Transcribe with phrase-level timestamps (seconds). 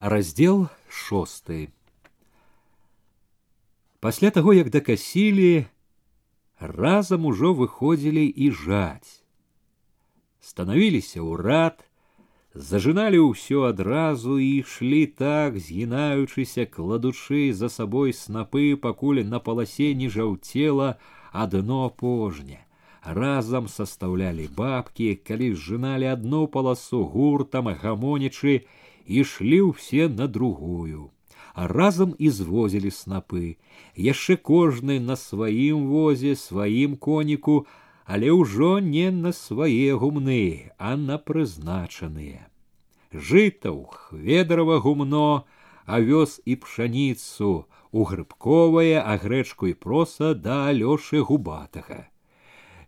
[0.00, 1.68] раздел шосты
[4.00, 5.66] пасля таго як дакасілі
[6.56, 9.20] разам ужо выходзілі і жаць
[10.40, 11.84] станавіліся ўрад
[12.54, 20.08] зажыналі ўсё адразу і ішлі так згінаючыся кладучы за сабой снапы пакуль на паласе не
[20.08, 20.96] жаўцела
[21.44, 22.64] адно пожня
[23.04, 27.68] разам састаўлялі бабкі калі зжыналі адну паласу гуртам
[29.09, 31.11] гамонічы ішлі ўсе на другую
[31.53, 33.55] а разам і звозілі снапы
[34.05, 37.65] яшчэ кожны на сваім возе сваім коніку
[38.05, 42.49] але ўжо не на свае гумны а на прызначаныя
[43.13, 45.45] жытаў хведрава гумно
[45.85, 47.53] авёс і пшаніцу
[47.91, 52.09] у грыбковае а грэчку і проса да алёшы губатага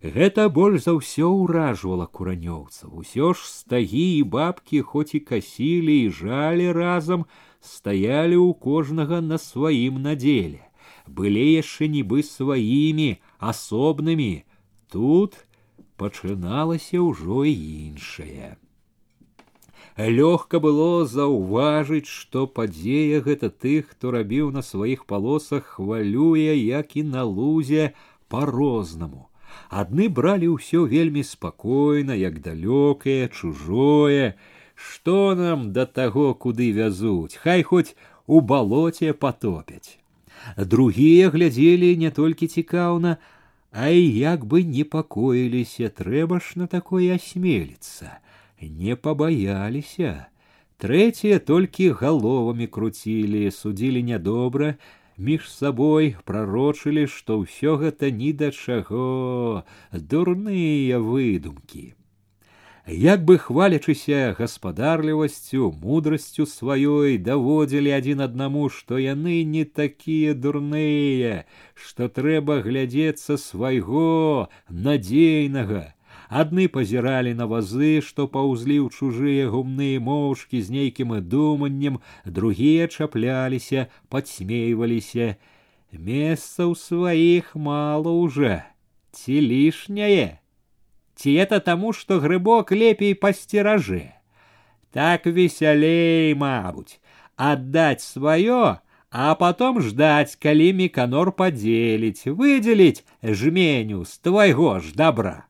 [0.02, 3.02] Гэта больш за ўсё ўражвала куранёўцаў.
[3.02, 7.26] Усё ж стагі і бабкі хоць і касілі і жалі разам,
[7.58, 10.62] стаялі ў кожнага на сваім надзеле.
[11.10, 14.46] Былі яшчэ нібы сваімі, асобнымі.
[14.86, 15.34] Тут
[15.98, 18.54] пачыналася ўжо іншае.
[19.98, 27.02] Лёгка было заўважыць, што падзея гэта тых, хто рабіў на сваіх палосах, хвалюе, як і
[27.02, 27.98] на лузе
[28.30, 29.26] по-рознаму
[29.82, 34.34] адны бралі ўсё вельмі спакойна як далёкае чужое
[34.74, 39.98] што нам да таго куды вязуць хай хоць у балоце потопяць
[40.56, 43.18] другія глядзелі не толькі цікаўна
[43.72, 48.16] а і як бы непакоіліся трэба ж на такое асмеліцца
[48.62, 50.14] не пабаяліся
[50.78, 54.76] трэція толькі галовамі круцілі судзілі нядобра
[55.18, 61.94] між сабой прарочылі, што ўсё гэта ні да чаго дурныя выдумкі.
[62.88, 71.44] Як бы хвалячыся гаспадарлівасцю, мудрасцю сваёй даводзілі адзін аднаму, што яны не такія дурныя,
[71.74, 75.92] што трэба глядзецца свайго надзейнага,
[76.32, 83.88] Адны пазіралі на вазы, што паўзлі ў чужыя гумныя моўчкі з нейкім думаннем, другія чапляліся,
[84.12, 85.36] падсмейваліся.
[85.92, 88.60] Месца ў сваіх мала уже,
[89.12, 90.44] ці лішняе.
[91.16, 94.12] Ці это таму, што грыбок лепей пасцеражэ.
[94.92, 97.00] Так весялей, мабуть,
[97.36, 98.78] аддаць сваё,
[99.10, 105.48] а потом ждать, калі меканор падзеліць, выдзеліць жменю з твайго ж добра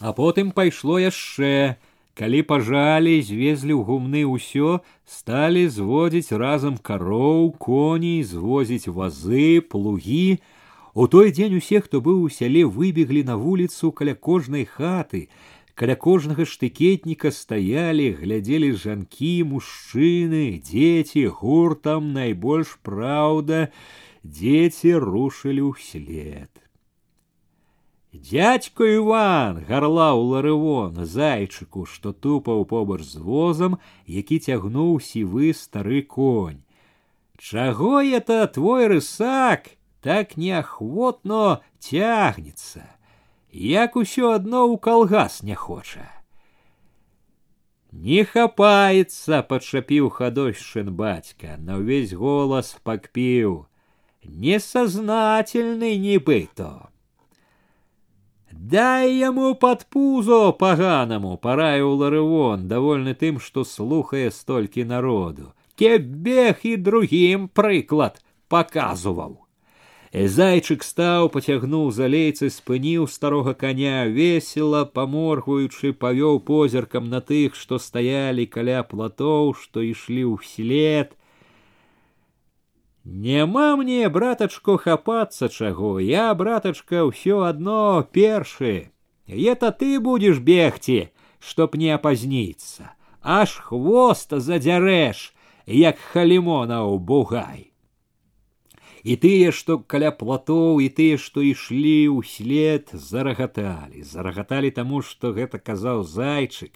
[0.00, 1.76] а потым пайшло яшчэ
[2.16, 10.40] калі пажалі звезлі ў гумны ўсё сталі зводзіць разам кароў коней звозіць вазы плугі
[10.96, 15.28] у той дзень усе хто быў у сяле выбеглі на вуліцу каля кожнай хаты
[15.76, 23.66] каля кожнага штыкетніка стаялі глядзелі жанкі мужчыны дзеці гуртам найбольш праўда
[24.24, 26.59] дзеці рушылі ўслед
[28.12, 33.76] Дядько Іван гарлаў ларывон зайчыку, што тупаў побач з возам,
[34.06, 36.62] які цягнуў сівы стары конь.
[37.38, 42.88] Чаго это твой рысак так неахвотно цягнецца,
[43.52, 46.08] як усё адно ў калгас не хоча.
[47.92, 53.66] Не хапаецца, падшапіў хадойшчын бацька, на ўвесь голас пакпіў.
[54.24, 56.89] Несазнательны нібыто.
[58.52, 65.52] Дай яму под пузо поганому, параіў Ларывон, довольны тым, што слухае столькі народу.
[65.76, 69.36] Кебех і другім прыклад паказваў.
[70.12, 77.78] Зайчык стаў, пацягнуў за лейцы, спыніў старога коня, весела, паморгваючы, павёў позіркам на тых, што
[77.78, 81.12] стаялі каля платоў, што ішлі ўслед,
[83.04, 88.90] Няма мне, братачко, хапацца чаго, я, братачка, ўсё адно першы.
[89.28, 92.90] Это ты будешь бегці, чтоб не апазніцца,
[93.22, 95.32] аж хвост задзярэш,
[95.66, 97.69] як халімонаў бугай.
[99.06, 105.60] І тыя, што каля платоў і тыя, што ішлі ўслед, зарагаталі, зарагаталі таму, што гэта
[105.62, 106.72] казаў зайчык,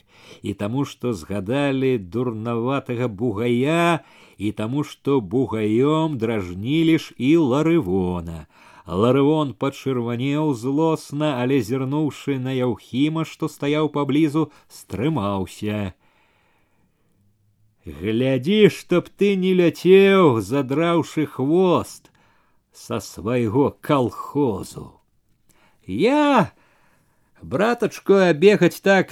[0.47, 4.07] і таму, што згадалі дурнаватага бугая
[4.39, 8.47] і таму, што бугаём дражнілі ж і ларывона.
[8.87, 15.95] Ларывон пачырванеў злосна, але зірнуўшы на яўхіма, што стаяў паблізу, стрымаўся.
[17.85, 22.11] Глядзі, чтоб ты не ляцеў, задраўшы хвост
[22.75, 25.01] со свайго колхозу.
[25.87, 26.53] Я,
[27.43, 29.11] братачко, бегаць так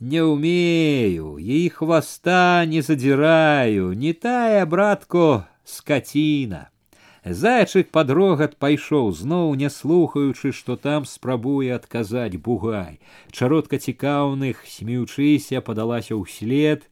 [0.00, 6.70] не умею, и хвоста не задираю, не тая, братко, скотина.
[7.26, 13.00] Зайчык под рогат пайшоў зноў не слухаючы, што там спрабуе адказаць бугай.
[13.32, 16.86] Чаротка цікаўных, смеючыся, падалася ўслед.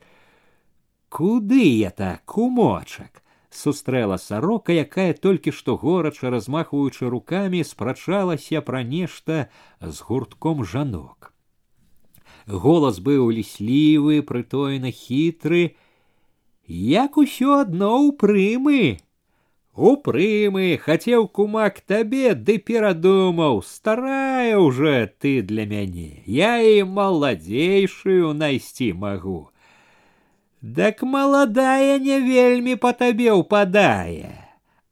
[1.09, 3.23] Куды это, кумочак?
[3.55, 9.47] Сустрэла сарока, якая толькі што горача размахваючы рукамі спрачалася пра нешта
[9.81, 11.31] з гуртком жанок.
[12.47, 15.77] Голас быў ліслівы, прытойна хітры,
[16.67, 18.83] як усё адно ў прымы.
[19.75, 28.93] Упрымы, хацеў кумак табе, ды перадумаў, старая уже ты для мяне, я і маладзейшую найсці
[28.93, 29.51] магу.
[30.63, 34.33] Дак маладая не вельмі па табе ўпадае,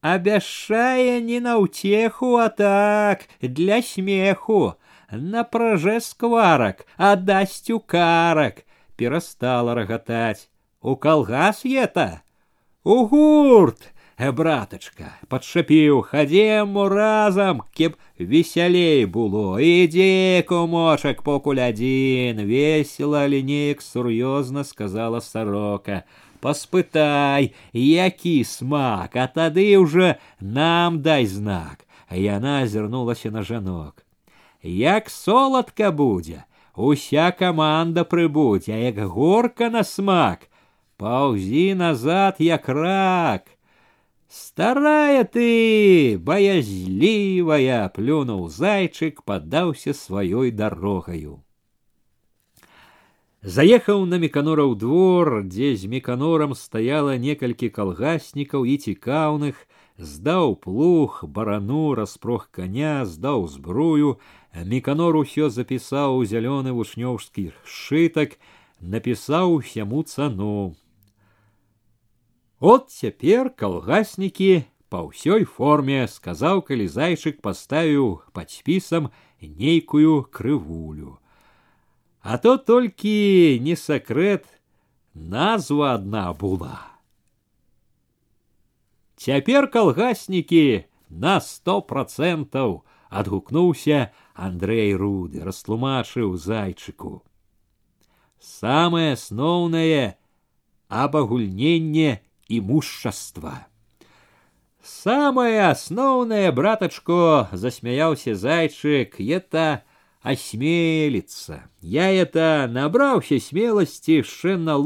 [0.04, 4.76] абяшчае не на ўцеху, а так для смеху,
[5.10, 8.64] напражэ скварак, а дасць у карак,
[8.96, 10.48] перастала рагатаць.
[10.82, 12.22] У калгас ета,
[12.84, 13.92] у гурт,
[14.22, 19.58] Э, братачка, падшапіў, хадзем разам, кеп весялей было.
[19.58, 26.04] Ідзі, кумочак, покуль адзін, весела лінейк сур'ёзна сказала сорока.
[26.42, 31.86] Паспытай, які смак, а тады ўжо нам дай знак.
[32.10, 34.04] Яна азірнулася на жанок.
[34.62, 36.44] Як соладка будзе,
[36.76, 40.46] уся каманда прыбудзе, а як горка на смак,
[40.98, 43.50] паўзі назад, як рак.
[44.28, 51.44] Старая ты, боязливая, плюнул зайчик, поддался своей дорогою.
[53.42, 59.66] Заехаў на меканораў двор, дзе з меканорам стаяла некалькі калгаснікаў і цікаўных,
[59.98, 64.20] здаў плуг, барану, распрох коня, здаў збрую,
[64.54, 68.38] меканор усё запісаў у зялёны вучнёўскі сшытак,
[68.78, 70.76] напісаў усяму цану.
[72.62, 74.62] От цяпер калгаснікі
[74.92, 79.10] па ўсёй форме сказаў, калі зайчык паставіў пад спісам
[79.42, 81.18] нейкую крывулю.
[82.20, 84.46] А то толькі не сакрэт,
[85.14, 86.92] назва адна была.
[89.18, 97.22] Цяпер калгаснікі на сто процентаў адгукнуўся Андрей руды, растлумачыў зайчыку.
[98.38, 100.16] Самае асноўнае
[100.88, 103.67] абагульненне имущества.
[104.81, 109.83] Самое основное, браточко, засмеялся зайчик, это
[110.21, 111.63] осмелиться.
[111.81, 114.77] Я это набрался смелости еще на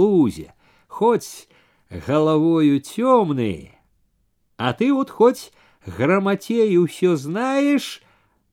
[0.88, 1.48] хоть
[2.08, 3.78] головою темный,
[4.58, 5.52] а ты вот хоть
[5.86, 8.02] грамотею все знаешь,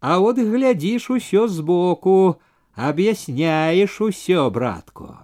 [0.00, 2.40] а вот глядишь усё сбоку,
[2.74, 5.18] объясняешь усё, братку.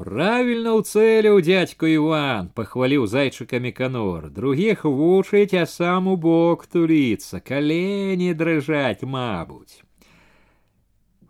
[0.00, 4.30] Правильно уцеліў дядьку Іван, пахваліў зайчыкамі канор.
[4.32, 9.84] Другіх вучыць, а сам у бок туліцца, калені дрыжаць, мабуць.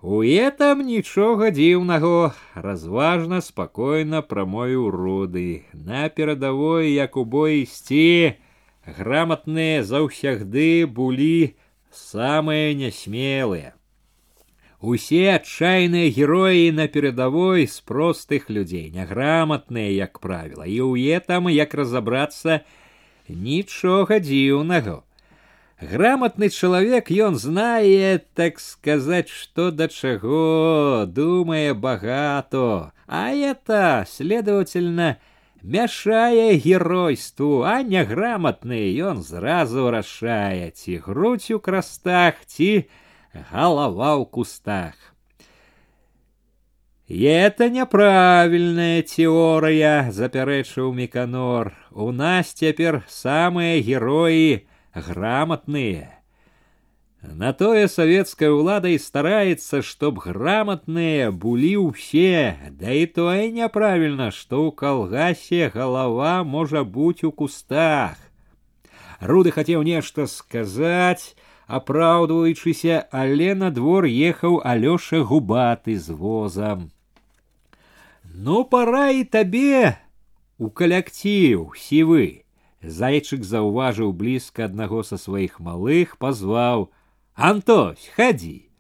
[0.03, 5.67] У этом нічога дзіўнаго, разважна, спакойна прамовіў руды.
[5.75, 8.39] На перадавой, як у бой ісці,
[8.87, 11.59] грамотныя заўсягды былі
[11.91, 13.75] самыя нясмелыя.
[14.85, 21.77] Усе адчайныя героі на перадавой з простых людзей, няграмотныя, як правіла, і ў этом, як
[21.77, 22.65] разабрацца,
[23.29, 25.05] нічога дзіўнага.
[25.81, 35.17] Грамотны чалавек ён знае, так сказаць, што да чаго, думае багато, а это, следовательно,
[35.63, 42.89] мяшае геройству, а няграмотны ён зразу рашае, ці грудь у крастах, ці
[43.53, 44.95] голова ў кустах.
[47.11, 51.75] И это няправільная теория, запярэчыў Миканор.
[51.91, 56.21] У нас теперь самые герои грамотные.
[57.21, 64.65] На тое советская ўлада і стараецца, чтоб грамотные былі ўсе, да і тое няправільна, што
[64.65, 68.17] ў калгасе голова можа быць у кустах.
[69.19, 71.35] Руды хацеў нешта сказаць,
[71.67, 76.91] апраўдваючыся, але на двор ехаў алёша губаты з возам.
[78.25, 79.99] Ну пора і табе
[80.59, 82.45] у калектыў сівы.
[82.81, 88.71] Зайчык заўважыў блізка аднаго са сваіх малых, пазваў: « Антось, хадзі.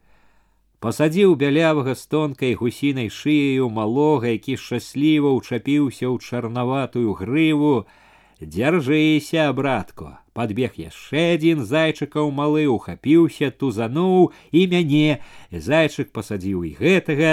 [0.81, 7.85] Пасадзіў бялявага з тонкай гусінай шыяю малога, які шчасліва ўчапіўся ў чарнаватую грыву,
[8.41, 15.21] Дзяржыся, братко, подбег яшчэ адзін зайчыкаў малы, ухапіўся, тузануў і мяне.
[15.53, 17.33] Зайчык пасадзіў і гэтага,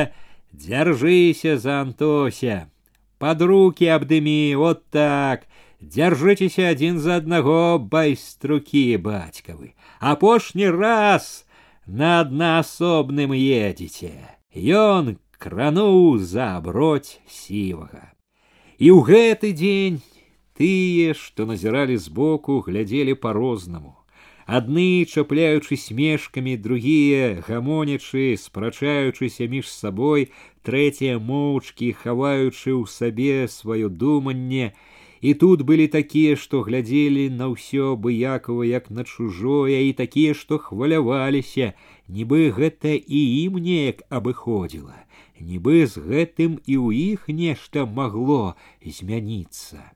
[0.52, 2.70] Дзяржыся за Антося.
[3.20, 5.46] Под руки обдыми, вот так.
[5.80, 9.76] Держитесь один за одного, байструки батьковы.
[10.00, 11.46] Апошні раз
[11.86, 14.12] на аднаасобным едете.
[14.54, 18.14] Ён крануў за аброць сівага.
[18.82, 20.02] І ў гэты дзень
[20.58, 23.96] тыя, што назіралі збоку, глядзелі по-рознаму.
[24.48, 30.32] Адны, чапляючы смешкамі, другія, гамонячы, спрачаючыся між сабой,
[30.64, 34.72] трэція моўчкі, хаваючы ў сабе сваё думанне,
[35.20, 40.58] і тут былі такія, што глядзелі на ўсё абыякова як на чужое, і такія, што
[40.58, 41.74] хваляваліся,
[42.08, 44.96] нібы гэта і ім неяк абыходзіла,
[45.44, 49.92] нібы з гэтым і ў іх нешта магло змяніцца.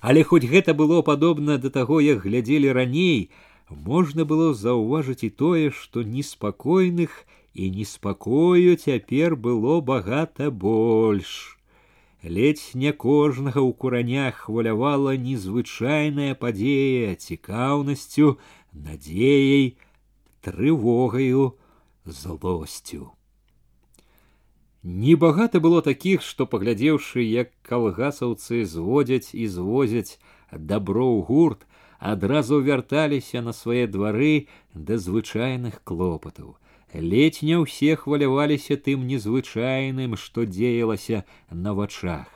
[0.00, 3.30] Але хоць гэта было падобна да таго, як глядзелі раней,
[3.70, 11.56] можна было заўважыць і тое, што неспакойных і неспакою цяпер было багата больш.
[12.22, 18.38] Ледзь не кожнага ў куранях хвалявала незвычайная падзея цікаўнасцю,
[18.72, 19.76] надзеяй,
[20.42, 21.54] трывогаю,
[22.04, 23.16] злосцю.
[24.82, 30.18] Небагата было такіх, што паглядзеўшы, як калгасаўцы зводзяць і звозяць
[30.52, 31.66] дабро ў гурт,
[31.98, 36.54] адразу вярталіся на свае двары да звычайных клопатаў.
[36.94, 42.30] Ледь не ўсе хваляваліся тым незвычайным, што дзеялася на вачах.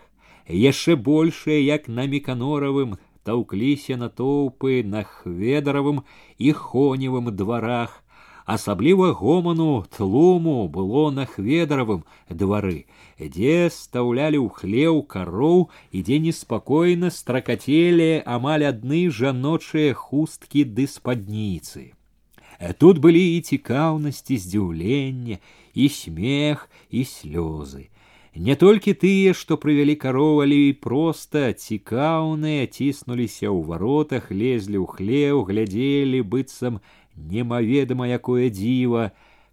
[0.48, 6.02] Яшчэ большае, як на меканоравым, таўкліся натоўпы на хведаравым
[6.38, 8.02] і хоневым дварах.
[8.46, 12.86] Асабліва гоману тлуму было на хведаравым двары,
[13.20, 21.94] дзе стаўлялі ў хлеў кароў і дзе неспакойна стракацелі амаль адны жаночыя хусткі ды спадніцы.
[22.60, 25.38] Э, тут былі і цікаўнасці здзіўлення,
[25.74, 27.88] і смех і слёзы.
[28.36, 34.86] Не толькі тыя, што прывялі кароў, але і проста цікаўныя ціснуліся ў варотах, лезлі ў
[34.86, 36.78] хлеў, глядзелі быццам
[37.16, 39.10] немаведама якое дзіва,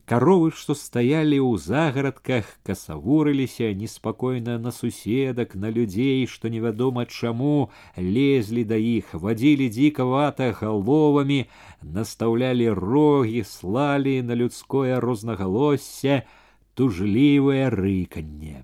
[0.07, 7.67] Каровы, што стаялі ў загарадках, касавурыліся неспакойна на суседак, на людзей, што невядома чаму
[7.97, 11.41] лезлі да іх, вадзілі дзікавата галовамі,
[11.83, 16.23] настаўлялі рогі, слалі на людское рознагалоссе
[16.71, 18.63] тужлівае рыканне.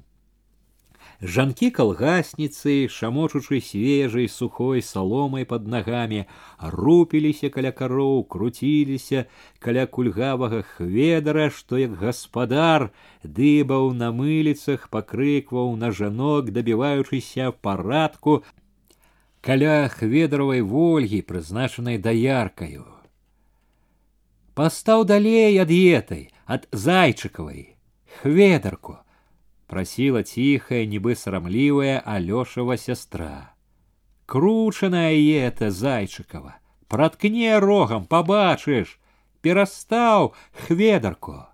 [1.24, 6.26] Жанкі калгасніцы, шамочучы свежай сухой саломай под нагамі,
[6.60, 9.26] рупіліся каля кароў, круціліся
[9.60, 12.90] каля кульгавага хведара, што як гаспадар
[13.24, 18.44] дыбаў на мыліцах, пакрыкваў на жанок, дабіваючыся парадку
[19.44, 22.84] каля хведаравай вольгі, прызначанай даяркаю.
[24.56, 27.76] Пастаў далей ад етай, ад зайчыкавай,
[28.22, 29.00] хведарку,
[29.68, 33.54] просила тихая, нібы сарамлівая Алёшева сестра.
[34.26, 36.56] Кручаная это зайчыкова,
[36.88, 39.00] проткне рогом, побачыш,
[39.42, 41.48] перастаў хведарку.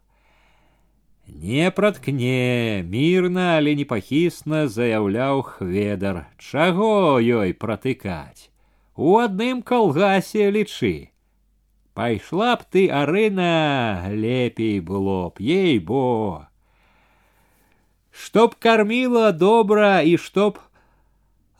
[1.27, 8.49] Не проткне, мирно, але непахісна заяўляў хведар, чаго ёй протыкать?
[8.95, 11.11] У адным калгасе лічы.
[11.93, 16.49] Пайшла б ты, арына, лепей было б, ей бо
[18.13, 20.59] чтоб кормила добра і чтоб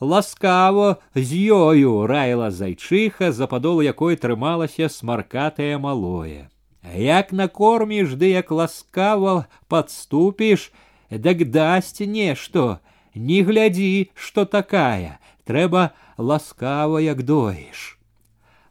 [0.00, 6.48] ласкаво з ёю раіла зайчыха, за падолу якой трымалася смаркатае малое.
[6.96, 10.72] Як накорміш ды як ласкава подступіш,
[11.10, 12.80] дак дасць нешто,
[13.14, 17.93] не глядзі, што такая, трэба ласкава як доіш.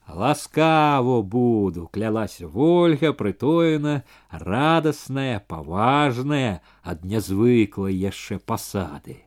[0.08, 9.22] Ласкаво буду, клялась Вольга, прытоена, радостная, поважная, ад нязвыклай яшчэ пасады.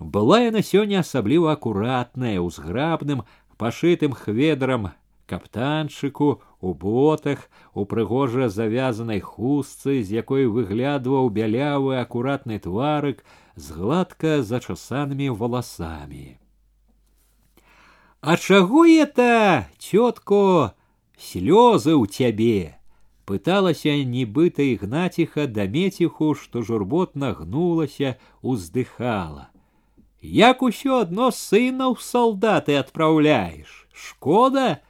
[0.00, 3.22] Была яна сёння асабліва акуратная, узграбным,
[3.56, 4.92] пашытым хведрам
[5.26, 13.22] каптанчыку, у ботах, у прыгожа завязанай хустцы, з якой выглядваў бялявы акуратны тварык
[13.54, 16.38] з гладка зачасанымі валасамі.
[18.20, 20.74] А чаго это, тётко,
[21.18, 22.78] слёзы ў цябе?
[23.26, 29.50] Пыталася нібыта ігнаціха да меціху, што журботна гнулася, уздыхала.
[30.22, 34.82] Як усё адно сына ў салдаты адпраўляеш, шкода,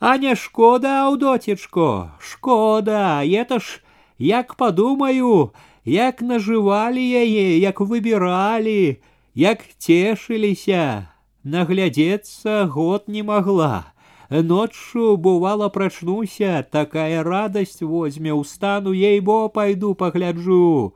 [0.00, 3.82] А не шкода, аўдоцечко, шкода, это ж
[4.18, 5.50] як падумаю,
[5.84, 9.02] як нажывалі яе, як выбіралі,
[9.34, 11.10] як цешыліся,
[11.43, 13.93] наглядеться год не могла.
[14.29, 20.95] Ночью, бывало, прочнуся, такая радость возьме, устану, ей-бо, пойду погляджу.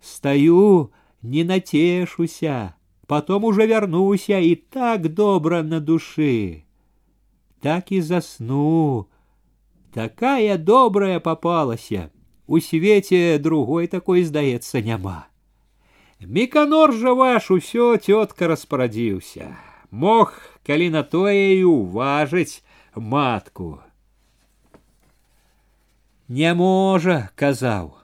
[0.00, 0.92] Стою,
[1.22, 2.74] не натешуся,
[3.06, 6.64] потом уже вернуся, и так добро на души.
[7.62, 9.08] Так и засну.
[9.92, 12.10] Такая добрая попалася.
[12.46, 15.26] У свете другой такой, здаецца, няма.
[16.23, 19.55] Міканор жа ваш усё тётка распарадзіўся.
[19.91, 22.63] Мог, калі на тое і уважыць
[22.95, 23.79] матку.
[26.27, 27.97] Не можа, казаў.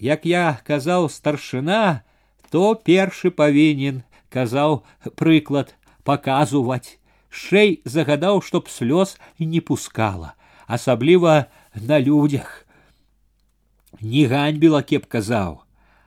[0.00, 2.02] Як я казаў старшына,
[2.50, 4.82] то першы павінен, казаў
[5.14, 6.96] прыклад паказваць.
[7.30, 10.34] Шэй загадаў, чтоб слёз не пускала,
[10.66, 12.66] асабліва на людях.
[14.00, 15.62] Не ганьбіла кеп казаў,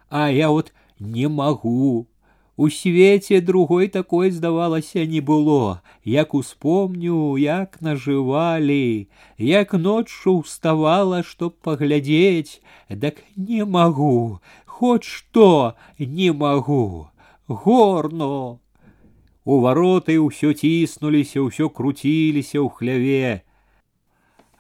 [0.10, 2.08] а я вот не магу.
[2.56, 11.58] У свеце другой такой, здавалася, не было, як успомню, як нажывалі, як ноччу ўставала, чтоб
[11.58, 17.10] паглядзець, дак не магу, хоць што не магу.
[17.48, 18.60] Горно.
[19.46, 23.42] У вароты ўсё ціснуліся, ўсё круціліся ў хляве.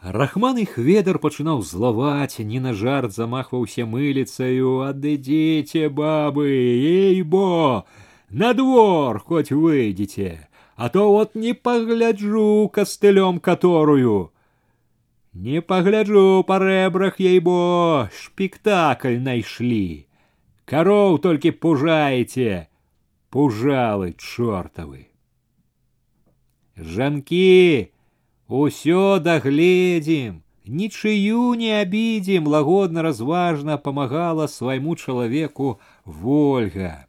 [0.03, 7.85] Рахман их ведар пачынаў злаваць, не на жарт замахваўся мыліцаю, адыдзіце бабы, ей-бо,
[8.29, 14.33] на двор хоть выйдите, а то вот не погляджу костылем которую.
[15.31, 20.07] Не погляджу по ребрах ей-бо, шпектакль найшли.
[20.65, 22.67] Коров только пужаете,
[23.29, 25.07] пужалы чортовы.
[26.75, 27.93] Жанки,
[28.47, 37.07] Усё дагледзім, нічыю не абідзім, лагодна разважна памагала свайму чалавеку Вольга.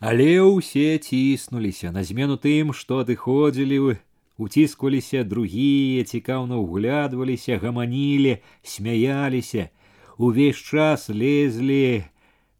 [0.00, 3.98] Але ўсе ціснуліся на змену тым, што адыходзілі,
[4.36, 9.70] уціскваліся другія, цікаўна ўглядваліся, гаманілі, смяяліся,
[10.18, 12.04] увесь час лезлі,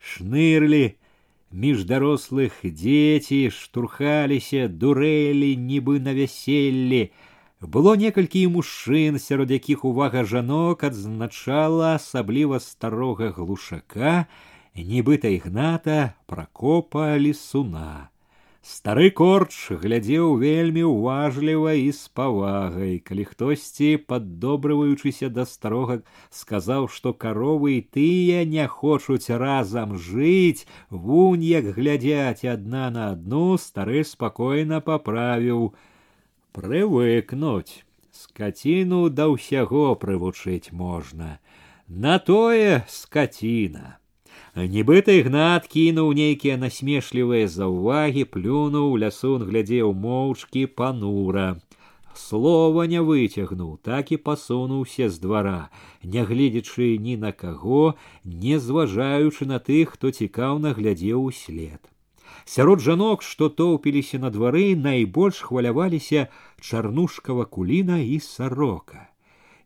[0.00, 0.96] шнырлі,
[1.54, 7.10] між дарослых дзеці штурхаліся, дурэлі, нібы на вяселлі.
[7.60, 14.26] Было некалькі і мужчын, сярод якіх увага жанок адзначала асабліва старога глушака,
[14.74, 18.07] нібыта ігната пракопа лісуна.
[18.64, 25.96] Стары корч глядзеў вельмі ўважліва і з павагай, калі хтосьці, паддобрываючыся да старога,
[26.32, 33.58] сказаў, што каровы і тыя не хочуць разам жыць, вунь як глядзяць адна на адну,
[33.60, 35.74] стары спакойна паправіў:
[36.56, 37.84] прывыкнуць.
[38.14, 41.36] Скаціну да ўсяго прывучыць можна.
[41.88, 43.97] На тое скаціна.
[44.54, 51.58] Нібыта ігнат кінуў нейкія насмешлівыя заўвагі, плюнуў, лясун глядзеў моўчкі панура.
[52.14, 55.70] Слова не выцягнуў, так і пасунуўся з двара,
[56.06, 61.82] нягледзячы ні на каго, не зважаючы на тых, хто цікаўна глядзеў услед.
[62.46, 66.28] Сярод жанок, што тоўпіліся на двары, найбольш хваляваліся
[66.60, 69.10] чарнушкава куліна і сарока.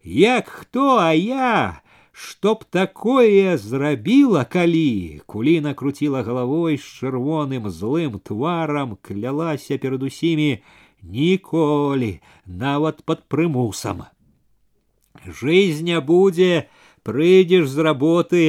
[0.02, 8.96] Як хто, а я чтоб такое зрабіла калі куліна круціла галавой з чырвоным злым тварам
[9.02, 10.58] клялася перад усімі
[11.02, 14.02] ніколі нават под прымусам
[15.42, 16.66] жизнь будзе
[17.06, 18.42] прыйдзеш з работы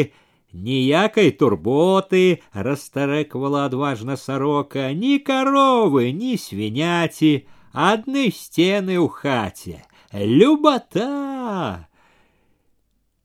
[0.54, 9.86] ніякай турботы расстарэквала адважна сорока ні каровы ні свіняці адны сцены ў хаце
[10.42, 11.86] любата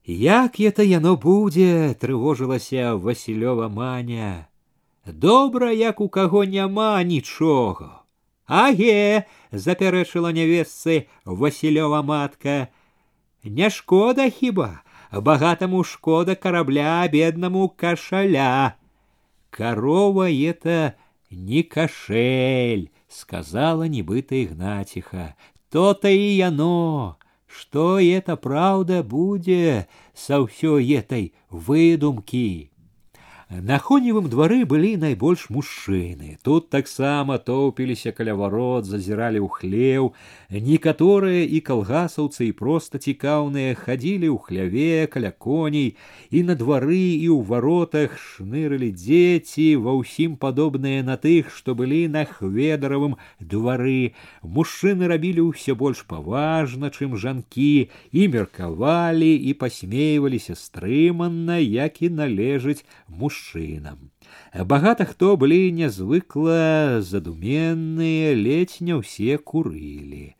[0.05, 4.47] Як это яно будзе, трывожылася Васілёва маня.
[5.05, 8.03] Добра, як у каго няма нічога.
[8.45, 12.67] Аге, запярэчыла нявесцы Васілёва матка.
[13.43, 18.75] Не шкода хіба, багатаму шкода карабля, беднаму кашаля.
[19.49, 20.93] Корова это
[21.31, 25.33] не кашель, сказала нібыта Ігнатіха.
[25.69, 27.17] То-то и яно.
[27.50, 32.69] Что это правда будет со всей этой выдумки?
[33.49, 36.39] На хоневым двары былі найбольш мужчыны.
[36.41, 40.07] Тут таксама тоўпіліся каля варот, зазіралі ў хлеў.
[40.49, 45.93] Некаторыя і калгасаўцы і проста цікаўныя хадзілі ў хляве каля коней,
[46.33, 52.09] і на двары і ў варотах шнырылі дзеці, ва ўсім падобныя на тых, што былі
[52.09, 54.17] на хведаравым двары.
[54.41, 62.81] Мужчыны рабілі ўсё больш паважна, чым жанкі, і меркавалі і пасмейваліся стрыманна, як і належыць
[63.05, 64.11] мужчынам мужчынам.
[64.53, 70.35] Багата хто былі нязвыкла задуменныя, ледзь не ўсе курылі.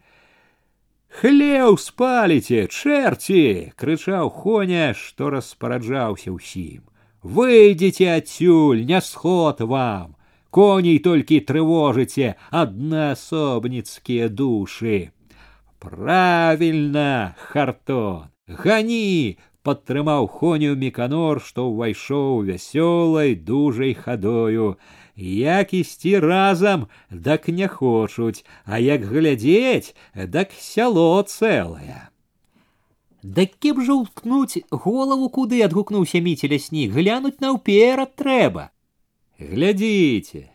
[1.16, 3.72] Хлеў спаліце, чэрці!
[3.80, 6.84] крычаў Хоня, што распараджаўся ўсім.
[7.24, 10.20] Выйдзеце адсюль, не сход вам!
[10.52, 15.12] Коней толькі трывожыце аднаасобніцкія душы.
[15.80, 19.38] Правильно, Хартон, гони!
[19.66, 24.78] падтрымаў хоню міканор, што ўвайшоў вясёлай дужай хадою.
[25.16, 32.12] Як ісці разам, дак не хочуць, а як глядзець, дак сяло цэлае.
[33.24, 38.70] Дак кеп жа ўткнуць голову куды адгукнуўся міці ляснік, глянуць наўперад трэба.
[39.40, 40.46] Глядзіце,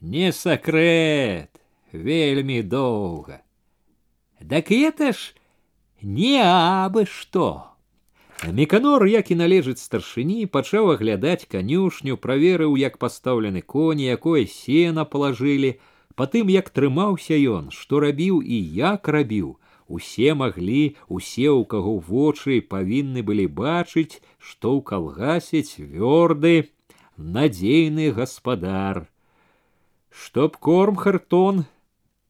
[0.00, 1.50] не сакрэт,
[1.90, 3.42] вельмі доўга.
[4.40, 5.34] Дак это ж
[6.02, 7.67] не абы што.
[8.47, 15.75] Меканор, як і належыць старшыні, пачаў аглядаць канюшню, праверыў, як пастаўлены коні, якое сена палажылі,
[16.19, 19.53] Патым як трымаўся ён, што рабіў і як рабіў,
[19.87, 26.67] усе маглі, усе, у каго вочы павінны былі бачыць, што ў калгасе цвёрды,
[27.15, 29.07] надзейны гаспадар.
[30.11, 31.63] Чтоб корм хартон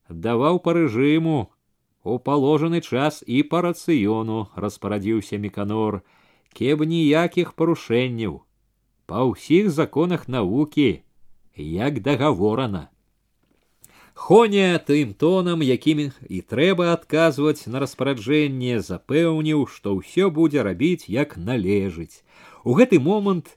[0.08, 1.50] даваў па рэжыму,
[2.04, 6.02] у положены час і па рацыёну распарадзіўся меканор
[6.54, 8.40] кеб ніякіх парушэнняў
[9.06, 10.90] па ўсіх законах навукі
[11.56, 12.88] як дагаворана
[14.20, 21.38] Хоня тым тонам, якім і трэба адказваць на распараджэнне, запэўніў, што ўсё будзе рабіць як
[21.40, 22.20] належыць.
[22.68, 23.56] У гэты момант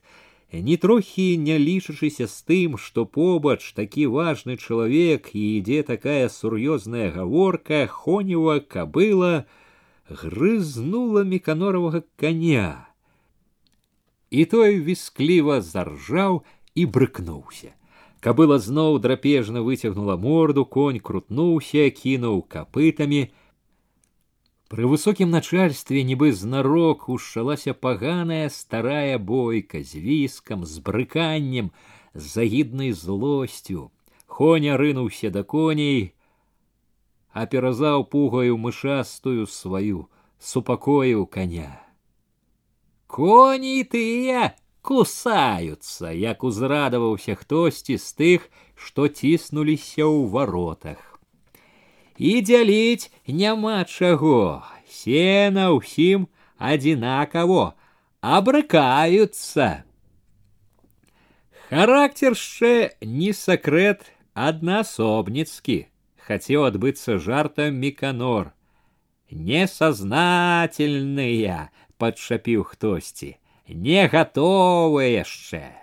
[0.52, 7.12] не трохі не лічачыся з тым, што побач такі важны чалавек і ідзе такая сур'ёзная
[7.12, 9.44] гаворка, хонева кабыла
[10.08, 12.88] грызнула меканоровага коня.
[14.30, 17.76] І той віскліва заржаў і брыкнуўся.
[18.20, 23.30] Кабыла зноў драпежна выцягнула морду, конь крутнуўся, кінуў капытамі,
[24.68, 31.70] Пры высокім начальстве нібы знарок ушалася паганая старая бойка з віскам, з брыканнем,
[32.12, 33.90] з загіднай злосцю.
[34.26, 36.12] Хоня рынуўся да коней,
[37.32, 40.04] а перазаў пугаю мышастую сваю,
[40.38, 41.80] супакоіў коня.
[43.08, 44.52] Коні тыя
[44.84, 51.11] кусаюцца, як узрадаваўся хтосьці з тых, што ціснуліся ў варотах
[52.18, 54.62] і дзяліць няма чаго.
[54.88, 56.28] Сена ўсім
[56.58, 57.74] адзінакаво
[58.20, 59.84] абрыкаюцца.
[61.68, 68.52] Характер яшчэ не сакрэт аднаасобніцкі, хацеў адбыцца жартам міканор.
[69.28, 71.68] Несазнательныя,
[72.00, 73.36] падшапіў хтосьці,
[73.68, 75.81] не гатовыя яшчэ.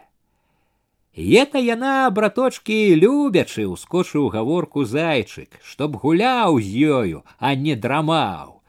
[1.16, 8.60] Это яна браточки любячы ускочыў гаворку зайчык, чтоб гуляў з ёю, а не драмаў.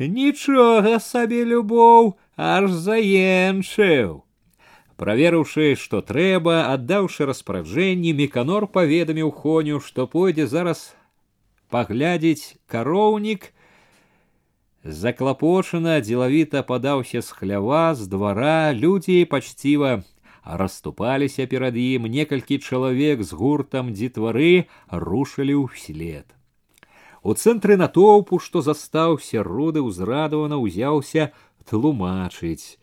[0.00, 4.24] Нічога сабе любоў аж заенчыў.
[4.96, 10.96] Праверыўшы, што трэба, аддаўшы распараджэнні, меканор паведаміў хоню, што пойдзе зараз
[11.68, 13.52] паглядзець кароўнік,
[14.84, 20.00] заклапочана дзелавіта падаўся з хлява з двара людзі пачціва
[20.44, 26.28] расступаліся перад ім некалькі чалавек з гуртам дзітвары рушылі ўслед.
[27.24, 31.32] У цэнтры натоўпу, што застаўся руды ўзрадавана ўзяўся
[31.64, 32.76] тлумачыць.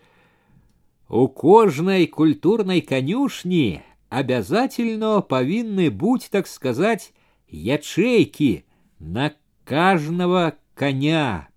[1.07, 7.13] У кожнай культурнай канюшні обязательно павінны будь так сказать
[7.47, 8.65] ячейки
[8.97, 11.49] на каждого коня.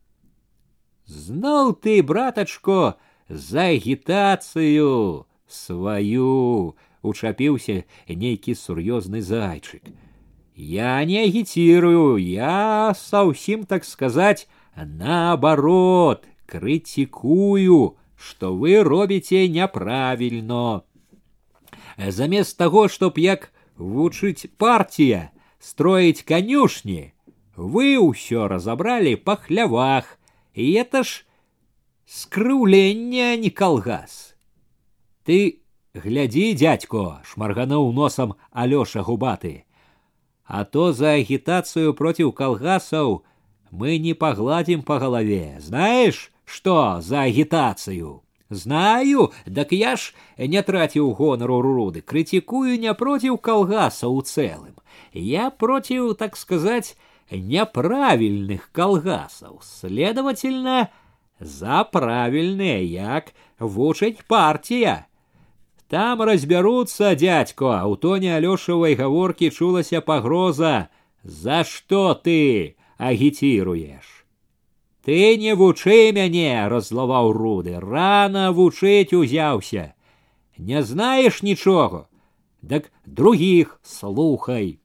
[1.07, 2.97] Знал ты, братачко,
[3.29, 9.83] за агітацыю сваю учапіўся нейкі сур'ёзны зайчык.
[10.57, 20.83] Я не агітирую, я совсем так сказать, наоборот, критикую, что вы робіце няправільно.
[21.99, 27.15] Замест того, чтоб як вучыць партия, строить конюшни,
[27.57, 30.19] вы ўсё разобрали по хлявах,
[30.55, 31.25] и это ж
[32.07, 34.28] скрыўленне, а не калгас.
[35.29, 35.63] Ты
[35.95, 39.65] гляди, дядько, шмаргануў носом Алёша губаты.
[40.45, 43.23] А то за агитацию против колгасов
[43.71, 45.57] мы не погладим по голове.
[45.61, 48.23] Знаешь, что за агитацию?
[48.51, 54.77] Знаю, так я ж не тратіў гонору руды, критикую не против колгаса у целым.
[55.13, 56.97] Я против, так сказать,
[57.31, 59.65] неправильных колгасов.
[59.65, 60.91] Следовательно,
[61.41, 65.07] за правильные, як вучаць партия.
[65.89, 70.89] Там разберутся, дядько, а у тоне Алешевой гаворкі чулася пагроза.
[71.23, 74.27] За что ты агітируешь?
[75.05, 79.95] Ты не вучы мяне, разлаваў руды, рано вучыць узяўся.
[80.57, 82.09] Не знаешь нічого,
[82.63, 84.81] дак других слухай.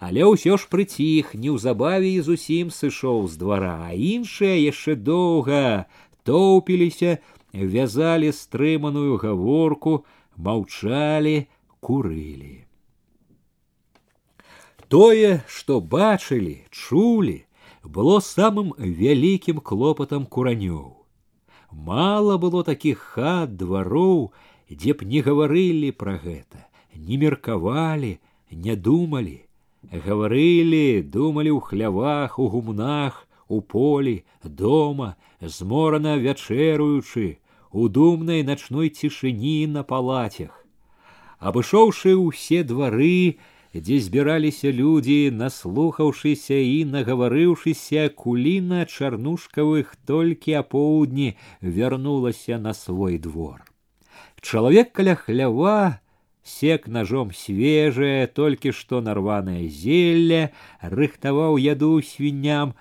[0.00, 5.88] Але ўсё ж прыціх, неўзабаве і зусім сышоў з двара, а іншыя яшчэ доўга
[6.28, 10.04] тоўпіліся, вязалі стрыманую гаворку,
[10.39, 11.47] маўчалі,
[11.83, 12.65] курылі.
[14.89, 17.43] Тое, што бачылі, чулі,
[17.83, 20.95] было самым вялікім клопатам куранёў.
[21.71, 24.31] Мала было такіх хат двароў,
[24.71, 28.17] дзе б не гаварылі пра гэта, не меркавалі,
[28.49, 29.37] не думалі,
[29.93, 37.37] гаварылі, думалі ў хлявах, у гумнах, у полі, дома, зморана вячэруючы,
[37.74, 40.64] у думнай начной цішыні на палацях.
[41.42, 43.42] Абышоўшы ўсе двары,
[43.74, 53.66] дзе збіраліся людзі, наслухаўшыся і нагаварыўшыся, куліна чарнушкавых толькі апоўдні вярнулася на свой двор.
[54.40, 55.98] Чалавек каля хлява,
[56.44, 62.78] сек ножом свежее, толькі што нарванае зелля, рыхтаваў яду свінням,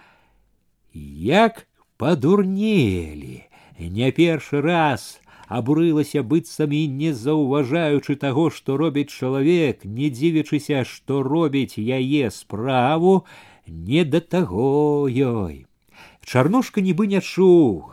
[0.93, 1.65] як
[1.97, 3.41] падурнелі
[3.79, 11.21] не першы раз абурылася быццам і не заўважаючы таго, што робіць чалавек, не дзівячыся, што
[11.23, 13.25] робіць яе справу,
[13.67, 15.65] не да таго ёй.
[16.25, 17.91] Чарнушка нібы не чуў.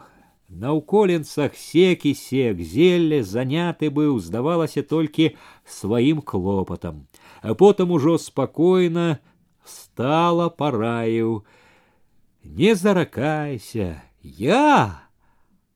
[0.50, 7.06] На ўколенцах сек і сек зелле заняты быў, здавалася толькі сваім клопатам,
[7.42, 9.20] а потым ужо спакойна
[9.62, 15.03] стала параіў: « Не заракайся, я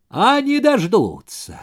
[0.09, 1.59] а не дождутся.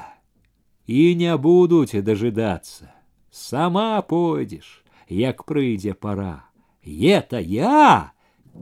[0.86, 2.94] И не будут дожидаться.
[3.32, 6.46] Сама пойдешь, як прыйдзе пора.
[6.84, 8.12] Это я,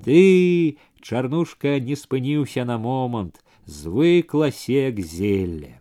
[0.03, 5.79] ты, чарнушка не спыніўся на момант, звыкла сек зелля.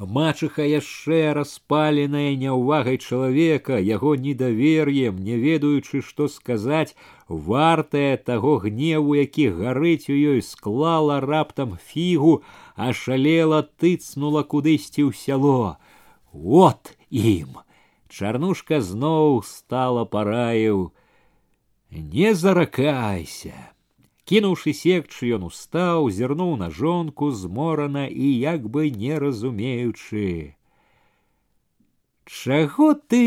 [0.00, 6.96] Мачыха яшчэ распаленая няўвагай чалавека, яго недавер'ем, не ведаючы, што сказаць,
[7.28, 12.42] вартая таго гневу, які гарыць у ёй склала раптам фігу,
[12.76, 15.78] ашалела тыцнула кудысьці ў сяло.
[16.32, 17.58] Вот ім.
[18.10, 20.90] Чарнушка зноў стала параіў:
[21.90, 23.70] Не заракайся.
[24.30, 30.54] Кінуўшы секчы, ён устаў, зірнуў на жонку зморана і як бы не разумеючы.
[32.30, 33.22] Чаго ты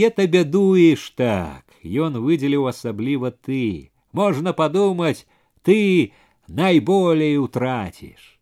[0.00, 1.64] это бядуеш так?
[1.84, 3.92] Ён выдзеліў асабліва ты.
[4.16, 5.28] Можна падумаць,
[5.60, 6.12] ты
[6.48, 8.39] найболей утраціш.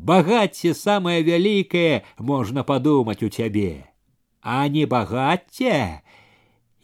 [0.00, 3.88] Багацце самае вялікае можна падумаць у цябе,
[4.40, 6.02] а не багацце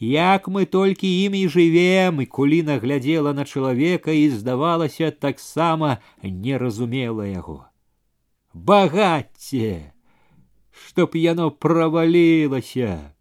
[0.03, 6.59] Як мы толькі ім і жывем, і куліна глядзела на чалавека і здавалася таксама не
[6.59, 7.71] разумела яго.
[8.53, 9.95] Багацце,
[10.75, 13.15] чтоб яно правалілася.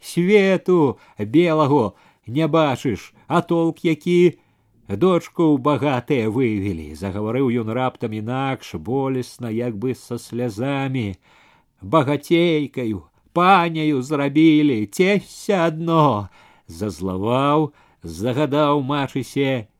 [0.00, 4.40] Свету белаго не бачыш, а толк які
[4.88, 11.14] дочку ў багатыя вывелі, загаварыў ён раптам інакш болесна, як бы са слязамі,
[11.82, 16.28] багацейкаю, паняю зрабілі цеся адно
[16.66, 17.70] зазлаваў
[18.02, 19.70] загадаў мачысе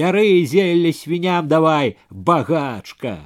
[0.00, 3.16] бяры зелле свіням давай багачка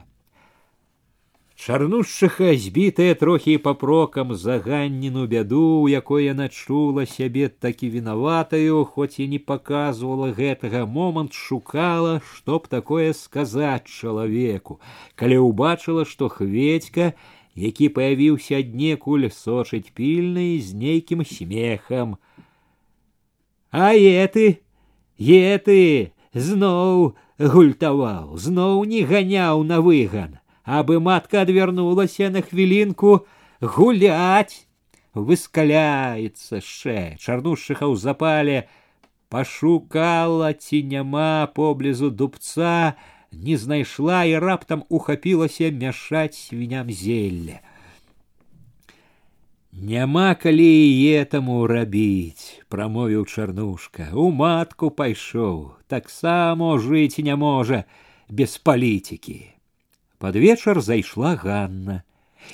[1.59, 9.29] чарнушчыха збітая трохі папрокам заганніну бяду у якой яна чула сябе такі вінаватаю хоць і
[9.29, 14.81] не паказвала гэтага момант шукала што б такое сказаць чалавеку
[15.15, 17.15] калі ўбачыла што хведька
[17.55, 22.17] які паявіўся аднекуль сочыць пільны з нейкім смехам.
[23.71, 24.61] А еты,
[25.19, 30.38] еты зноў гультаваў, зноў не ганяў на выган,
[30.69, 33.27] абы матка адвярнулася на хвілінку
[33.61, 34.67] гуляць,
[35.15, 38.59] выскаляецца яшчэ, чарнушчыха ў запале,
[39.29, 42.95] пашукала ці няма поблізу дубца,
[43.33, 47.61] не знайшла і раптам ухапілася мяшаць свіням зелля.
[49.75, 50.71] Няма калі
[51.19, 57.83] этому рабіць, прамовіў чарнушка, у матку пайшоў, таксама жыць не можа
[58.31, 59.51] без палітыкі.
[60.19, 62.03] Пад вечар зайшла Ганна,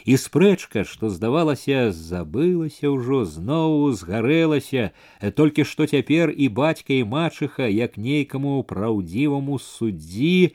[0.04, 4.90] і спрэчка, што здавалася, забылася ўжо зноў згарэлася,
[5.38, 10.54] толькі што цяпер і бацька і мачыха, як нейкаму праўдзіваму суддзі,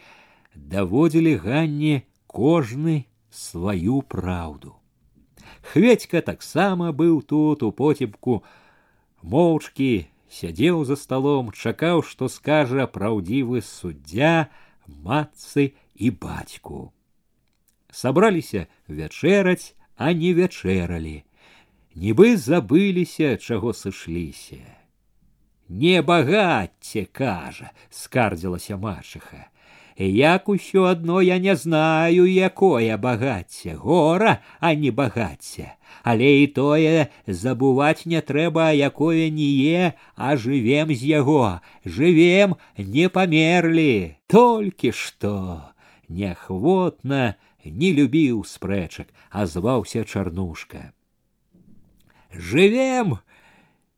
[0.56, 4.76] даводзілі ганне кожны сваю праўду.
[5.62, 8.44] Хведька таксама быў тут у потепку,
[9.22, 14.52] моўчкі сядзеў за столом, чакаў, што скажа праўдзівы суддзя,
[14.88, 16.92] матцы і бацьку.
[17.92, 21.24] Сабраліся вячэраць, а не вячэралі.
[21.96, 24.60] Нібы забыліся, чаго сышліся.
[25.70, 29.48] Не багацце, кажа, скардзілася мачыха.
[29.98, 35.72] Як усё адно я не знаю, якое багацце, гора, а не багацце.
[36.04, 44.20] Але і тое забываць не трэба, якое ніе, а жывем з яго, жывем, не памерлі,
[44.28, 45.72] толькі што
[46.10, 50.94] неахвотна не любіў спрэчак, азваўся чарнушка.
[52.32, 53.20] Жывем,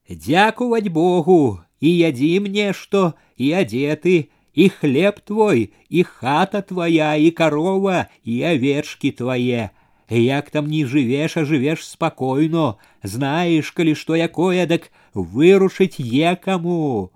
[0.09, 8.09] дзякуваць Богу, і ядзім нешто, і адзеты, и хлеб твой, и хата твоя, и корова,
[8.23, 9.69] и овечки твои.
[10.09, 17.11] Як там не живешь, а живешь спокойно, знаешь, коли что якое, так вырушить екому.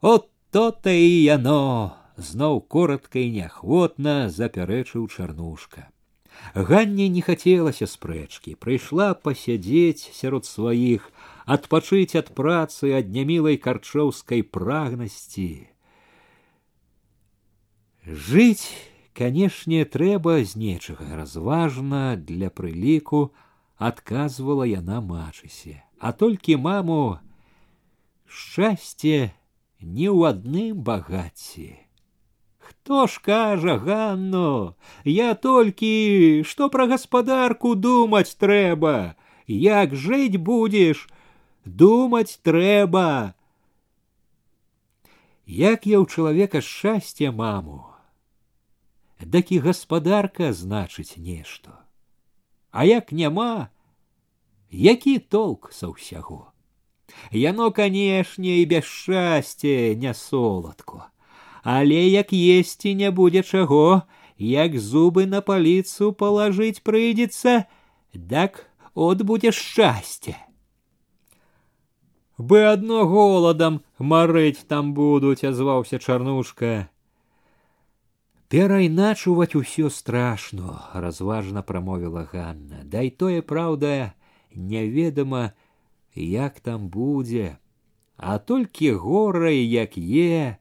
[0.00, 5.88] От то-то и яно, зноў коротко и неохотно запярэчыў чарнушка.
[6.54, 11.08] Ганне не хацелася спрэчкі, прыйшла пасядзець сярод сваіх,
[11.46, 15.68] адпачыць ад працы ад нямілай карчоўскай прагнасці.
[18.06, 18.68] Жыць,
[19.14, 23.30] канешне, трэба з нечага разважна для прыліку,
[23.76, 27.18] адказвала яна мачысе, а толькі маму
[28.26, 29.32] шчасце
[29.80, 31.70] не ў адным багацці.
[32.86, 41.08] Хто ж кажа Ганно, я толькі што пра гаспадарку думаць трэба, як жыць будзеш,
[41.66, 43.34] думаць трэба.
[45.46, 47.82] Як я ў чалавека шчасце маму,
[49.18, 51.82] дак і гаспадарка значыць нешта.
[52.70, 53.74] А як няма,
[54.70, 56.54] які толк са ўсяго.
[57.34, 61.10] Яно, канешне, і без шчасця не соладко,
[61.63, 64.03] Але як есці не будзе чаго,
[64.37, 67.65] як зубы на паліцу палажыць прыйдзецца,
[68.13, 70.35] дак от будзе шчасце.
[72.37, 76.89] Бы адно голадам марыць там будуць, азваўся чарнушка.
[78.47, 82.85] Перайначуваць усё страшно, разважна прамовіла Ганна.
[82.85, 84.13] Дай тое праўда,
[84.53, 85.51] неведама,
[86.15, 87.57] як там будзе,
[88.17, 90.57] а толькі горай, як е,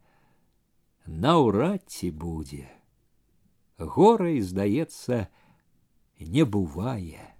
[1.06, 2.68] наўрад ці будзе.
[3.78, 5.28] Горай, здаецца,
[6.20, 7.32] не бывае.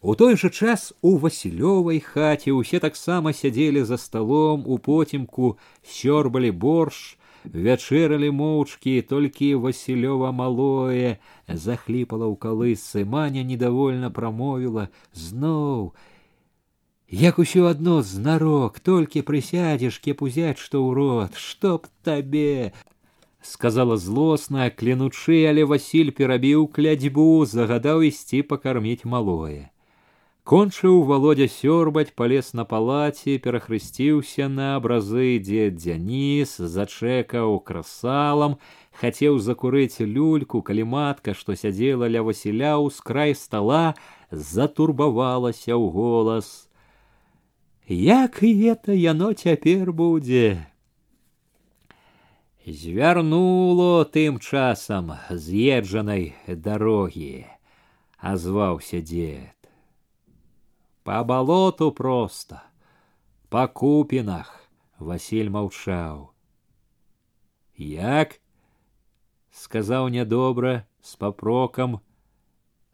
[0.00, 6.50] У той жа час у Васілёвай хаце ўсе таксама сядзелі за сталом у потімку, сёрбалі
[6.50, 15.92] борщ, вячэралі моўчкі толькі васілёва малое захліпала ў калысцы маня недовольна прамовіла зноў
[17.10, 22.70] як усё адно знарок толькі прысядзеш кеп узяць што ў рот чтоб табе
[23.42, 29.70] сказала злосна клянучы але васіль перабіў клядзьбу загадаў ісці пакарміць малое
[30.50, 38.56] Кончыў володя сёрбаць полез на палаце перахрысціўся на абразы дзед дзяніс зачэкаў красалам
[39.02, 43.84] хацеў закурыць люльку калі матка што сядзела ля васіля ў скрай стала
[44.30, 46.63] затурбавалася ў голас
[47.88, 50.66] як і это яно цяпер будзе
[52.66, 57.46] звярнуло тым часам з'езджанай дарогі
[58.18, 59.60] азваўся дзед
[61.02, 62.62] по болоту просто,
[63.48, 66.32] по купинах, Василь молчал.
[67.74, 68.40] Як?
[69.50, 72.00] сказаў нядобра с попроком.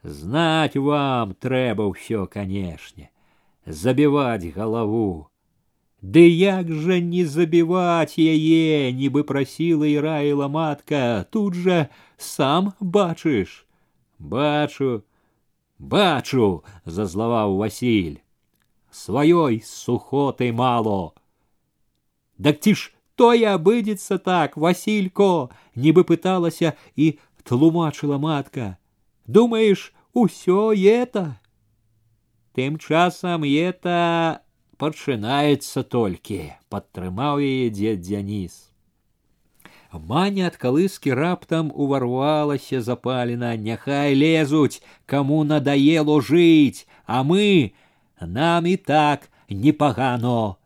[0.03, 3.10] Знать вам трэба ўсё, канешне,
[3.67, 5.29] забіваць галаву.
[6.03, 13.67] Ды як жа не забіваць яе, нібы прасіла і раіла матка, тут жа сам бачыш.
[14.19, 15.03] Бачу,
[15.79, 18.21] Бачу, зазлаваў Васіль.
[18.91, 21.12] Сваёй сухоты мало.
[22.39, 28.79] Дак ці ж тое абыдзецца так, Васілько, нібы пыталася і тлумачыла матка.
[29.27, 31.37] Думаеш, усё это?
[32.57, 34.41] Тым часам это
[34.81, 36.41] пачынаецца толькі,
[36.72, 38.57] падтрымаў яе дзед Дзяніс.
[39.93, 47.72] Маня ад калыскі раптам уварвалася запалена, няхай лезуць, каму надоело жыць, а мы
[48.20, 50.57] нам і так непагано.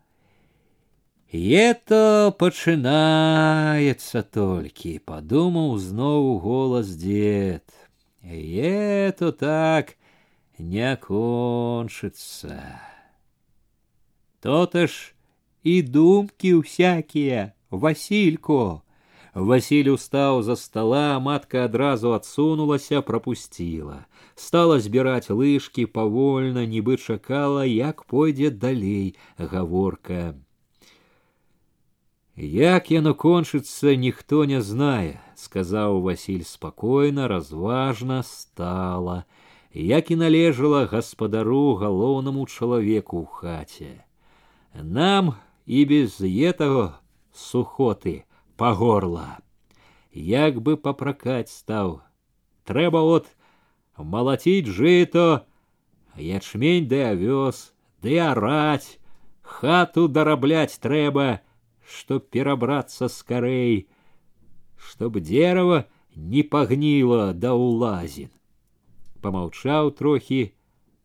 [1.33, 7.63] это пачынаецца толькі, падумаў зноў голас дзед.
[8.23, 9.95] Это так
[10.59, 12.81] не кончится.
[14.41, 15.15] То-то ж
[15.63, 18.83] и думки всякие, Василько.
[19.35, 24.07] Василь устаў за стола, матка адразу адсунулася, пропустила.
[24.35, 30.35] Стала збіраць лыжкі павольна, нібы чакала, як пойдзе далей гаворка.
[32.37, 39.25] Як яно кончыцца, ніхто не знае, сказаў Василь спокойно, разважна стала,
[39.75, 43.93] як і належала гаспадару галоўнаму чалавеку ў хаце.
[44.75, 45.35] Нам
[45.67, 46.99] і без етаго
[47.33, 48.25] сухоты
[48.57, 49.39] по горла.
[50.13, 52.03] Як бы попракаць стаў.
[52.67, 53.31] Трэба от
[53.97, 55.47] малаціць жыто,
[56.17, 58.99] ячмень ды авёс, ды араць,
[59.43, 61.41] хату дарабляць трэба,
[61.87, 63.89] чтоб перабрацца скорей,
[64.77, 68.31] чтоб дерево не погнило да улазін.
[69.25, 70.53] Помолчал трохи,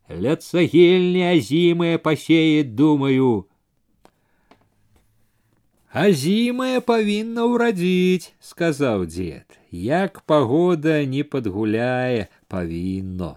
[0.10, 3.48] ля цагельні азімыя пасеет, думаю,
[5.96, 13.30] Азімая павінна ўрадзіць, сказаў дзед, як пагода не падгуляе, павінно.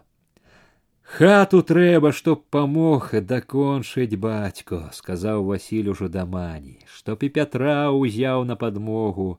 [1.07, 8.59] Хату трэба, чтоб памог дакончыць бацько, сказаў Васіль ужо дамані, чтоб і Пятра ўзяў на
[8.59, 9.39] падмогу.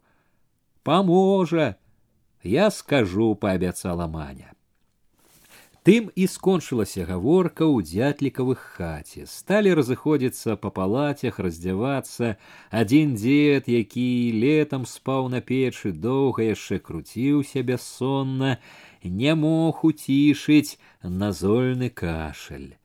[0.87, 1.75] Паможа,
[2.41, 4.52] я скажу, паабяцала маня.
[5.89, 9.23] Тым і скончылася гаворка ў дзятлікавых хаце.
[9.25, 12.35] Сталі разыходзіцца па палацях, раздзявацца.
[12.69, 18.59] Адзін дзед, які летам спаў на печы, доўга яшчэ круціўся бяссонна,
[19.03, 22.75] не мог уцішыць назольны кашаль.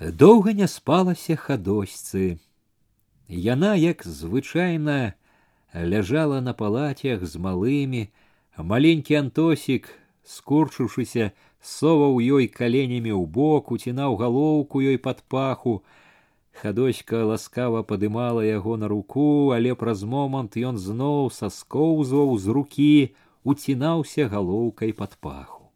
[0.00, 2.38] Доўга не спалася хадосьцы.
[3.28, 5.14] Яна, як звычайна,
[5.74, 8.08] ляжала на палацях з малымі,
[8.56, 9.92] маленькі антосік,
[10.24, 15.82] скурчыўшыся, соваў ёй каленямі ў бок, уцінаў галоўку ёй пад паху.
[16.58, 22.94] Хадоська ласкава падымала яго на руку, але праз момант ён зноў саскоўзваў з рукі,
[23.44, 25.70] уцінаўся галоўкай пад паху.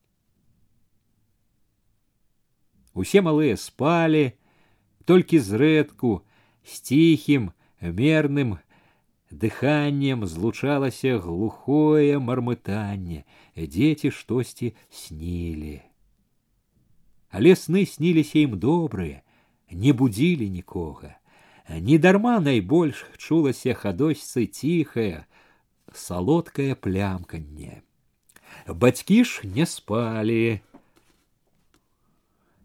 [2.95, 4.32] Усе малыя спалі,
[5.07, 6.22] толькі зрэдку,
[6.66, 8.59] з ціхім, мерным
[9.30, 13.24] дыханнем злучалася глухое мармытанне,
[13.57, 15.80] дзеці штосьці снілі.
[17.32, 19.24] Але сны сніліся ім добрыя,
[19.70, 21.16] не будзілі нікога.
[21.68, 25.24] Недарма найбольш чулася хадосьцы ціхае,
[25.95, 27.80] салодкае плямканне.
[28.68, 30.61] Бацькі ж не спалі.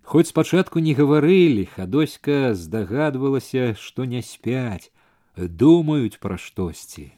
[0.04, 4.91] Хоць спачатку не гаварылі, хадоська здагадвалася, што не спяць,
[5.36, 7.12] думаюць пра штосьці.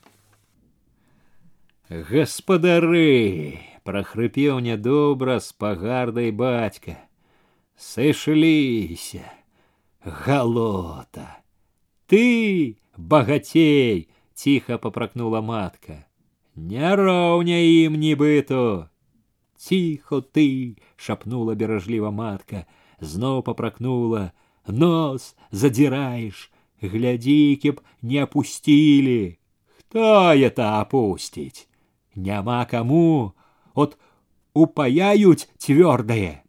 [1.89, 6.99] Гаспадары, прахрыпеў нядобра з пагардай бацька.
[7.79, 9.25] Сышліся,
[10.03, 11.39] галота.
[12.05, 16.05] Ты, багацей, ціха папракнула матка.
[16.55, 18.89] Не роўня ім нібыто.
[19.55, 22.65] Ціхо ты, шапнула беражліва матка,
[22.99, 24.31] зноў папракнула,
[24.67, 26.51] нос задзіраеш,
[26.83, 29.37] глядзі, кеб не опустили.
[29.79, 31.69] Кто это опустить?
[32.19, 33.33] няма кому,
[33.73, 33.97] от
[34.53, 36.43] упаяють твердое.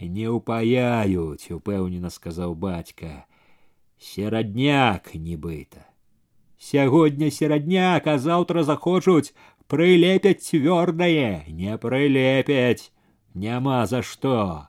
[0.00, 3.26] Не упаяють, упэўнена сказаў бацька.
[3.98, 5.86] Серадняк нібыта.
[6.58, 9.30] Сягодня серадняк, а заўтра захочуць
[9.70, 12.90] прылепяць цвёрдае, не прылепяць,
[13.34, 14.66] няма за што.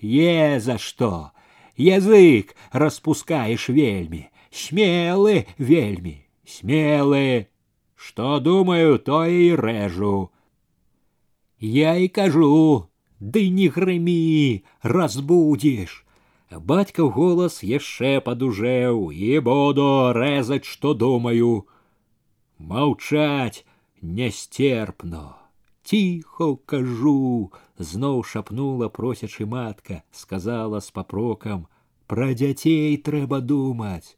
[0.00, 1.32] Е за што.
[1.76, 7.50] Язык распускаеш вельмі, смелы вельмі, смелы
[8.00, 10.32] что думаю, то и рэжу.
[11.58, 12.88] Я и кажу,
[13.20, 16.06] ды не грымі, разбудзіш.
[16.50, 21.68] Бацька голас яшчэ падужэў і буду рэзаць, што думаю.
[22.56, 23.68] Маўчаць
[24.00, 25.36] нястерпно.
[25.84, 34.16] Тихо кажу, зноў шапнула просячы матка, сказала з папрокам: « Пра дзяцей трэба думаць.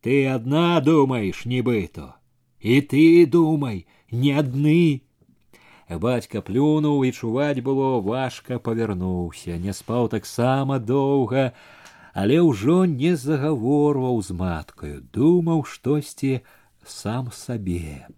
[0.00, 2.14] Ты адна думаеш, нібыто.
[2.60, 5.02] І ты думай, не адны.
[5.88, 11.52] Бацька плюнуў і чуваць было важка павярнуўся, не спаў таксама доўга,
[12.14, 16.40] але ўжо не загаворваў з маткаю, думаў штосьці
[16.84, 18.08] сам сабе.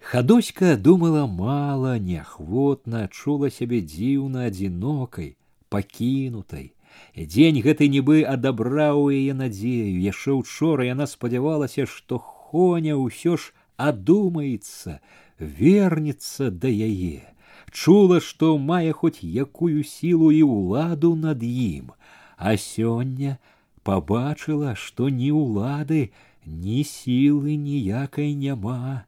[0.00, 5.36] Хадоська думала мала, неахвотна, чула сябе дзіўна адзінокай,
[5.68, 6.72] пакінутай.
[7.16, 15.00] Дзень гэты нібы адабраў яе надзею, яшчэ учора яна спадзявалася, што Коня ўсё ж адумаецца,
[15.38, 17.30] вернецца да яе.
[17.70, 21.92] чула, што мае хоць якую сілу і ўладу над ім,
[22.36, 23.38] а сёння
[23.82, 26.10] пабачыла, што ні ўлады,
[26.44, 29.04] ні сілы ніякай няма.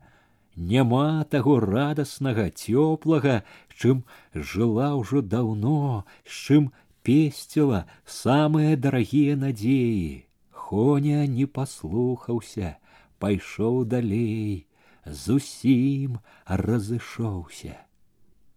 [0.57, 3.42] Няма таго радаснага, цёплага,
[3.72, 6.70] чым жыла ўжо даўно, з чым
[7.07, 10.26] песціла самыя дарагія надзеі.
[10.50, 12.76] Хоня не паслухаўся,
[13.18, 14.66] пайшоў далей,
[15.05, 17.76] зусім разышоўся.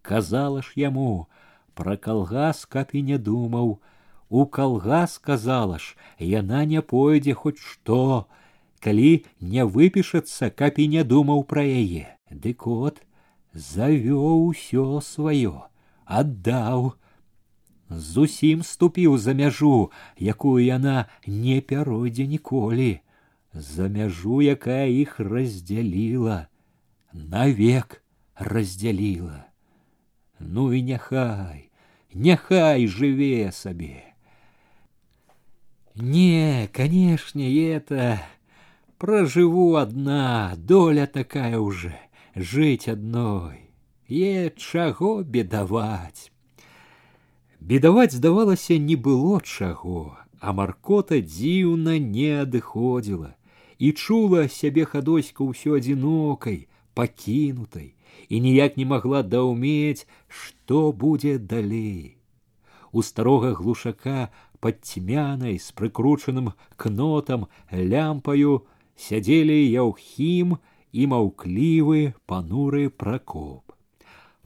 [0.02, 1.26] Казала ж яму,
[1.74, 3.78] пра калгас каб і не думаў,
[4.28, 8.26] у калгас казала ж, яна не пойдзе хоць што,
[8.80, 12.06] калі не выпішацца, каб і не думаў пра яе.
[12.30, 13.02] Дык от
[13.52, 15.68] завёў усё сваё,
[16.04, 16.94] аддаў,
[17.90, 23.00] зусім ступіў за мяжу, якую яна не пяройдзе ніколі,
[23.52, 26.46] за мяжу, якая іх раздзяліла,
[27.12, 28.02] навек
[28.34, 29.44] раздзяліла.
[30.38, 31.70] Ну і няхай,
[32.12, 34.02] няхай жыве сабе.
[35.94, 38.20] Не, канешне, это
[38.98, 41.96] проживу одна, доля такая уже,
[42.34, 43.70] жить одной.
[44.08, 46.29] Е чаго бедаваць.
[47.60, 53.34] Бедаваць, здавалася, не было чаго, а маркота дзіўна не адыходзіла
[53.78, 57.92] і чула сябе хадоська ўсё адзінокай, пакінутай,
[58.28, 62.16] і ніяк не могла даўмець, што будзе далей.
[62.92, 64.30] У старога глушака
[64.60, 68.64] под цьмянай з прыкручаным кнотам лямпаю
[68.96, 70.56] сядзелі яўхім
[70.92, 73.69] і маўклівы пануры пракоп.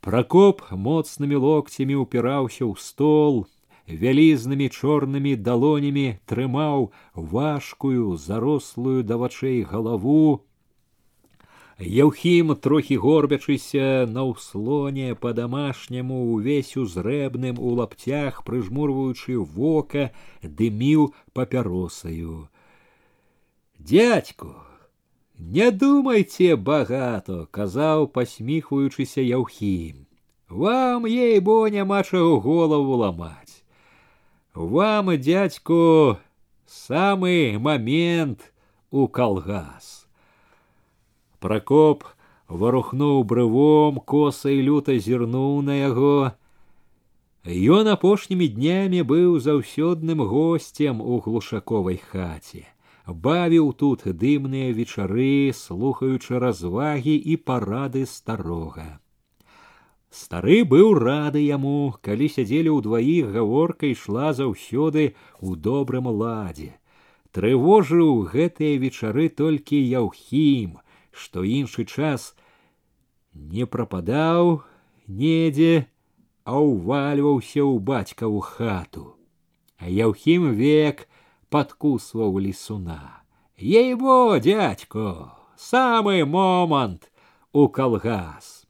[0.04, 3.46] Пракоп моцнымі локцямі ўпіраўся ў стол,
[3.86, 10.44] вялізнымі чорнымі далонямі трымаў важкую зарослую да вачэй галаву
[11.80, 20.12] Яўхім, трохі горбячыся на ўслоне па-дамашняму ўвесь узрэбным у лапцях, прыжмурваючы вока,
[20.44, 22.52] дыміў папяросаю.
[23.78, 24.60] Дядьку,
[25.38, 30.06] не думайце багато, казаў, пасміхваючыся Яўхім.
[30.50, 33.62] Вам ей бо няма чаго голову ламаць.
[34.54, 36.18] Вам, дядьку,
[36.66, 38.52] самы момент
[38.90, 40.06] у калгас.
[41.38, 42.04] Пракоп
[42.48, 46.32] варухнуў брывом, коса і люта зірнуў на яго.
[47.46, 52.66] Ён апошнімі днямі быў заўсёдным госцем у глушаковай хаце.
[53.07, 58.97] Бавіў тут дымныя вечары, слухаючы развагі і парады старога.
[60.09, 66.73] Стары быў рады яму, калі сядзелі ўдваіх гаворка ішла заўсёды ў добрым ладзе.
[67.29, 70.79] Трывожыў гэтыя вечары толькі яўхім,
[71.11, 72.33] што іншы час
[73.35, 74.63] не прападаў
[75.05, 75.85] недзе,
[76.45, 79.13] а ўвальваўся ў бацькаву хату.
[79.77, 81.05] А Яўхім век
[81.48, 83.22] падкусваў лісуна.
[83.58, 87.10] Ейбо, дядько, самы момант
[87.52, 88.60] у калгас.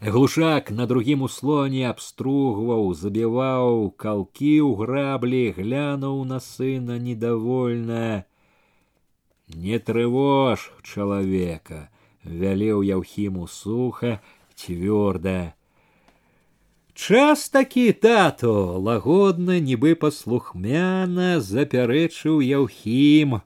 [0.00, 8.24] Глушак на другім услоне абстругваў, забіваў калкі ў граблі, глянуў на сына недовольна.
[9.46, 11.86] Не трывож чалавека,
[12.24, 14.18] вялеў Яўхіму суха,
[14.58, 15.54] цвёрда.
[16.96, 23.40] Час такі тату, лагодна, нібы паслухмяна запярэчыў Яўхім.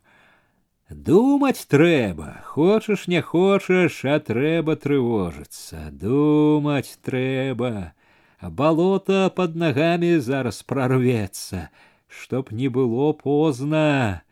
[0.90, 7.94] Думаць трэба, хочаш не хочаш, а трэба трывожыцца, думаць трэба.
[8.42, 11.70] Балота под нагамі зараз прорвецца,
[12.06, 14.22] чтоб не было позна.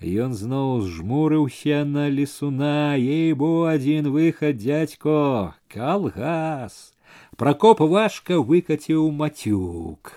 [0.00, 6.92] Ён зноў зжмурыўся на лесуна, ей бо адзін выхад дядько, калгас.
[7.40, 10.12] Прокоп важка выкаціў матюк.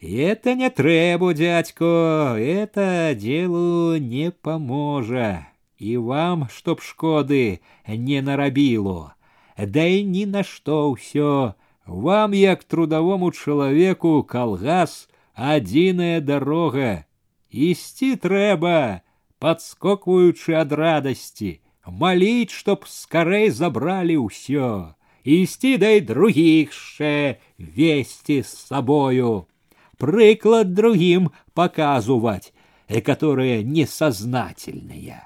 [0.00, 5.46] Это не трэбу, дядько, это делу не поможа.
[5.78, 9.12] И вам, чтоб шкоды не нарабіло.
[9.58, 11.54] Да і ні на што ўсё.
[11.86, 17.04] Вам, як трудовому чалавеку, калгас адзіная дарога
[17.52, 19.02] ісці трэба,
[19.38, 24.94] подскокваючы ад радасці, маліць, чтоб скарэй забралі ўсё,
[25.26, 29.46] ісці дай другіх яшчэ весці з сабою,
[29.98, 32.52] прыклад другім показывать,
[32.88, 35.22] э, которые несознательные,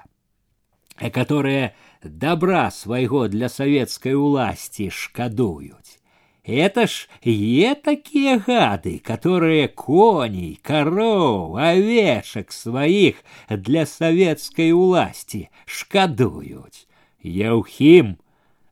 [0.99, 5.99] э, которые добра свайго для савецкай уласці шкадуюць.
[6.47, 13.17] Это ж е такие гады, которые коней, коров, овечек своих
[13.49, 16.87] для советской власти шкадуют.
[17.21, 18.17] Яухим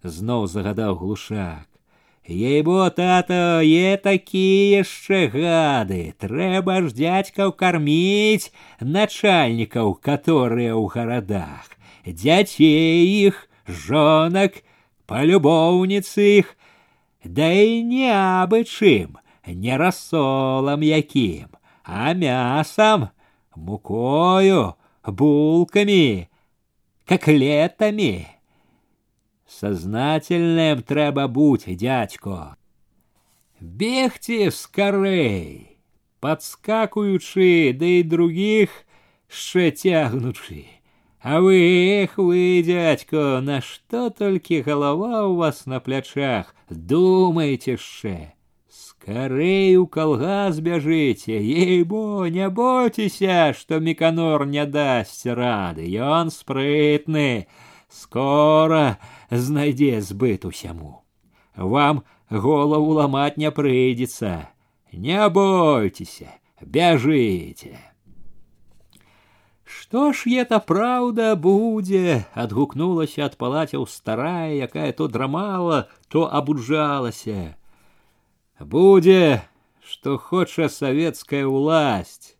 [0.04, 1.68] зноў загадаў глушак.
[2.30, 6.18] Ейбо, тато, є такі яшчэ гады.
[6.18, 8.50] Трэба ж дядькаў карміць
[8.82, 11.70] начальнікаў, которые ў гарадах.
[12.02, 14.66] Дзяцей іх, жонак,
[15.06, 16.58] палюбоўніцы іх,
[17.22, 21.54] да і не абы чым, не рассолам якім,
[21.86, 23.10] а мясам,
[23.54, 24.74] мукою,
[25.06, 26.28] булками,
[27.06, 28.34] коклетами.
[29.51, 32.57] Сознательным трэба будь, дядько.
[33.59, 35.79] Бегте скорей,
[36.21, 38.71] подскакуючи, да и других
[39.29, 40.69] ще тягнучи.
[41.21, 48.35] А вы, эх вы, дядько, на что только голова у вас на плячах, думаете ще.
[48.69, 57.49] Скорей у калгас бяжыце, ей-бо, не бойтеся, что Миканор не даст рады, ён спрытны,
[57.89, 58.99] скоро
[59.30, 61.04] знайдзе збыт усяму.
[61.56, 64.50] Вам голову ломать не прыйдзецца.
[64.92, 66.32] Не бойтеся,
[66.62, 67.76] бяжыце.
[69.66, 77.58] Што ж это праўда будзе, адгукнулася ад палацяў старая, якая то драмала, то абуджалася.
[78.60, 79.44] Будзе,
[79.84, 82.38] што хоча савецкая ўласць,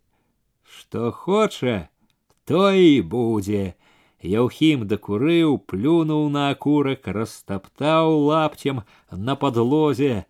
[0.64, 1.88] што хоча,
[2.46, 3.74] то і будзе,
[4.22, 10.26] Яўхім дакурыў, плюнуў на акурак, растаптаў лапцем на подлозе.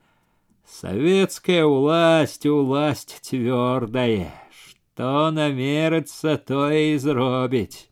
[0.67, 7.89] Советская власть, власть твердая, что намерыцца, то і зробіць.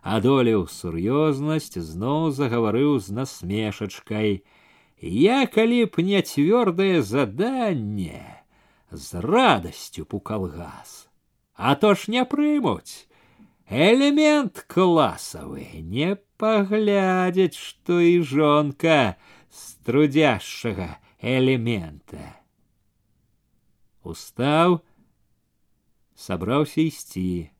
[0.00, 4.46] Адолеў сур'ёзнасць, зноў загаварыў з насмешачкай.
[5.02, 8.22] Я калі б не цвёрдае заданне,
[8.90, 11.08] з радасцю пукал газ.
[11.54, 13.09] А то ж не прымуць.
[13.70, 19.18] Элемент класавы, не паглядзяць, што і жонка
[19.50, 22.38] з трудяшчага элемента.
[24.06, 24.86] Устаў,
[26.14, 27.50] сабраўся ісці,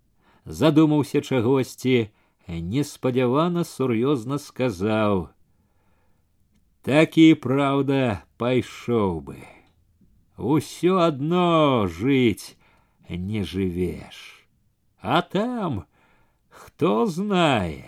[0.46, 2.14] задумаўся чагосьці,
[2.46, 9.42] неспадзявана сур'ёзна сказаў: « Так і праўда, пайшоў бы.
[10.38, 12.54] Усё адно жыць
[13.11, 14.46] не жывеш.
[15.00, 15.84] А там,
[16.61, 17.84] Хто знае,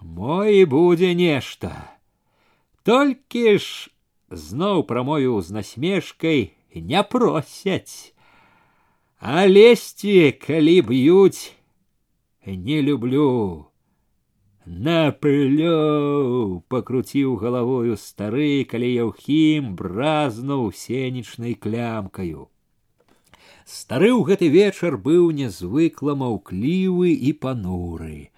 [0.00, 1.72] мой будзе нешта.
[2.82, 3.90] Толькі ж
[4.30, 6.40] зноў прамовіў з насмешкай
[6.74, 8.14] не просяць.
[9.18, 11.54] А лезці, калі б'юць,
[12.46, 13.70] не люблю.
[14.66, 22.48] Наплёў пакруціў галавою стары, калі яўхім бразнуў сенечнай клямкаю.
[23.68, 28.30] Стары ў гэты вечар быў нязвыкла маўклівы і пануры.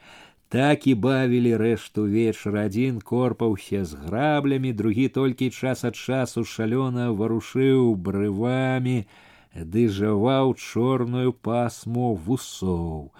[0.48, 7.10] Так і бавілі рэшту вечара адзін корпаўся з граблямі, другі толькі час ад часу шалёна
[7.10, 8.98] варушыў брывамі,
[9.56, 13.10] ды жаваў чорную пасму вусоў.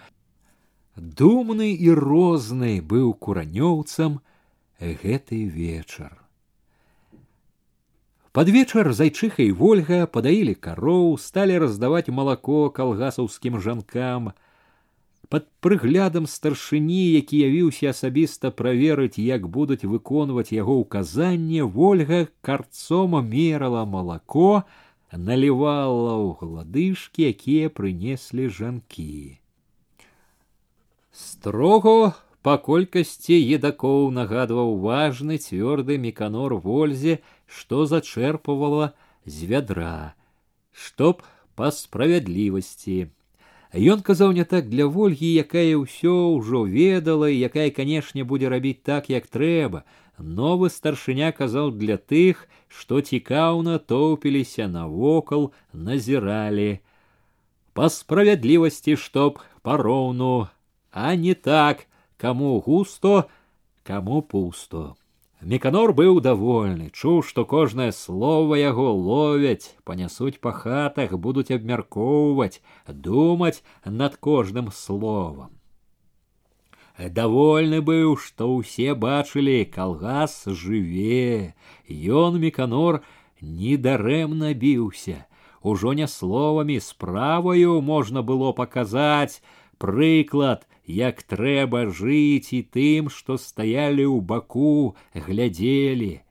[0.97, 4.21] Думны і розны быў куранёўцам
[4.81, 6.15] гэты вечар.
[8.32, 14.32] Под вечер зайчиха и Вольга подаили коров, стали раздавать молоко калгасаўскім жанкам.
[15.28, 23.84] Под прыглядам старшыні, які явіўся асабіста праверыць, як будуць выконваць яго ўказанне, Вольга карцом мерала
[23.84, 24.64] молоко,
[25.12, 29.40] наливала ў гладышкі, якія прынеслі жанкі.
[31.12, 32.16] Строго
[32.47, 38.93] па колькасці едакоў нагадваў важны цвёрды меканор вользе, што зачэрпывала
[39.27, 40.15] з вядра,
[40.71, 41.23] чтоб
[41.59, 43.11] па справядлівасці.
[43.75, 48.87] Ён казаў не так для ольгі, якая ўсё ўжо ведала і якая, канешне, будзе рабіць
[48.87, 49.83] так, як трэба.
[50.17, 56.79] Новы старшыня казаў для тых, што цікаўна тоўпіліся навокал, назіралі.
[57.75, 60.49] Па справядлівасці, чтоб пароўну,
[60.93, 61.85] а не так,
[62.21, 63.29] кому густо,
[63.83, 64.95] кому пусто.
[65.43, 73.63] Меканор быў довольны, чуў, што кожнае слово яго ловяць, панясуць па хатах, будуць абмяркоўваць, думаць
[73.85, 75.53] над кожным словам.
[76.99, 81.53] Довольны быў, што ўсе бачылі, калгас жыве,
[81.85, 83.05] ён меканор
[83.43, 85.27] недарэмна біўся.
[85.61, 89.43] Ужо не словамі справаю можна было паказаць
[89.81, 96.23] прыклад, як трэба жыць і тым, што стаялі ў баку, глядзелі.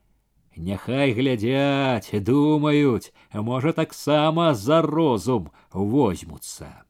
[0.56, 6.86] Няхай глядзяць, думаюць, можа таксама за розум возьмуцца.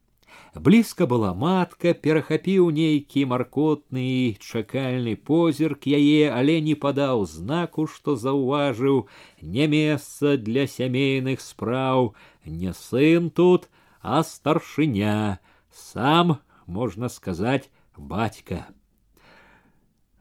[0.56, 9.02] Блізка была матка, перахапіў нейкі маркотны чакальны позірк яе, але не падаў знаку, што заўважыў
[9.42, 12.16] не месца для сямейных спраў,
[12.46, 13.68] не сын тут,
[14.00, 15.40] а старшыня,
[15.74, 16.38] сам,
[16.70, 18.68] можна сказаць, бацька.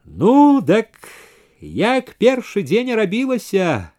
[0.05, 1.09] Ну, дак
[1.59, 3.91] як першы дзень рабілася,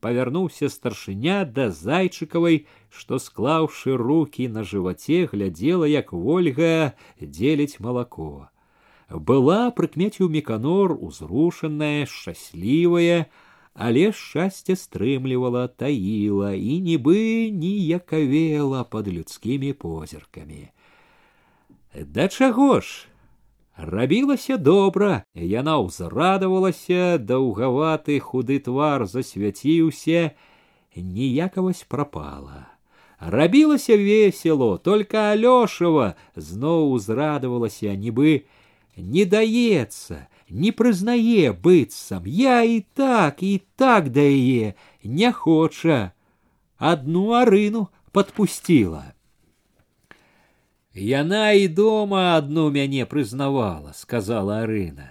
[0.00, 8.48] павярнуўся старшыня да зайчыкавай, што склаўшы руки на жываце глядзела, як ольга дзеліць малако.
[9.12, 13.26] Была прыкмеціў меканор узрушаная, шчаслівая,
[13.74, 20.72] але шчасце стрымлівала, таіла і нібы ніякавела пад людскімі позіркамі.
[21.94, 23.06] Да чаго ж?
[23.76, 30.36] Рабілася добра, яна ўзрадавалася, даўгаваты худы твар засвяціўся,
[30.96, 32.68] ніякавасць прапала.
[33.18, 38.44] Рабілася весело, только Алёшава зноў узрадавалася, нібы
[38.96, 46.12] не даецца, не прызнае быццам, я і так і так да яе не хоча,
[46.76, 49.14] адну арыну подпустила.
[50.96, 55.08] Яна і дома одну мяне прызнавала, сказала Арына.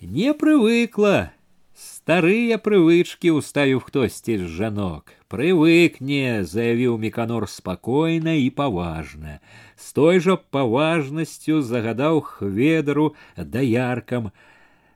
[0.00, 1.32] Не прывыкла,
[1.76, 5.12] старыя прывычкі уставіў хтосьці з жанок.
[5.28, 9.40] Прывыкне, заявіў Меканор спакойна і паважна.
[9.76, 14.32] З той жа паважнасцю загадаў хведару даяркам.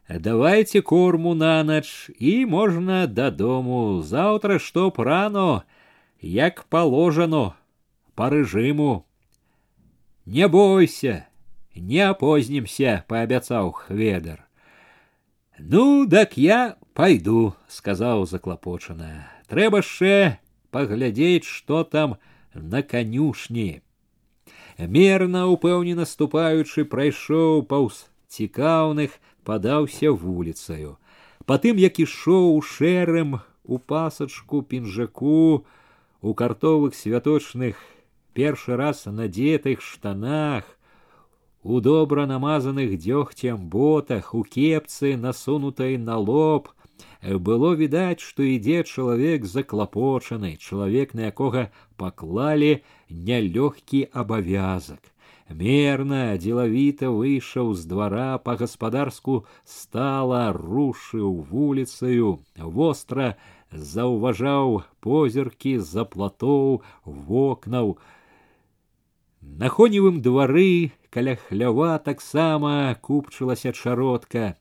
[0.08, 4.00] Давайте корму на ноч і можна дадому.
[4.00, 5.64] Заўтра што прано,
[6.22, 7.52] як положано,
[8.14, 9.04] по рэжыму.
[10.26, 11.26] Не бойся,
[11.74, 14.44] не опознимся, пообяцаў хведар.
[15.58, 19.26] Ну, дак я пойду, сказаў заклапочана.
[19.48, 20.38] Трэба яшчэ
[20.70, 22.16] паглядзець, што там
[22.54, 23.82] на канюшні.
[24.78, 30.98] Мерна упэўнена ступаючы прайшоў паўз цікаўных, падаўся вуліцаю.
[31.48, 35.64] Потым, як ішоў шэрым у пасачку пінжаку,
[36.20, 37.80] у картовых святочных
[38.34, 40.64] першы раз надетых штанах,
[41.62, 46.68] у добра намазаных дзёгцем ботах, у кепцы, насунутай на лоб,
[47.22, 55.02] было відаць, што ідзе чалавек заклапочаны, чалавек, на якога паклалі нялёгкі абавязак.
[55.48, 63.34] Мерна, дзелавіта выйшаў з двара па-гаспадарску стала, рушыў вуліцаю, востра
[63.72, 67.96] заўважаў позіркі за платоў, вокнаў,
[69.42, 74.54] на хоневым двары каля хлява таксама купчылася чародка.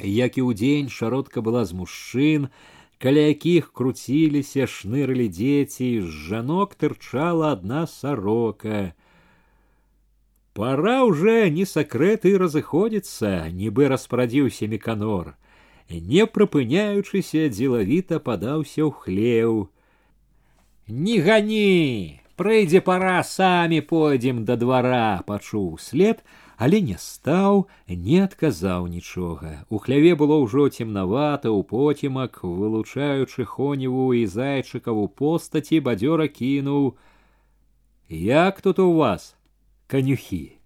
[0.00, 2.48] Як і ўдзень шародка была з мужчын,
[2.96, 8.94] каля якіх круціліся шнырылі дзеці, з жанок тырчала адна сарока.
[10.54, 15.36] Пора уже не сакрэты разыходзіцца, нібы распрадзіўся меканор.
[15.88, 19.68] Не прыпыняючыся, дзелавіта падаўся ў хлеў.
[20.88, 26.24] Не гані, Прыйдзе пора самі пойдзем да двара, пачуў след,
[26.56, 29.52] але не стаў, не адказаў нічога.
[29.68, 36.96] У хляве было ўжо цемнавата ў потемак, вылучаючы хоневу і зайчыкаву постаці бадзёра кінуў:
[38.08, 39.36] Як тут у вас
[39.86, 40.58] канюхі?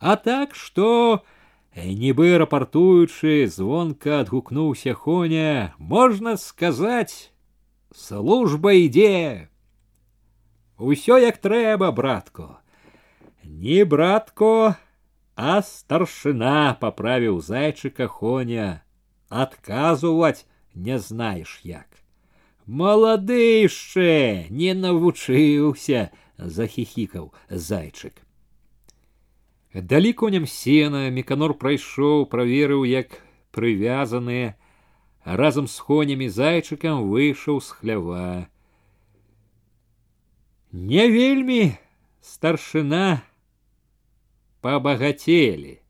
[0.00, 1.22] А так што,
[1.76, 7.32] нібы рапартуючы, звонка адгукнуўся хоня, можна сказаць,
[7.94, 9.48] служба ідзе
[10.78, 12.58] Усё як трэба, братко.
[13.44, 14.76] Не братко,
[15.36, 18.82] а старшина поправіў зайчыка хоня.
[19.28, 21.86] Адказваць не знаеш як.
[22.66, 28.24] Малады яшчэ не навучыўся, захихікаў зайчык.
[29.74, 33.18] Далі коням сена меканор прайшоў, праверыў, як
[33.50, 34.54] прывязаныя,
[35.24, 38.46] разам з хонямі зайчыкам выйшаў з хлява.
[40.72, 41.76] Не вельмі
[42.20, 43.22] старшына
[44.60, 45.80] пабагацелі.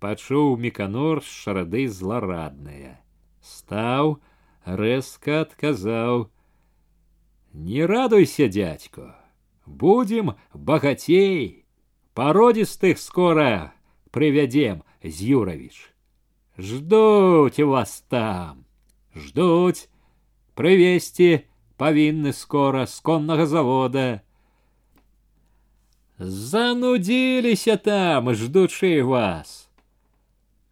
[0.00, 3.00] Пачуў меканор з шарады зларадная.
[3.42, 4.18] Стаў,
[4.64, 9.16] рэзка адказаў: « Не радуйся, дядько,
[9.66, 11.66] будем богатей,
[12.14, 13.72] породистых скоро
[14.10, 15.92] приведем, Зюрович.
[16.56, 18.66] Ждуть вас там,
[19.14, 19.88] ждуть,
[20.54, 24.20] привести павінны скора з коннага завода.
[26.18, 29.68] Занудзіліся там, ждучы вас.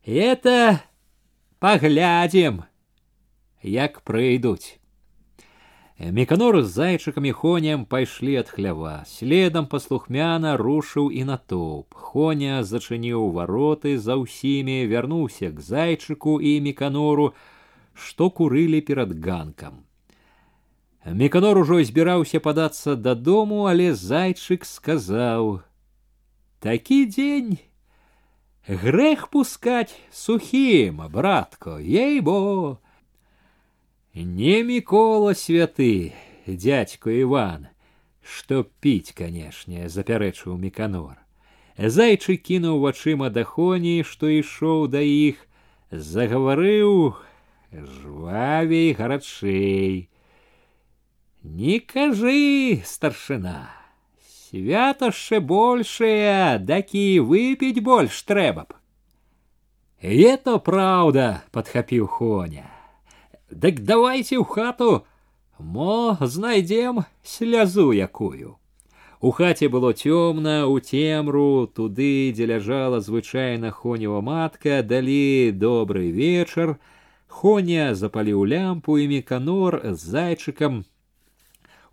[0.07, 0.83] Это
[1.59, 2.65] паглядзім,
[3.63, 4.79] як прыйдуць.
[5.99, 9.09] Меканор з зайчыкам і хоням пайшлі ад хлява.
[9.09, 11.95] Следам паслухмяна рушыў і натоўп.
[11.97, 17.33] Хоня зачыніў вароты за ўсімі, вярнуўся к зайчыку і меканору,
[17.95, 19.87] што курылі перад ганкам.
[21.07, 27.59] Меканор ужо збіраўся падацца дадому, але зайчык сказаў: « Такі дзень
[28.67, 32.79] грэх пускаць сухім, братко, ей-бо,
[34.15, 36.13] не Микола святы,
[36.47, 37.69] дядько Иван,
[38.23, 41.21] што піць, канешне, запярэчыў Міканор.
[41.79, 45.37] Зайчы кінуў вачыма да хоні, што ішоў да іх,
[45.91, 47.15] загаварыў
[47.71, 50.09] жвавей гарачэй.
[51.57, 53.71] Не кажы, старшына,
[54.21, 58.75] святашчэ большее, дакі выпіць больш трэба б.
[60.03, 62.67] Это праўда, падхапіў хоня.
[63.49, 65.07] Дык давайте ў хату,
[65.59, 68.59] мо знайдзем слязу якую.
[69.21, 76.77] У хаце было цёмна, у цемру, туды, дзе ляжала звычайна хонева матка, далі добры вечар.
[77.29, 80.85] Хоня запаліў лямпу і меканор з зайчыкам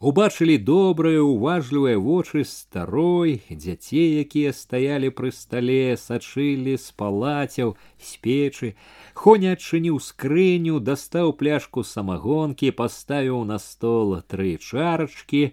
[0.04, 7.72] убачылі добрыя уважлівыя вочы старой дзяцей якія стаялі пры стале сачылі з палацяў
[8.08, 8.74] з печы
[9.22, 15.46] хоня адчыніў скрыню дастаў пляшку самагонкі паставіў на стол тры чарачкі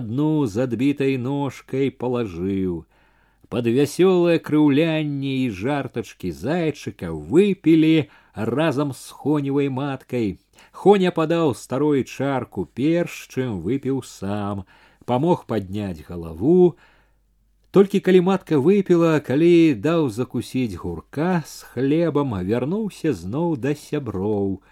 [0.00, 2.82] адну з адбітай ножкай палажыў
[3.52, 10.38] под вясёлае крыўлянне і жартачкі зайчыка выпілі разам з хоневай маткай
[10.78, 14.64] Хоня падаў старой чарку перш, чым выпіў сам,
[15.04, 16.76] памог падняць галаву.
[17.74, 24.62] Толькі калі матка выпіла, калі даў закусіць гурка з хлебам, вярнуўся зноў да сяброў.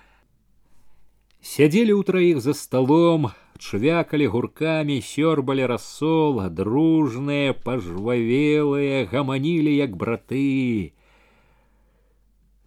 [1.43, 10.95] Сядзелі ўтраіх за сталом, чвякалі гуркамі, сёрбалі рассол, дружныя, пажвавелыя, гаманілі як браты.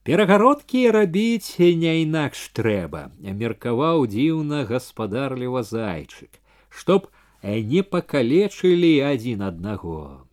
[0.02, 6.40] Перагародкі рабіць не інакш трэба, меркаваў дзіўна гаспадарліва зайчык,
[6.70, 7.10] чтоб
[7.44, 10.24] не пакалечылі адзін аднаго.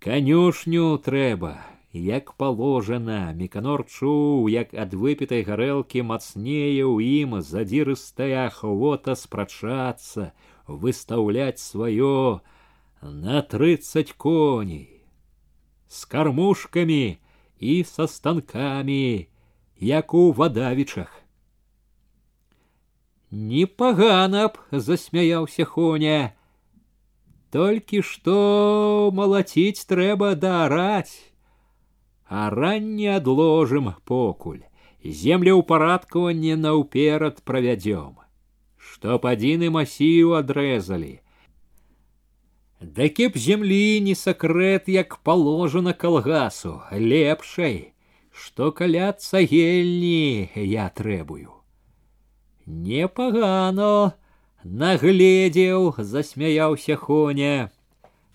[0.00, 1.60] Канюшню трэба,
[1.92, 10.32] як положена, меканор чуў, як ад выпітай гарэлкі мацнее ў ім задзірыстая ахвота спрачацца,
[10.66, 12.40] выстаўляць сваё
[13.02, 15.04] на трыццаць коней.
[15.88, 17.20] С кармушкамі,
[17.59, 19.27] і са станкамі,
[19.79, 21.19] як у вадавічах.
[23.31, 26.33] Непагана б засмяяўся хоня.
[27.49, 31.33] Толькі што малаціць трэба дараць,
[32.25, 34.61] а ранне адложым покуль,
[35.03, 38.17] землеўпарадкаванне наўперад правядзём,
[38.77, 41.21] чтоб адзіны масіў адрэзалі,
[42.83, 47.93] Да кеп земли не сакрэт, як положено калгасу, лепшай,
[48.31, 51.59] што каля цагельні я трэбую.
[52.65, 54.13] Непагано
[54.63, 57.71] нагледзеў, засмяяўся хоня.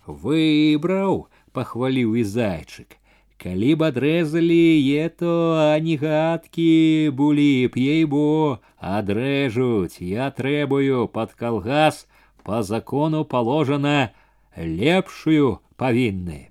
[0.06, 3.00] Выбраў, пахваліў і зайчык.
[3.40, 4.64] Калі б адрэзалі
[5.04, 12.06] ето ані гадкі булі б ей-бо, адрэжуць, я трэбую пад калгас,
[12.44, 14.12] по закону положено
[14.58, 16.50] лепшую павінны.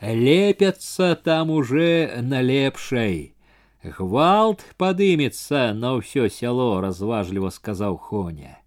[0.00, 3.34] Лепяцца там уже на лепшай.
[3.82, 8.58] Гвалт падымецца на ўсё сяло, разважліва сказаў Хоня.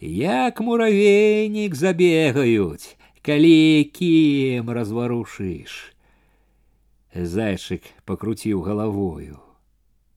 [0.00, 5.92] Як муравейнік забегаюць, калі кім разварушыш.
[7.14, 9.40] Зайчык покруціў галавою.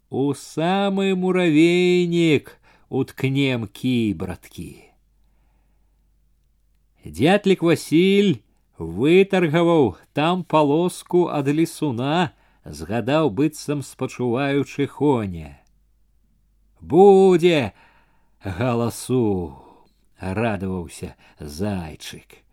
[0.10, 2.52] У самы муравейнік
[2.90, 4.88] уткнем кі, браткі.
[7.06, 8.42] Дятлік Васіль
[8.78, 12.34] вытаргаваў там палоску ад лісуна,
[12.66, 15.58] згадаў быццам спачуваючы хоня.
[16.82, 17.74] Будзе
[18.44, 19.56] галасу,
[20.20, 22.44] радаваўся зайчык.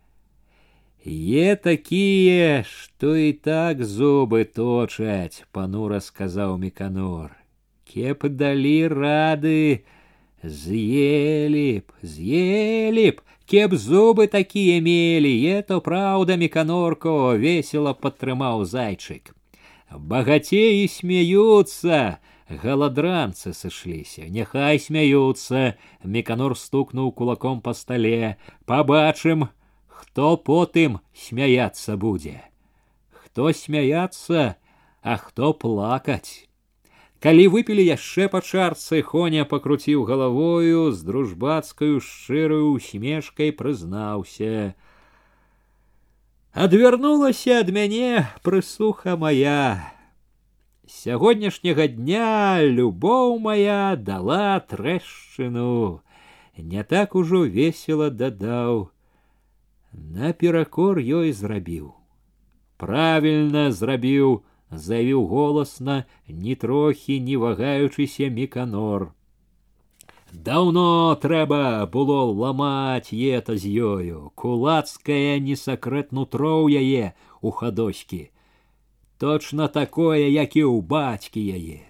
[1.04, 7.36] Е такія, што і так зубы точаць, панура сказаў меканор.
[7.84, 9.84] Кеп далі рады,
[10.40, 19.34] з'елі б, з'елі б, кеп зубы такія мелі, это праўда меканорко весело падтрымаў зайчык.
[19.90, 28.36] Багацеі смяюцца, галадранцы сышліся, няхай смяюцца, меканор стукнуў кулаком па стале,
[28.66, 29.48] пабачым,
[29.86, 32.42] хто потым смяяцца будзе.
[33.12, 34.56] Хто смяяцца,
[35.02, 36.47] а хто плакаць.
[37.24, 44.74] Калі выпілі яшчэ па чарцы, Хоня пакруціў галавою з дружбацкаю шчырую усмешкай прызнаўся.
[46.52, 49.94] Адвярнулася ад мяне прысуха моя.
[50.86, 56.02] Сягодняшняга дня любоў моя дала трэшчыну.
[56.56, 58.90] Не так ужо весела дадаў.
[59.92, 61.94] Наперакор ёй зрабіў.
[62.76, 69.12] Правільна зрабіў, заявіў голасна, ні трохі не вагаючыся міканор.
[70.34, 78.30] Даўно трэба было ламаць ета з ёю, кулацкае не сакрэт нутро ў яе у хадочкі.
[79.18, 81.86] Точно такое, як і ў бацькі яе.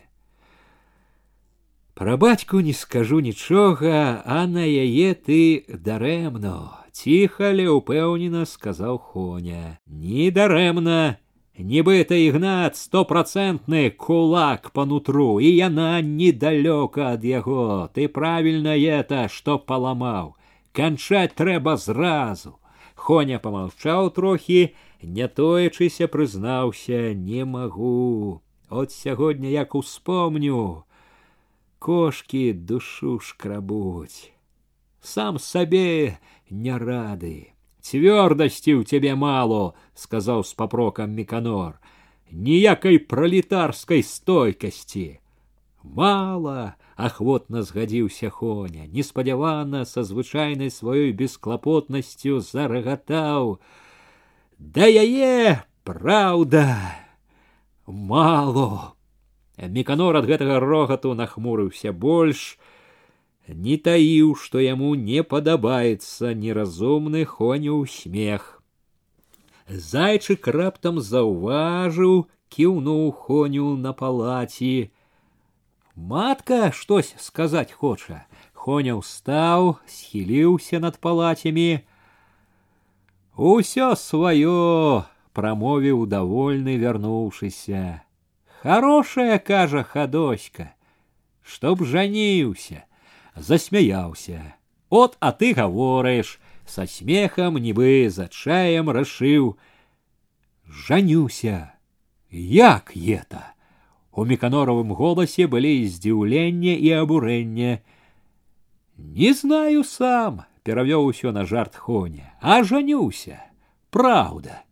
[1.95, 9.79] Пра бацьку не скажу нічога, а на яе ты дарэмно, ціха, але ўпэўнена сказаў Хоня.
[9.87, 11.17] Не дарэмна,
[11.59, 17.89] Нібыта ігнат стопроцентны кулак по нутру, і яна недалёка ад яго.
[17.95, 20.35] Ты правільна это, што паламаў.
[20.75, 22.59] Канчаць трэба зразу.
[22.95, 28.43] Хоня помаўчаў трохі, не тоечыся прызнаўся, не магу.
[28.69, 30.85] От сягоння як успомню,
[31.79, 34.33] кошки душу шкрабуць.
[35.01, 36.19] Сам сабе
[36.51, 37.53] не рады.
[37.89, 41.77] Цвёрдасці ў цябе мало, сказаў з папрокам міканор,
[42.33, 45.21] ніякай пралетарскай стойкасці.
[45.85, 53.61] Мала, ахвотна згадзіўся Хоня, неспадзявана са звычайнай сваёй бесклапотнасцю зарагатаў.
[54.59, 56.65] Да яе праўда
[57.87, 58.97] мало.
[59.61, 62.57] Міканор ад гэтага рогату нахмурыўся больш,
[63.49, 68.63] не таіў, што яму не падабаецца неразумны хоняў смех.
[69.69, 74.91] Зайчык раптам заўважыў, кіўнуў хоню на палаці.
[75.95, 78.25] Матка штось сказаць хоча.
[78.53, 81.85] Хоня ўстаў, схіліўся над палацямі.
[83.37, 85.05] Усё сваё,
[85.37, 88.01] прамовіў давольны вярнуўшыся.
[88.63, 90.73] Хорошая, кажа хадоська,
[91.43, 92.85] чтоб жаніўся
[93.37, 94.55] засмяяўся.
[94.91, 99.57] От, а ты гаворыш, са смехам нібы за чаем рашыў:
[100.67, 101.75] Жанюся,
[102.31, 103.55] як ета.
[104.13, 107.83] У меканоровым голасе былі здзіўленне і абурэнне.
[108.97, 113.43] Не знаю сам, перавёў усё на жарт хоня, а жанюся,
[113.91, 114.63] Праўда.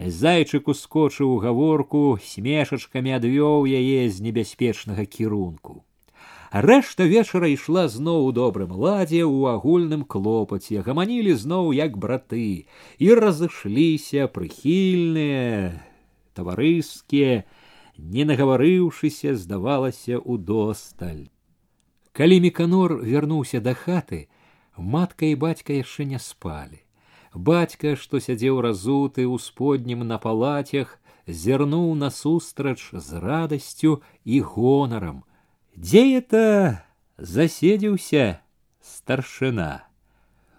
[0.00, 5.84] Зайчык ускочыў гаворку, смешачкамі адвёў яе з небяспечнага кірунку.
[6.54, 12.66] Рэшта вечара ішла зноў у добрым ладзе ў агульным клопаце, гаманілі зноў як браты
[12.98, 15.78] і разышліся прыхільныя,
[16.34, 17.46] таварыскія,
[17.98, 21.30] не нагаварыўшыся, здавалася удосталь.
[22.10, 24.26] Калі міканор вярнуўся да хаты,
[24.76, 26.82] матка і бацька яшчэ не спалі.
[27.34, 30.98] Бацька, што сядзеў разуты ў споднім на палацях,
[31.30, 35.22] зірнуў насустрач з радасцю і гонарам,
[35.76, 36.84] Дзе это
[37.16, 38.40] заседзіўся
[38.84, 39.84] старшына.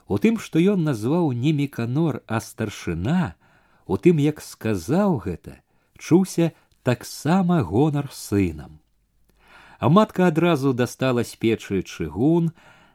[0.08, 3.36] У тым, што ён назваў не міканор, а старшына,
[3.88, 5.62] у тым, як сказаў гэта,
[5.98, 6.52] чуўся
[6.84, 8.80] таксама гонар сынам.
[9.80, 12.52] А матка адразу дастала з печы чыгун,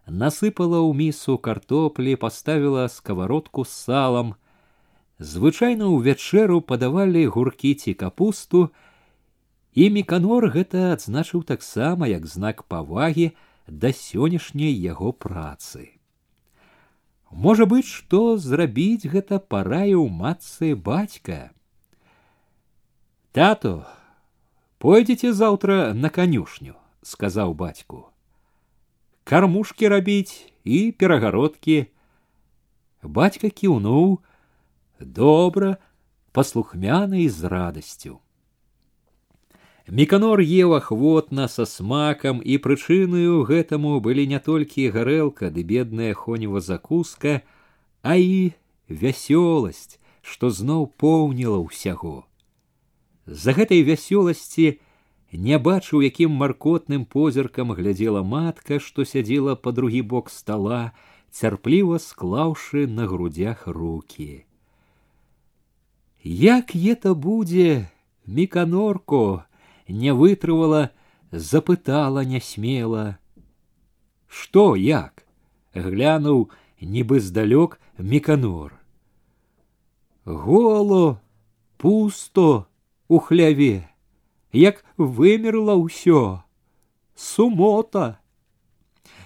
[0.07, 4.35] насыпала ў місу картоплі, паставіла сковородку з салам.
[5.19, 8.71] Звычайна ў вячэру падавалі гуркі ці капусту,
[9.77, 13.31] і міканор гэта адзначыў таксама як знак павагі
[13.67, 15.97] да сённяшняй яго працы.
[17.31, 21.51] Можа быць, што зрабіць гэта параіў матцы бацька.
[23.37, 23.85] Тато,
[24.79, 28.07] пойдзеце заўтра на канюшню, сказаў бацьку.
[29.25, 31.91] Кармушкі рабіць і перагародкі.
[33.03, 34.23] Бацька кіўнуў
[35.01, 35.77] добра,
[36.33, 38.21] паслухмяна і з радасцю.
[39.88, 46.62] Міканор еў ахвотна са смакам і прычынаю гэтаму былі не толькі гарэлка ды бедная хонева
[46.62, 47.42] закуска,
[48.06, 48.54] а і
[48.88, 52.30] вясёласць, што зноў поўніла ўсяго.
[53.26, 54.78] За гэтай вясёласці
[55.34, 60.94] не бачыў, якім маркотным позіркам глядзела матка, што сядзела па другі бок стола,
[61.32, 64.46] цярпліва склаўшы на грудях руки.
[66.22, 67.90] Як это будзе,
[68.28, 69.46] міканорко,
[69.91, 70.91] не вытрывала,
[71.31, 75.25] запытала нясмела: « Што як?
[75.75, 76.51] глянуў,
[76.81, 78.73] нібы здалёк меканор.
[80.25, 81.21] Голо,
[81.79, 82.67] пусто
[83.09, 83.89] у хляве,
[84.53, 86.43] як вымерла ўсё.
[87.15, 88.21] сумота.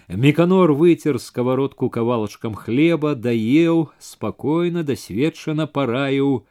[0.09, 6.45] Меканор выцер сковородку кавалачкам хлеба, даеў, спакойна дасведчана параіў.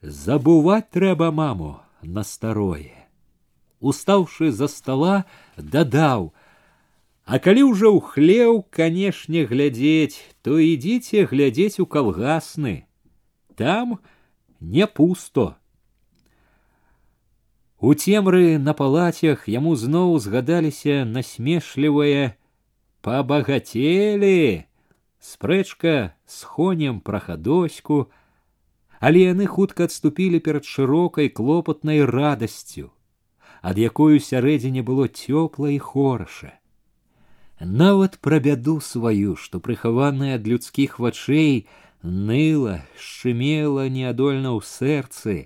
[0.00, 3.08] Забывать трэба маму на старое.
[3.80, 5.24] Устаўшы за стола,
[5.56, 6.32] дадаў:
[7.24, 12.84] А калі ўжо ў хлеў, канешне, глядзець, то ідзіце глядзець у калгасны.
[13.56, 13.98] Там
[14.60, 15.56] не пусто.
[17.80, 22.36] У цемры на палацях яму зноў згадаліся насмешлівае
[23.04, 24.64] пабагацелі,
[25.20, 28.08] спрэчка з хонем пра хадоську,
[29.00, 32.90] але яны хутка адступілі перад шырокай клопатнай радасцю,
[33.60, 36.52] ад якой у сярэдзіне было цёпла і хораша.
[37.60, 41.66] Нават пра бяду сваю, што прыхаваная ад людскіх вачэй
[42.02, 45.36] ныла, шчымела неадольна ў сэрцы,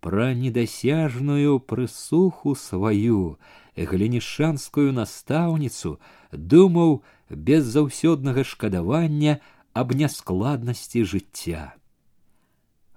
[0.00, 3.38] пра недасяжную прысуху сваю
[3.76, 5.98] глінішанскую настаўніцу
[6.32, 9.38] думаў без заўсёднага шкадавання
[9.72, 11.74] аб няскладнасці жыцця.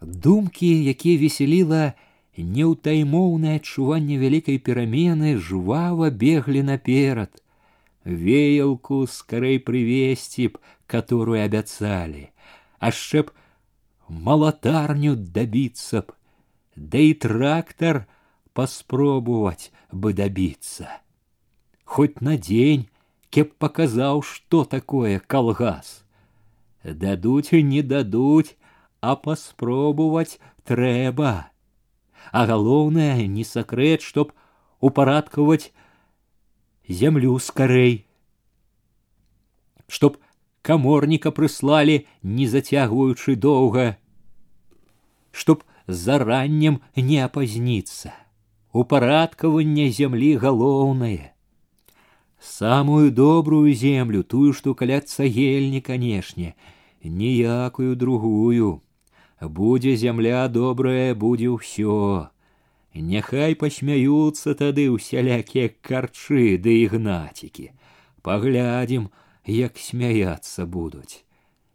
[0.02, 1.94] Думкі, якія весяліла
[2.38, 7.40] неўтаймоўнае адчуванне вялікай перамены жвава беглі наперад.
[8.04, 12.30] Веялку скарэй прывесці б, которую абяцалі,
[12.80, 13.32] а яшчэ б
[14.10, 16.12] малатарню дабіцца б,
[16.76, 18.06] да и трактор
[18.54, 20.90] паспробовать бы добиться.
[21.86, 22.90] Хоть на день,
[23.30, 26.04] кеп показал, что такое колгас.
[26.84, 28.58] Дадуть не дадуть,
[29.02, 31.52] а паспробовать трэба.
[32.32, 34.32] А галоўнае не сакрэт, чтоб
[34.80, 35.72] упарадкаваць
[36.88, 38.08] зямлю скорей,
[39.88, 40.18] Чтоб
[40.62, 43.98] каморніка прыслалі, не зацягваючы доўга,
[45.32, 48.14] чтоб зараннем не апазніцца.
[48.74, 51.34] Упарадкаванне зямлі галоўнае.
[52.40, 56.56] Самую добрую землю, тую, што каля цагельні, канешне,
[57.04, 58.82] ніякую другую.
[59.42, 62.30] Будзе зямля добрая, будзе ўсё.
[62.94, 67.72] Няхай пасмяюцца тады ўсялякія карчы ды ігнацікі.
[68.22, 69.10] Паглядзім,
[69.46, 71.26] як смяяцца будуць.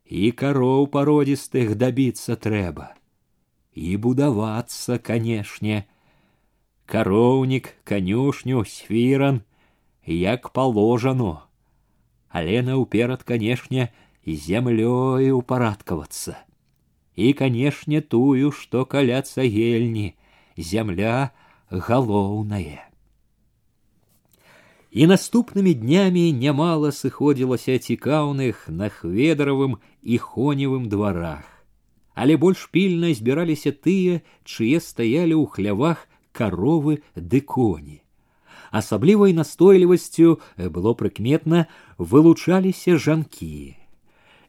[0.07, 2.95] І кароў пародзістых дабіцца трэба
[3.79, 5.85] і будавацца, канешне.
[6.87, 9.43] Кароўнік, канюшню, свіран,
[10.07, 11.43] як положано.
[12.29, 13.93] Але наўперад, канешне,
[14.27, 16.39] зямлёй упарадкавацца.
[17.17, 20.15] І, канешне, тую, што каля цагельні,
[20.57, 21.31] зямля
[21.71, 22.85] галоўнае.
[24.91, 31.59] І наступнымі днямі нямала сыходзілася цікаўных на хведаравым і хоневым дварах
[32.19, 38.03] але больш пільна збіраліся тыя, чые стаялі ў хлявах каровы ды коні.
[38.75, 43.79] Асаблівай настойлівасцю было прыкметна вылучаліся жанкі.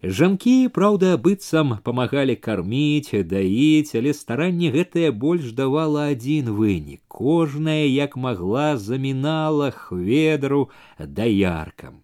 [0.03, 7.01] Жанкі, праўда, быццам памагалі карміць, даіць, але старанне гэтае больш давала адзін вынік.
[7.07, 11.99] Кожная, як магла, замінала хведру даяркам.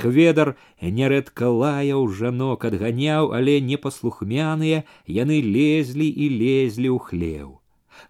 [0.00, 7.48] Хведар нярэдка лаяў жанок адганяў, але непаслухмяныя яны лезлі і лезлі ў хлеў.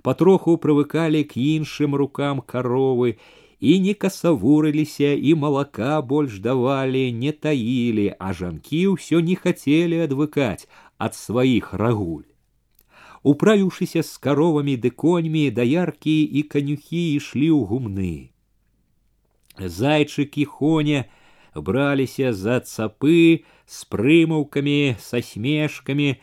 [0.07, 3.19] Патроху прывыкалі к іншым рукам каровы
[3.61, 10.69] і не касавурыліся і малака больш давалі, не таілі, а жанкі ўсё не хацелі адвыкаць
[10.99, 12.29] ад сваіх рагуль.
[13.27, 18.15] Управіўшыся з каровамі ды коньмі даяркі і канюхі ішлі ў гумны.
[19.59, 21.09] Зайчыкі хоня,
[21.57, 26.15] браліся за цапы з прымаўкамі са смешкамі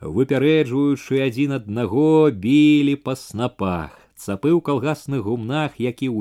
[0.00, 6.20] выпярэджваючы адзін аднаго білі па снапах цапы ў калгасных гумнах як і ў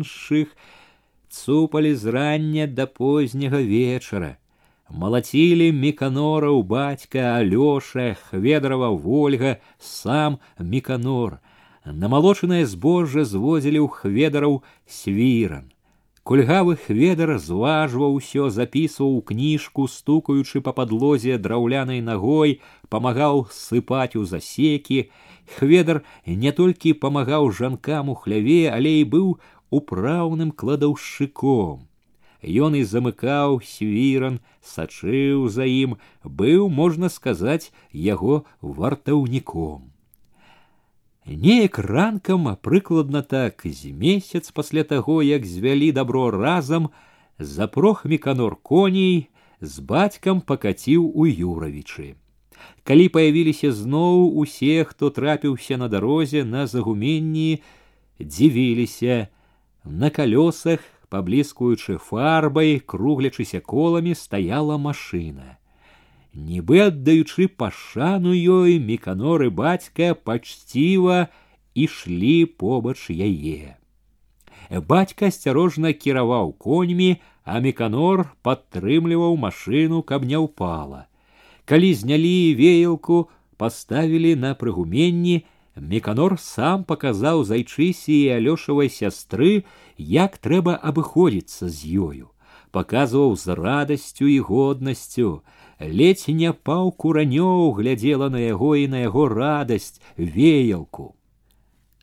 [0.00, 0.52] іншых
[1.30, 4.36] цупалі з рання да позняга вечара
[4.90, 11.38] малацілі меканораў бацька алёша хведрава ольга сам меканор
[11.84, 15.72] намалочанае збожжа звозілі ў хведараў свіран
[16.26, 22.58] Кульгавы хведар зважваў усё, запісваў у кніжку, стукаючы па падлозе драўлянай нагой,
[22.90, 25.06] памагаў сыпаць у засекі.
[25.56, 29.36] Хведар не толькі памагаў жанкам у хляве, але і быў
[29.70, 31.86] упраўным кладаўшчыком.
[32.42, 39.90] Ён і замыкаў свіран, сачыў за ім, быў, можна сказаць, яго вартаўніком.
[41.26, 46.90] Неяк ранкам, прыкладна так з месяц пасля таго, як звялі дабро разам,
[47.38, 49.28] запрох меканор коней
[49.60, 52.14] з бацькам пакаціў у юравічы.
[52.86, 57.62] Калі паявіліся зноў усе, хто трапіўся на дарозе на загуменні,
[58.20, 59.28] дзівіліся,
[59.86, 65.58] На колесах, поблискуючы фарбай, круглячыся коламі, стаяла машина.
[66.34, 71.30] Нібы аддаючы пашану ёй міканоры бацька пачціва
[71.72, 73.78] ішлі побач яе.
[74.68, 81.06] Бацька асцярожна кіраваў коньмі, а міканор падтрымліваў машину, каб не ўпала.
[81.70, 85.44] Калі знялі веялку, паставілі на прыгуменні,
[85.76, 89.68] Меканор сам паказаў зайчысе і алёшавай сястры,
[89.98, 92.32] як трэба абыходзіцца з ёю.
[92.72, 95.44] Паказваў з радасцю і годнасцю.
[95.80, 101.12] Ледзь не паўку ранёў глядзела на яго і на яго радасць веялку.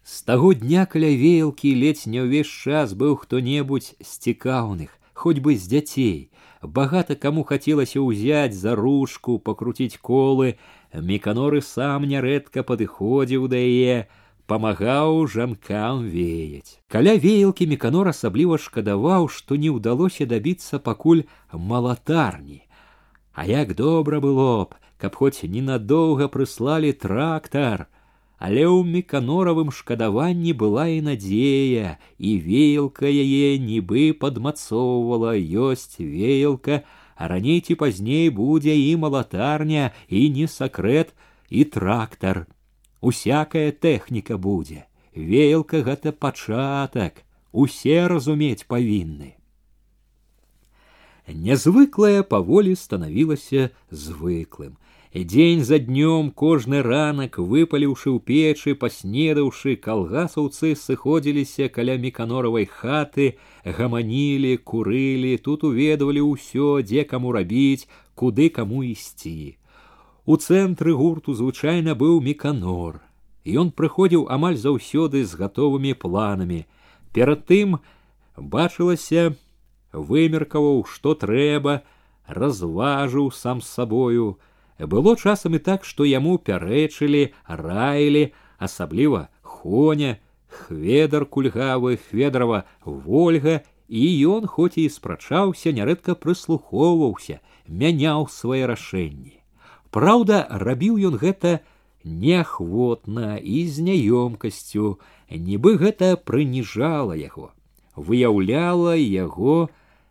[0.05, 5.57] З таго дня каля веялкі ледзь не ўвесь час быў хто-небудзь з цікаўных, хоць бы
[5.57, 6.29] з дзяцей.
[6.61, 10.55] Багата каму хацелася ўзяць за ручку, пакруціць колы,
[10.93, 14.05] Міканоры сам нярэдка падыходзіў да яе,
[14.45, 16.77] памагаў жанкам веяць.
[16.87, 22.61] Каля веялкі міканор асабліва шкадаваў, што не ўдалося дабіцца пакуль малатарні.
[23.33, 27.87] А як добра было б, каб хоць ненадоўга прыслалі трактар,
[28.37, 36.83] але ў міканоравым шкадаванні была і надзея, і веялка яе нібы падмацоўвала ёсць веялка,
[37.15, 41.13] а раней ці пазней будзе і малатарня і не сакрэт
[41.49, 42.45] і трактар
[43.01, 44.83] усякая тэхніка будзе
[45.15, 49.33] веялка гэта пачатак усе разумець павінны
[51.47, 53.69] нязвыклая паволі станавілася
[54.05, 54.73] звыклым
[55.13, 64.57] Дзень за днём кожны ранак, выпаліўшы ў печы, паснедаўшы, калгасаўцы сыходзіліся каля міканоравай хаты, гаманілі,
[64.65, 67.85] курылі, тут уведвалі ўсё, дзе каму рабіць,
[68.17, 69.61] куды каму ісці.
[70.25, 72.97] У цэнтры гурту звычайна быў міканор.
[73.45, 76.65] Ён прыходзіў амаль заўсёды з гатовымі планамі.
[77.13, 77.77] Перад тым
[78.33, 79.37] бачылася,
[79.93, 81.85] вымеркаваў, што трэба,
[82.25, 84.41] разважыў сам з сабою,
[84.78, 94.04] было часам і так, што яму пярэчылі, раілі, асабліва хоня, хведар кульгавы, хведрава ольга, і
[94.28, 99.40] ён хоць і спрачаўся, нярэдка прыслухоўваўся, мяняў свае рашэнні.
[99.90, 101.60] Праўда, рабіў ён гэта
[102.04, 104.98] неахвотна і з няёмкасцю,
[105.32, 107.50] нібы гэта прыніжала яго,
[107.96, 109.68] выяўляла яго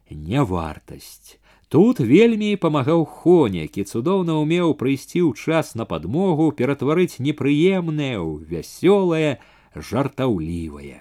[0.09, 1.37] нявартасць.
[1.72, 8.44] Тут вельмі памагаў хоня, які цудоўна ўмеў прыйсці ў час на падмогу, ператварыць непрыемнае ў
[8.44, 9.40] вясёлае,
[9.72, 11.00] жартаўлівае.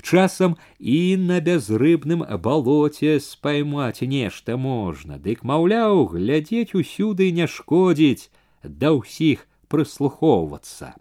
[0.00, 8.28] Часам і на бязрыбным балоце спаймаць нешта можна, дык маўляў, глядзець усюды не шкодзіць,
[8.64, 10.92] да ўсіх прыслухоўвацца.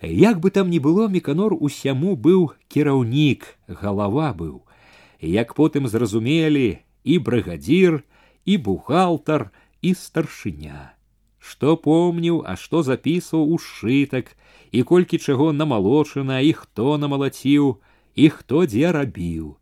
[0.00, 4.64] Як бы там ні было, міканор усяму быў кіраўнік, галава быў.
[5.20, 8.02] Як потым зразумелі, і брыгадзір,
[8.44, 9.50] і бухгалтар,
[9.82, 10.94] і старшыня.
[11.38, 14.32] Што помніў, а што запісваў у сшытак,
[14.72, 17.80] і колькі чаго намалочана, і хто намалаціў,
[18.14, 19.56] і хто дзе рабіў.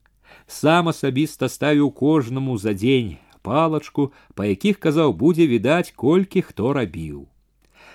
[0.46, 7.28] Сам асабіста ставіў кожнаму за дзень палачку, па якіх казаў будзе відаць, колькі хто рабіў.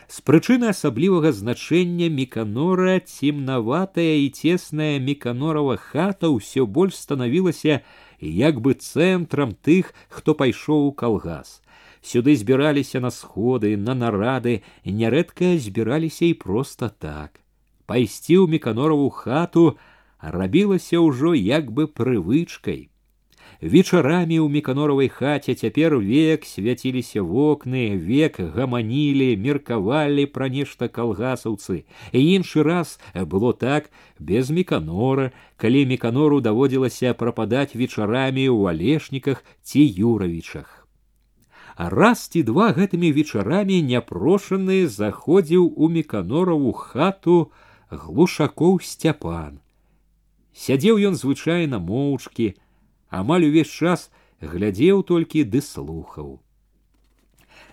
[0.08, 7.82] З прычыны асаблівага значэння міканора цемнаватая і цесная міканорава хата ўсё больш станавілася
[8.22, 11.62] як бы цэнтрам тых, хто пайшоў у калгас.
[12.02, 17.42] Сюды збіраліся на сходы, на нарады, нярэдка збіраліся і проста так.
[17.86, 19.78] Пайсці ў меканорову хату
[20.22, 22.90] рабілася ўжо як бы прывычкай.
[23.62, 31.90] Вечарамі ў меканоровай хаце цяпер век свяціліся вокны, век гаманілі, меркавалі пра нешта калгасаўцы.
[32.14, 33.90] І іншы раз было так
[34.20, 40.86] без меканора, калі меканору даводзілася прападаць вечарамі ў алешніках ці юравічах.
[41.78, 47.50] А раз ці два гэтымі вечарамі няпрошаны заходзіў у меканораву хату
[47.90, 49.62] глушакоў сцяпан.
[50.54, 52.54] Сядзеў ён звычайна моўчкі,
[53.13, 54.09] амаль увесь час
[54.41, 56.41] глядзеў толькі ды слухаў.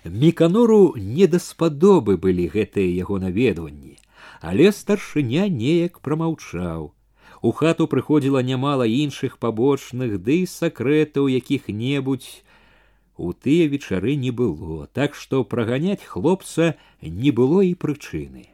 [0.04, 3.98] Міканору не даспадобы былі гэтыя яго наведванні,
[4.42, 6.92] але старшыня неяк прамаўчаў.
[7.42, 12.32] У хату прыходзіла нямала іншых пабочных ды сакрэтаў якіх-небудзь
[13.20, 18.48] у тыя вечары не было, так што праганяць хлопца не было і прычыны.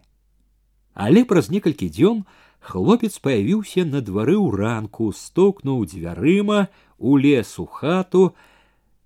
[0.94, 2.26] Але праз некалькі дзён
[2.65, 6.69] хлопец появіўся на двары ў ранку стукнуў дзвярыма
[6.99, 8.35] улез у хату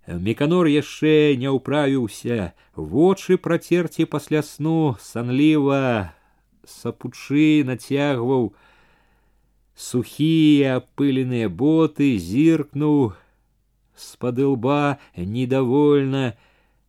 [0.06, 6.12] меканор яшчэ не ўправіўся вочы працерці пасля сну санліва
[6.68, 8.52] сапучы нацягваў
[9.74, 13.14] сухія апыленыя боты зіркнуў
[13.96, 16.34] з-пад лба недовольна,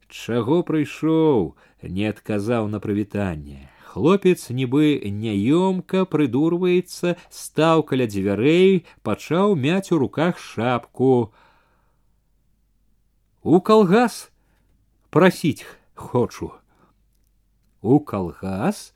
[0.10, 3.70] чаго прыйшоў, не адказаў на прывітанне.
[3.96, 11.32] Хлопец нібы няёмка прыдурваецца, стаў каля дзвярэй, пачаў мяць у руках шапку.
[13.40, 14.32] У калгас
[15.16, 15.64] прасіць
[15.96, 16.52] хочу.
[17.80, 18.92] У калгас?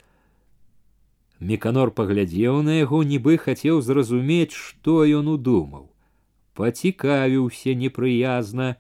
[1.39, 5.87] Меканор паглядзеў на яго, нібы хацеў зразумець, што ён удумаў.
[6.59, 8.75] Пацікавіўся непрыязна.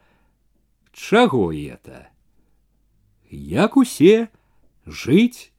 [0.91, 2.11] Чаго это?
[3.31, 4.27] Як усе
[4.83, 5.52] жыць?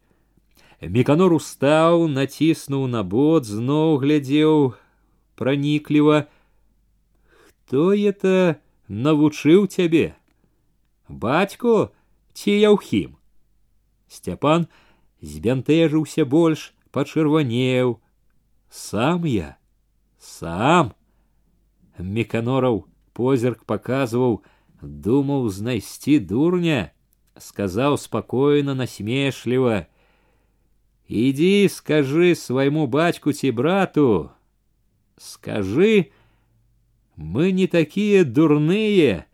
[0.84, 4.74] Меканор устаў, націснуў на бот, зноў глядзеў
[5.36, 6.26] пранікліва.
[7.24, 10.16] Хто это навучыў цябе?
[11.08, 11.92] Бацько
[12.32, 13.16] ці яўхім?
[14.08, 14.66] Сцяпан
[15.20, 18.00] збянтэжыўся больш, пачырванеў.
[18.70, 19.58] Сам я,
[20.18, 20.94] сам.
[21.98, 24.40] Меканораў позірк паказваў,
[24.80, 26.92] думаў знайсці дурня,
[27.36, 29.86] сказаў спакойна, насмешліва:
[31.08, 34.30] Иди, скажи своему батьку ці брату,
[35.16, 36.12] скажи,
[37.16, 39.26] мы не такие дурные,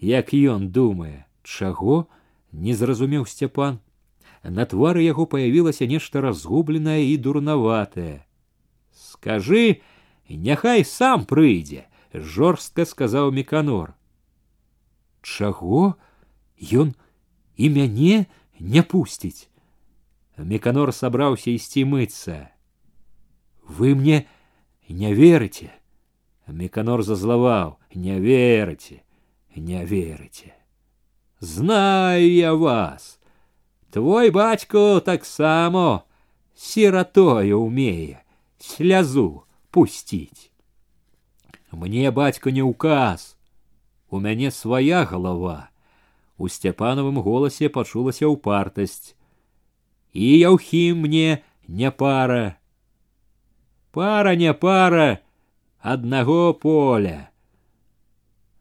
[0.00, 2.08] як ён думае, чаго
[2.52, 3.80] не зразумеў сцяпан.
[4.44, 8.24] На твары яго появілася нешта разгубленае і дурнаватае.
[8.92, 9.80] Скажы,
[10.28, 13.96] няхай сам прыйдзе, жорстка сказаў меканор.
[15.22, 15.96] Чаго
[16.60, 16.94] ён
[17.56, 18.26] і мяне
[18.60, 19.48] не пусціць.
[20.38, 22.50] Меканор собрался ісці мыцца.
[23.66, 24.26] Вы мне
[24.88, 25.72] не верите?
[26.46, 29.02] Меканор зазлаваў: не верите,
[29.54, 30.54] не верите.
[31.40, 33.18] Знаю я вас.
[33.90, 36.04] Твой бацько таксама
[36.54, 38.24] сиратою умее
[38.58, 40.50] слязу пустить.
[41.70, 43.36] Мне бацька не указ.
[44.10, 45.70] У мяне свая голова.
[46.38, 49.18] У сцяпанавым голасе пачулася ўпартасць
[50.12, 52.56] і яўхім мне не пара.
[53.90, 55.18] Пара не пара
[55.80, 57.30] аднаго поля.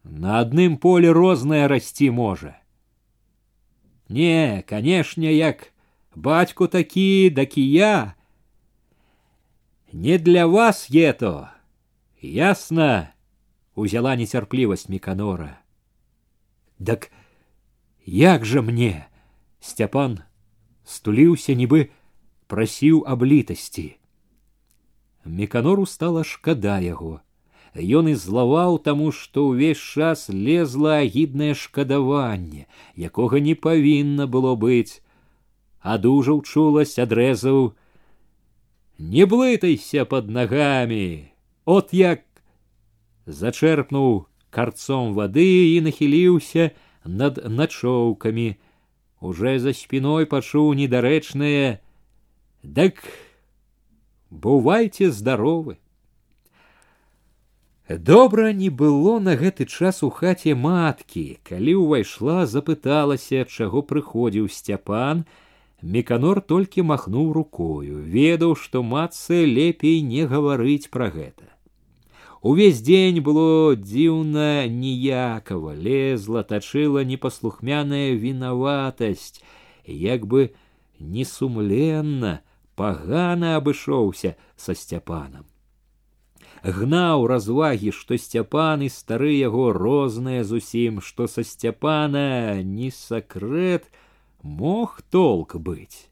[0.03, 2.55] На адным поле рознае расці можа.
[4.09, 5.73] Не, канешне, як
[6.15, 8.15] бацьку такі, дакі я.
[9.91, 11.49] Не для вас ето.
[12.21, 13.13] Ясна,
[13.75, 15.59] узяла нецярплівасць меканора.
[16.79, 17.11] Дак
[18.05, 19.07] як жа мне,
[19.59, 20.19] Сцяпан
[20.83, 21.89] стуліўся нібы
[22.47, 23.95] прасіў аб літасці.
[25.25, 27.19] Меканору стала шкада яго.
[27.75, 32.65] Ён і злаваў таму, што ўвесь час лезла агіднае шкадаванне,
[32.95, 35.03] якога не павінна было быць.
[35.81, 37.75] Адужаў чулась, адрэзаў:
[38.97, 41.29] Не блытайся под нагамі,
[41.65, 42.25] от як
[43.27, 46.71] зачэрпнуў карцом вады і нахіліўся
[47.05, 48.57] над начоўкамі,
[49.21, 51.79] уже за спиной пачуў недарэчнае
[52.63, 53.01] дак
[54.29, 55.77] бывайце здоровы
[57.89, 65.25] добра не было на гэты час у хаце маткі калі ўвайшла запыталася чаго прыходзіў сцяпан
[65.81, 71.50] меканор толькі махнуў рукою ведаў што матцы лепей не гаварыць пра гэта
[72.41, 79.41] Увесь дзень было дзіўна ніякава, лезла, тачыла непаслухмяная вінаватасць,
[79.85, 80.53] як бы
[80.99, 82.41] несумленна,
[82.75, 85.45] пагана абышоўся са сцяпанам.
[86.63, 93.89] Гнаў развагі, што сцяпан і стары яго розныя зусім, што са сцяпана не сакрэт
[94.41, 96.09] мог толк быць.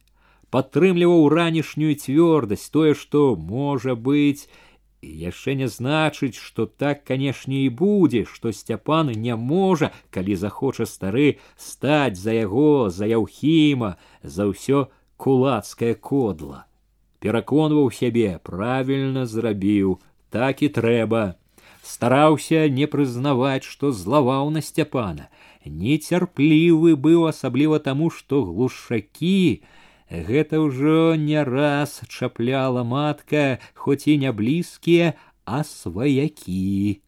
[0.54, 4.48] Падтрымліваў ранішнюю цвёрдасць тое, што можа быць,
[5.06, 11.38] яшчэ не значыць что так канешне і будзе што сцяпан не можа калі захоча стары
[11.58, 14.88] стаць за яго за яўхіма за ўсё
[15.18, 16.66] кулацкае кодла
[17.20, 19.98] пераконваў сябе правільна зрабіў
[20.30, 21.24] так і трэба
[21.94, 25.30] стараўся не прызнаваць што злаваў на сцяпана
[25.66, 29.62] нецярплівы быў асабліва таму што глушакі
[30.10, 35.14] Гэта ўжо не раз чапляла матка, хоць і не блізкія,
[35.46, 37.02] а сваякі.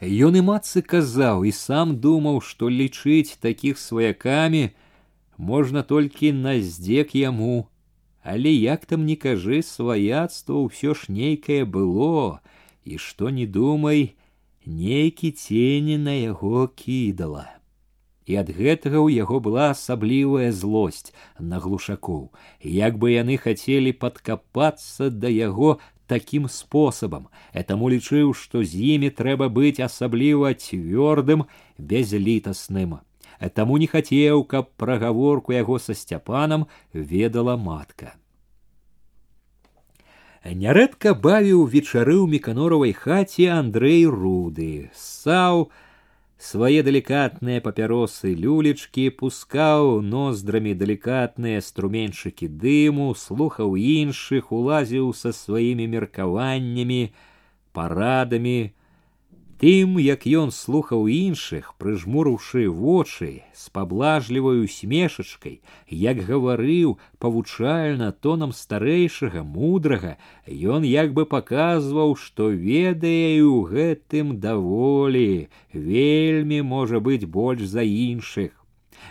[0.00, 4.76] Ён і матцы казаў і сам думаў, што лічыць такіх сваякамі
[5.38, 7.68] можна толькі на здзек яму,
[8.20, 12.44] але як там не кажы сваяцтва ўсё ж нейкае было,
[12.84, 14.12] і што не думай,
[14.66, 17.56] нейкі цені на яго кідала
[18.26, 22.30] і ад гэтага ў яго была асаблівая злосць на глушакоў
[22.76, 29.48] як бы яны хацелі падкапацца да яго таким способам, этому лічыў, што з імі трэба
[29.50, 31.46] быць асабліва цвёрдым,
[31.78, 33.00] безлітасным.
[33.54, 38.14] Таму не хацеў, каб прагаворку яго са сцяпанам ведала матка.
[40.46, 45.68] Нярэдка бавіў вечары ў меканоравай хаце Андрэй руды, ссаў,
[46.40, 57.00] свае далікатныя папяросы люлечкі пускаў ноздрамі далікатныя струменьчыкі дыму слухаў іншых улазіў са сваімі меркаваннямі
[57.72, 58.58] парадамі
[59.60, 69.46] Тым, як ён слухаў іншых, прыжмурыўшы вочы з паблажліваю смешачкай, як гаварыў павучальна тонам старэйшага
[69.54, 77.80] мудрага, ён як бы паказваў, што ведае ў гэтым даволі, вельмі можа быць больш за
[77.80, 78.52] іншых.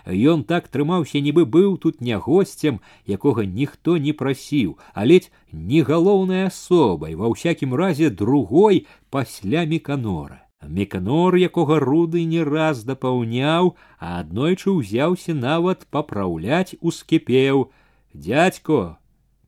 [0.06, 5.82] Ён так трымаўся, нібы быў тут не госцем, якога ніхто не прасіў, а ледь не
[5.82, 10.46] галоўнай асобай, ва ўсякім разе другой пасля меканора.
[10.62, 17.72] Меканор, якога руды не раз дапаўняў, а аднойчы ўзяўся нават папраўляць ускіпеў:
[18.12, 18.98] Дядько,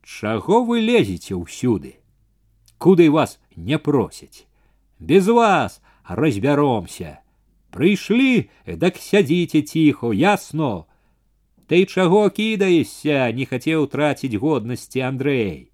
[0.02, 2.00] чаго вы лезеце ўсюды?
[2.78, 4.46] Куды вас не просяць?
[4.98, 7.21] Без вас разбяромся.
[7.71, 10.87] Прыйшлі, дак сядзіце ціхо, ясно.
[11.67, 15.69] Ты чаго кідаешся, не хацеў траціць годнасці Андрэй.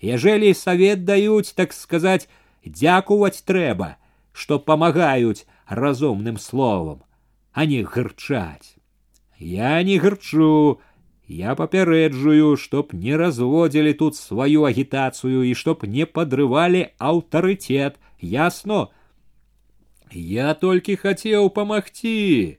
[0.00, 2.28] Ежели совет даюць, так сказаць,
[2.64, 3.96] дзякуваць трэба,
[4.32, 7.02] што памагаюць разумным словам,
[7.52, 8.76] а не гырчаць.
[9.38, 10.80] Я не гырчу,
[11.26, 18.90] я папярэджую, чтоб не разводзілі тут сваю агітацыю і чтоб не падрывалі аўтарытэт, ясно,
[20.14, 22.58] я толькі хацеў памагчы,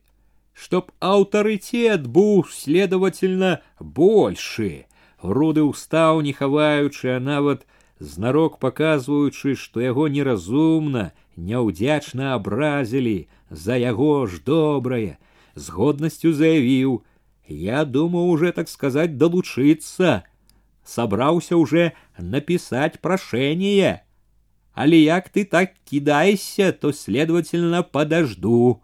[0.53, 4.85] чтоб аўтарытэт быў следовательно большы.
[5.21, 7.65] Руды ўстаў, не хаваючы, а нават
[7.99, 15.17] знарок паказваючы, што яго неразумна, няўдзячна абразілі, за яго ж добрае,
[15.55, 17.03] з годнасцю заявіў:
[17.47, 20.23] Я думаў уже так сказать далучыцца,
[20.83, 24.05] сабраўся уже напісаць прашэнне
[24.75, 28.81] але як ты так кидаешься, то, следовательно, подожду.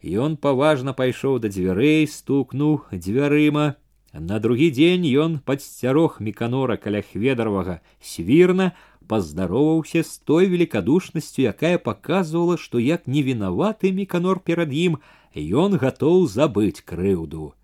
[0.00, 3.76] И он поважно пайшоў да дзвярэй, стукнуў дзвярыма.
[4.12, 8.72] На другі дзень ён падсцярог меканора каля хведаровага свірна
[9.08, 14.98] паздароваўся з той великодушнасцю, якая показывала, што як невінаваты меканор перад ім,
[15.34, 17.54] ён гатоў забыць крыўду.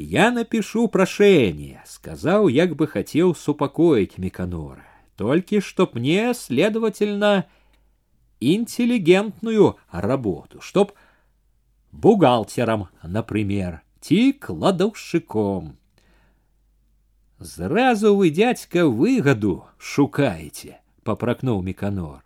[0.00, 4.86] Я напишу прошение, сказал, як бы хотел супокоить Миканора.
[5.16, 7.46] Только чтоб мне, следовательно,
[8.38, 10.92] интеллигентную работу, чтоб
[11.90, 15.76] бухгалтером, например, ти кладовщиком.
[17.40, 22.22] Зразу вы, дядька, выгоду шукаете, попрокнул Миканор.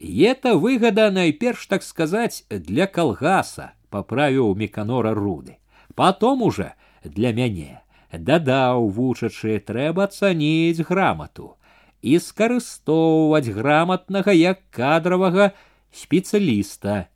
[0.00, 5.58] И это выгода, найперш, так сказать, для колгаса, поправил Миканора Руды
[5.95, 7.81] потом уже для мяне
[8.11, 11.55] дадаў вучачы трэба цаніць грамату
[12.01, 15.51] і скарыстоўваць граматнага як кадравага
[15.93, 17.07] спецыяліста.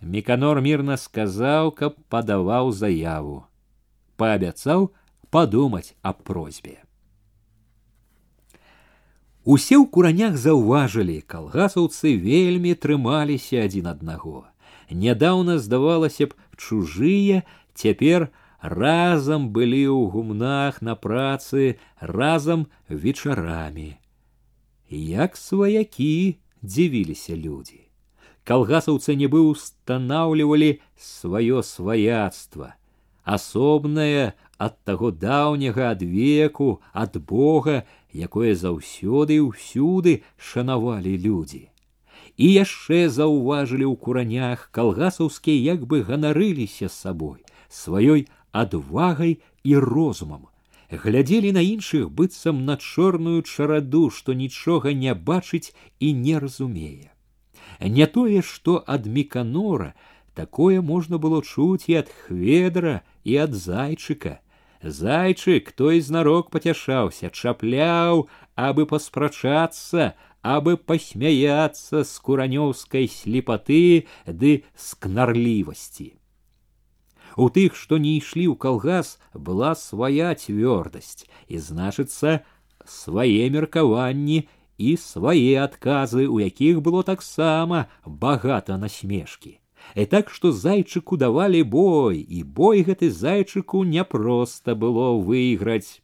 [0.00, 3.44] Меканор мірна сказаў, каб падаваў заяву.
[4.16, 4.92] Паабяцаў
[5.30, 6.84] падумаць аб просьбе.
[9.44, 14.48] Усе ў куранях заўважылі, калгасаўцы вельмі трымаліся адзін аднаго.
[14.88, 17.44] Нядаўна здавалася б чужыя
[17.78, 18.28] Цяпер
[18.60, 23.96] разам былі ў гумнах на працы разам вечарамі.
[24.88, 27.80] Як сваякі дзівіліся людзі.
[28.44, 32.74] Калгасаўцы нібы устанаўлівалі сваё сваяцтва,
[33.24, 41.68] асобнае ад таго даўняга ад веку, ад Бога, якое заўсёды і ўсюды шанавалі людзі.
[42.36, 50.46] І яшчэ заўважылі ў куранях калгасаўскія як бы ганарыліся сабой, сваёй адвагай і розумам
[50.90, 57.10] глядзелі на іншых быццам на чорную чараду што нічога не бачыць і не разумее
[57.98, 59.94] не тое што ад міканора
[60.34, 64.38] такое можна было чуць і ад хведра і ад зайчыка
[64.82, 68.26] зайчык той знарок пацяшаўся чапляў
[68.68, 70.12] абы паспрачацца
[70.56, 74.52] абы пасмяяцца з куранёўскай слепаты ды
[74.88, 76.12] скнарлівасці
[77.37, 82.41] У тых, што не ішлі ў калгас, была свая цвёрдасць, і значыцца
[82.85, 84.47] свае меркаванні
[84.77, 89.59] і свае адказы, у якіх было таксама багата насмешкі.
[89.95, 96.01] І так што зайчыку давалі бой, і бой гэты зайчыку няпроста было выйграць.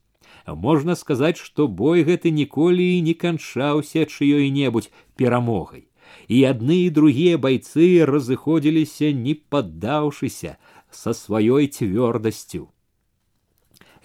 [0.47, 5.87] можна сказаць, што бой гэты ніколі не канчаўся чыёй-небудзь перамогай.
[6.27, 10.57] І адны і другія байцы разыходзіліся, не паддаўшыся
[10.95, 12.71] са сваёй цвёрдасцю.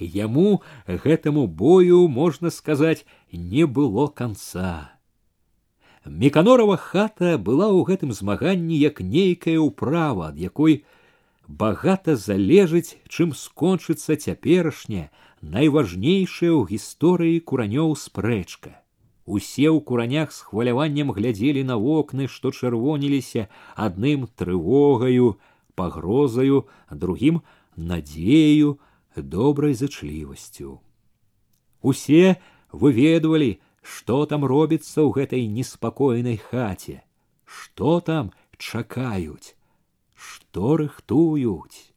[0.01, 4.97] Яму гэтаму бою, можна сказаць, не было канца.
[6.05, 10.85] Меканорова хата была ў гэтым змаганні як нейкая ўправа, ад якой
[11.47, 15.12] багата залежыць, чым скончыцца цяперашняя,
[15.45, 18.81] найважнейшая ў гісторыі куранёў спрэчка.
[19.29, 25.37] Усе ў куранях з хваляваннем глядзелі на вокны, што чырвоніліся адным трывогаю,
[25.80, 27.41] пагрозаю, другім
[27.76, 28.80] надзею,
[29.15, 30.80] добрай зычлівасцю.
[31.82, 32.38] Усе
[32.72, 37.03] выведвалі, што там робіцца ў гэтай неспакойнай хаце,
[37.45, 39.53] што там чакаюць,
[40.15, 41.94] што рыхтуюць.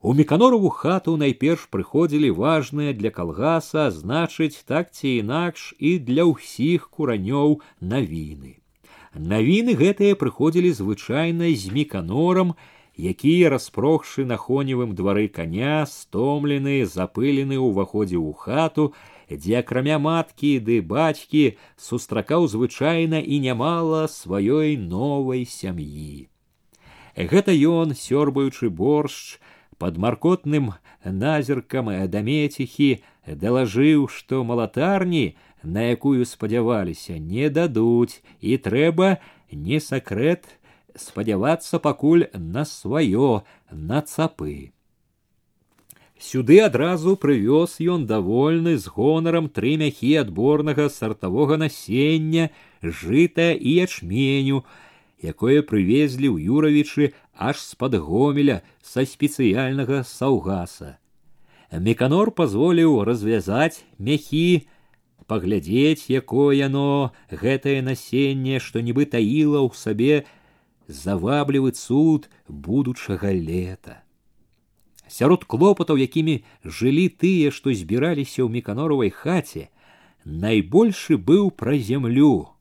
[0.00, 6.86] У меканорову хату найперш прыходзілі важныя для калгаса, значыць так ці інакш і для ўсіх
[6.94, 8.61] куранёў навіны.
[9.13, 12.57] Навіны гэтыя прыходзілі звычайна з меканорам,
[12.97, 18.93] які распрохшы на хоневым двары коня, стомлены, запылены ўваходзе ў хату,
[19.29, 26.29] дзе акрамя маткі ды бацькі сустракаў звычайна і нямала сваёй новай сям'і.
[27.13, 29.37] Гэта ён, сёрбаючы боршч,
[29.78, 39.18] под маркотным назіркам дамеціхі далажыў, што малатарні, на якую спадзяваліся, не дадуць, і трэба
[39.52, 40.46] не сакрэт
[40.96, 44.72] спадзявацца пакуль на сваё на цапы.
[46.18, 52.50] Сюды адразу прывёз ён давольны з гонарам тры мяхі адборнага сартавога насення,
[52.82, 54.64] жыта і ячменю,
[55.22, 60.97] якое прывезлі ў юравічы аж з-пад гомеля са спецыяльнага саўгаса.
[61.73, 64.69] Меканор пазволіў развязаць мяхі,
[65.25, 70.13] паглядзець, якое яно гэтае насенне, што нібы таіла ў сабе
[70.87, 74.03] заваблівы цуд будучага лета.
[75.07, 79.69] Сярод клопатаў, якімі жылі тыя, што збіраліся ў меканоровай хаце,
[80.25, 82.53] найбольшы быў пра зямлю,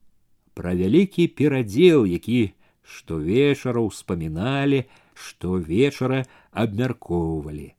[0.54, 2.52] пра вялікі перадзел, які
[2.91, 7.73] штовечара ўспаміналі, што вечара абмяркоўвалі.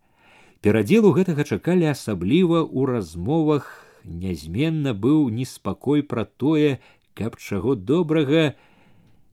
[0.60, 3.70] Перадзелу гэтага чакалі асабліва ў размовах
[4.04, 6.78] нязменна быў неспакой пра тое,
[7.14, 8.54] каб чаго добрага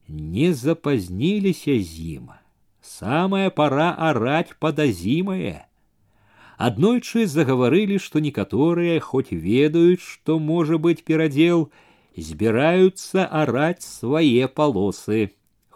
[0.08, 2.34] не запазніліся з ім
[2.86, 5.68] самая пора орать подозимое.
[6.58, 11.68] Аднойчы загаварылі, што некаторыя хоць ведаюць, што можа быць перадзел,
[12.16, 15.36] збіраюцца араць свае палосы,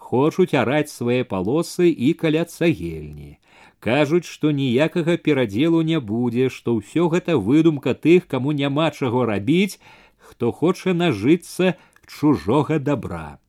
[0.09, 3.38] хочуць араць свае палосы і каля цагельні.
[3.80, 9.80] Кажуць, што ніякага перадзелу не будзе, што ўсё гэта выдумка тых, каму няма чаго рабіць,
[10.17, 11.76] хто хоча нажыцца
[12.07, 13.39] чужога добра.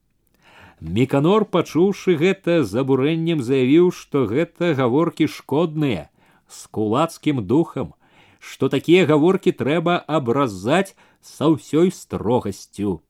[0.79, 6.07] Меканор, пачуўшы гэта з абурэннем заявіў, што гэта гаворкі шкодныя
[6.47, 7.93] з кулацкім духам,
[8.39, 13.01] што такія гаворкі трэба абразаць са ўсёй строгасцю.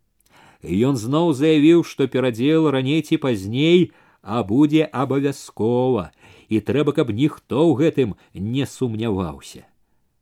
[0.63, 3.91] Ён зноў заявіў, што перадзел раней ці пазней,
[4.21, 6.11] а будзе абавязкова,
[6.49, 9.65] і трэба, каб ніхто ў гэтым не сумняваўся.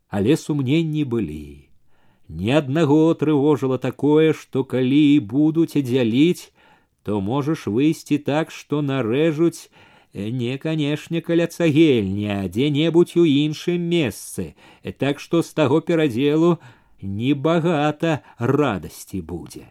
[0.07, 1.69] Але сумненні былі.
[2.29, 6.53] Ні аднаго трывожыла такое, што калі і будуць дзяліць,
[7.03, 9.67] то можаш выйсці так, што нарэжуць
[10.13, 14.53] э, не канешне каля цагельні, а дзе-небудзь у іншым месцы,
[14.97, 16.57] так што з таго перадзелу
[17.01, 19.65] небагата радасці будзе.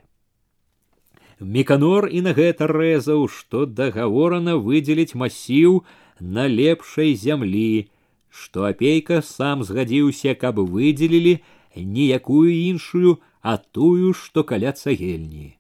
[1.43, 5.85] Меканор і на гэта рэзаў, што дагаворана выдзеліць масіў
[6.21, 7.91] на лепшай зямлі,
[8.29, 11.39] што апейка сам згадзіўся, каб выдзелілі
[11.77, 15.55] ніякую іншую, а тую, што каля цагельні.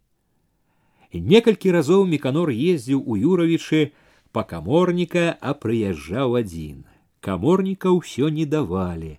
[1.13, 3.93] Некалькі разоў меканор ездзіў у юравічы
[4.33, 6.85] па каморніка, а прыязджаў адзін.
[7.21, 9.17] Каморніка ўсё не давалі.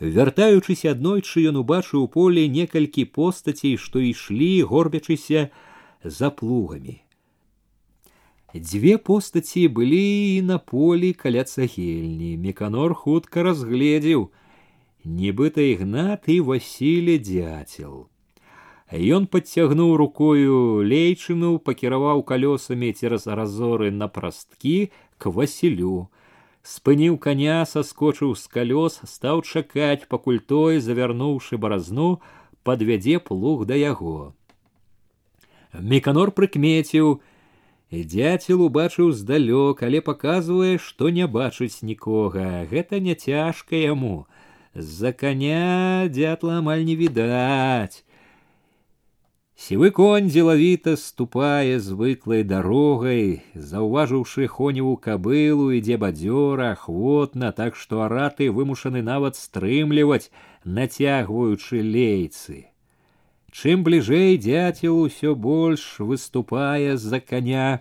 [0.00, 5.48] Вяртаючыся аднойчы ён убачыў у поле некалькі постацей, што ішлі, горбячыся
[6.04, 7.02] за плугамі.
[8.54, 12.36] Дзве постаці былі і на полі каля цагельні.
[12.40, 14.30] Меканор хутка разгледзеў,
[15.04, 18.08] нібыта ігнат і Васіле дзяцел.
[18.92, 26.08] Ён подцягнуў рукою лейчыну, пакіраваў калёсамі цераз разоры на прасткі к Васілю.
[26.62, 32.22] Спыніў коня, саскочыў з калёс, стаў чакаць, пакуль той, завярнуўшы баразну,
[32.62, 34.34] падвядзе плуг да яго.
[35.72, 37.20] Меканор прыкмеціў,
[37.90, 44.26] дзяцел убачыў здалёк, але паказвае, што не бачыць нікога, гэта не цяжка яму.
[44.76, 48.04] за коня дятла амаль не відаць.
[49.56, 58.52] Сівы конь дзелавіта ступае звыклай дарогай, заўважыўшы хоневу кабылу, ідзе бадзёра, ахвотна, так што араты
[58.52, 60.28] вымушаны нават стрымліваць,
[60.64, 62.68] нацягваючы лейцы.
[63.56, 67.80] Чым бліжэй дзяцел усё больш выступае з-за коня.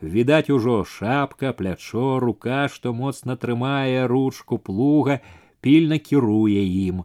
[0.00, 5.18] Відаць ужо шапка, плячо, рука, што моцна трымае ручку плуга,
[5.60, 7.02] пільна кіруе ім.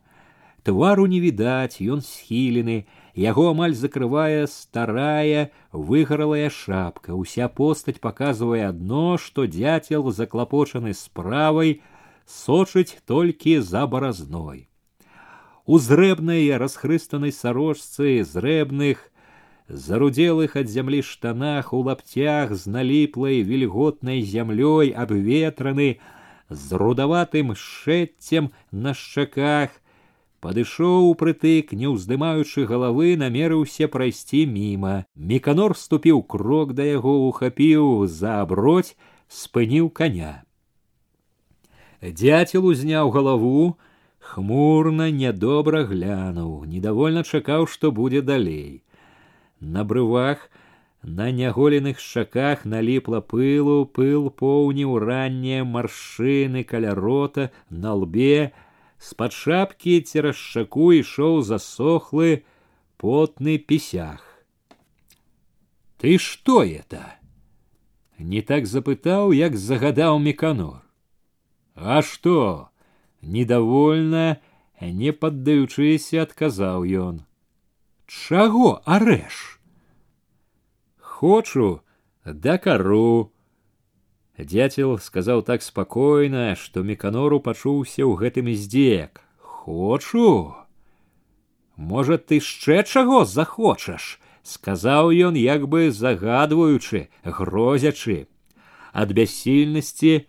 [0.62, 2.86] Твару не відаць, ён схілены,
[3.18, 7.18] яго амаль закрывае старая выгаралая шапка.
[7.18, 11.82] Уся постаць паказвае адно, што дзяцел заклапочаны справай,
[12.28, 14.67] сочыць толькі за баразной
[15.68, 19.10] у зрэбнай расхрыстанай сарочцы зрэбных
[19.68, 26.00] зарудзелых ад зямлі штанах у лапцях з наліплай вільготнай зямлёй абветраны
[26.50, 29.80] з рудаватым шэццем на шчаках
[30.44, 38.42] падышоў прытык не ўздымаючы галавы намерыўся прайсці міма міканор ступіў крок да яго ухапіў за
[38.44, 39.00] аброць
[39.32, 40.44] спыніў коня
[42.04, 43.80] дяцел узняў галаву
[44.34, 48.84] хмурна нядобра глянуў недовольна чакаў што будзе далей
[49.78, 50.50] на брывах
[51.04, 58.54] на няголеных шчаках наліпла пылу пыл поўніў раннія маршчыны каля рота на лбе
[59.04, 62.44] з-пад шапкі цераз шчаку ішоў засохлы
[62.98, 64.24] потны пісях
[66.00, 67.04] ты что это
[68.18, 70.80] не так запытаў як загадаў меканор
[71.76, 72.67] а что
[73.22, 74.26] недовольна
[74.82, 77.22] не паддаючыся адказаў ён
[78.08, 79.60] чаго арэш
[80.98, 81.70] хочу
[82.26, 83.32] да кару
[84.38, 90.56] дяцел сказаў так спакойна што меканору пачуўся ў гэтым здзек хочу
[91.78, 98.28] можа ты яшчэ чаго захочаш сказаў ён як бы загадваючы грозячы
[98.92, 100.28] ад бяссільнасці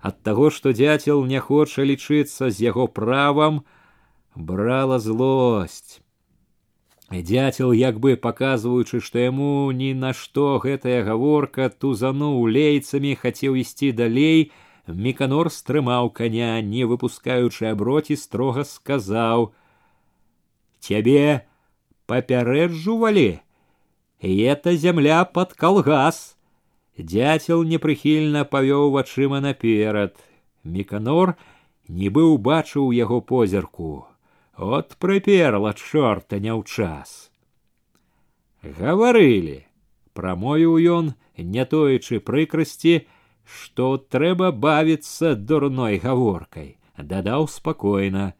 [0.00, 3.64] Ад таго, што дзяцел не хоча лічыцца з яго правам,
[4.34, 6.00] брала злосць.
[7.10, 13.92] Дяцел, як бы паказваючы, што яму ні на што гэтая гаворка тузануў лейцамі, хацеў ісці
[13.92, 14.52] далей,
[14.86, 21.48] Міканор стрымаў коня, не выпускаючы аброці, строга сказаў: « Цябе
[22.04, 23.40] папярэджувалі,
[24.20, 26.36] это зямля под калгас.
[26.98, 30.14] Дятел непрыхільна павёў вачыма наперад.
[30.62, 31.34] Міканор
[31.88, 34.06] нібы ўбачыў яго позірку.
[34.56, 37.30] От прыперла чорта не ў час.
[38.62, 39.66] Гаварылі,
[40.14, 43.02] прамовіў ён, не тоечы прыкрасці,
[43.44, 48.32] што трэба бавіцца дурной гаворкай, дадаў спакойна: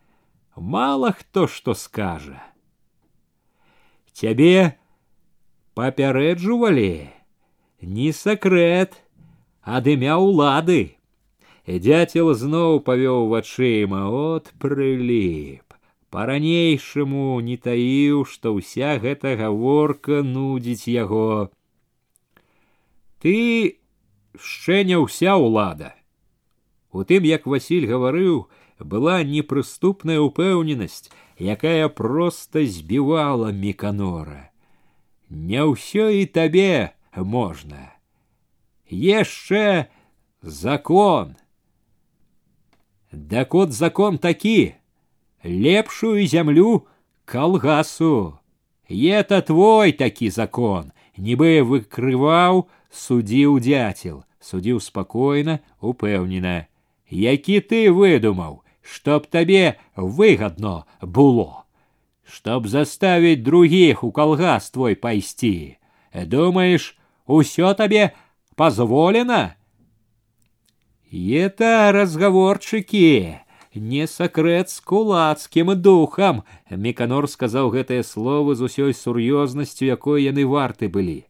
[0.57, 2.39] мало хто што скажа.
[4.15, 4.79] Цябе
[5.75, 7.11] папярэджувалі,
[7.81, 8.99] не сакрэт,
[9.63, 10.97] ад імя ўлады.
[11.67, 15.65] Дяцел зноў павёў вачыма, от прыліп.
[16.15, 21.51] Па-ранейшаму не таіў, што ўся гэта гаворка нудзіць яго.
[23.19, 23.81] Ты
[24.37, 25.95] яшчэ не ўся ўлада.
[26.93, 28.47] У тым, як Васіль гаварыў,
[28.79, 34.53] была непрыступная ўпэўненасць, якая проста збівала міканора.
[35.31, 37.93] Не ўсё і табе можно.
[38.89, 39.89] Яшчэ
[40.43, 41.37] закон.
[43.13, 44.75] Да кот закон такі,
[45.45, 46.87] лепшую зямлю
[47.25, 48.39] калгасу.
[48.89, 56.69] Это твой такі закон, нібы выкрываў, судзіў дзяцел, судзіў спакойна, упэўнена.
[57.09, 61.65] Які ты выдумаў, чтоб табе выгадно было,
[62.27, 65.79] чтоб заставить других у калгас твой пайсці.
[66.13, 66.98] Думаешь,
[67.29, 68.13] Усё табе
[68.57, 69.57] позволено?
[71.11, 73.39] Это разговорчики,
[73.75, 76.43] не сакрэт з кулацкім духам.
[76.71, 81.27] Меканор сказаў гэтыя словы з усёй сур'ёзнасцю, якой яны варты былі.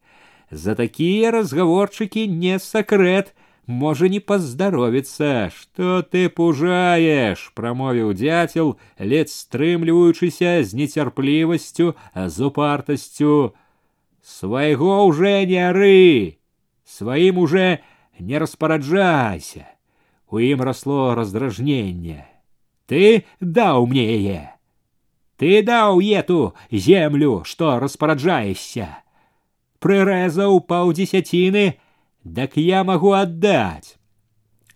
[0.50, 3.34] За такія разговорчики не сакрэт,
[3.66, 13.54] можа не паздаровіцца, што ты пужаеш, прамовіў дзяцел, ледзь стрымліваючыся з нецярплівасцю, з упартасцю
[14.28, 16.38] свайго уже не ары,
[16.84, 17.80] сваім уже
[18.18, 19.66] не распараджайся.
[20.28, 22.26] У ім расло раздражненне.
[22.86, 24.42] Ты даў мне яе.
[25.36, 28.88] Ты даў ету землю, што распараджаешся.
[29.78, 31.78] Прырэзаў паўдзесяціны,
[32.24, 33.96] дак я магу аддаць.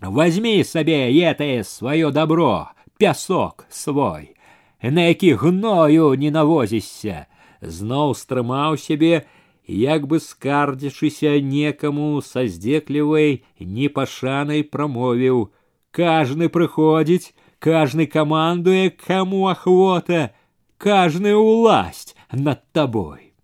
[0.00, 4.36] Возьми сабе етае сваё добро, пясок свой,
[4.82, 7.26] на які гною не навозішся,
[7.60, 9.26] зноў стрымаў сябе,
[9.66, 15.52] як бы скардзячыся некаму са здзеклівай непашанай прамовіў:
[15.92, 20.34] Кажны прыходзіць, кажны камандуе, каму ахвота,
[20.78, 23.34] кажны ўласть над табой.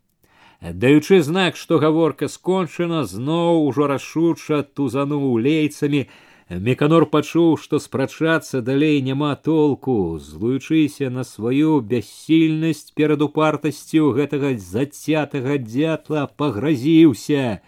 [0.65, 6.09] Даючы знак, што гаворка скончана, зноў ужо рашуча тузануў лейцамі,
[6.51, 15.57] Меканор пачуў, што спрачацца далей няма толку, злуючыся на сваю бяссільнасць перад упартасцю гэтага зацятага
[15.57, 17.65] дзятла пагразіўся.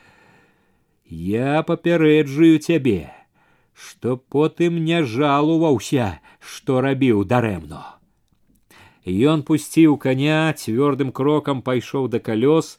[1.09, 3.17] Я папярэджаю цябе,
[3.73, 7.97] што потым не жалуваўся, што рабіў дарэмно.
[9.07, 12.77] Ён пусціў коня цвёрдым крокам пайшоў да калёс,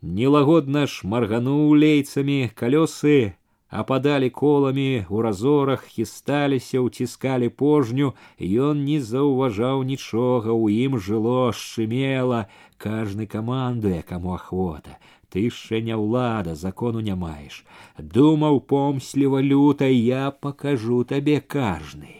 [0.00, 3.34] нелагодна шмаргануў лейцамі калёсы
[3.74, 8.10] ападалі коламі у разорах хісталіся уціскалі пожню
[8.64, 12.44] ён не заўважаў нічога у ім жыло шчымела
[12.84, 14.94] кажны камандуе каму ахвота
[15.34, 17.56] ты яшчэ не ўлада закону не маеш
[17.98, 22.14] думаў помсліва люта я покажу табе кажны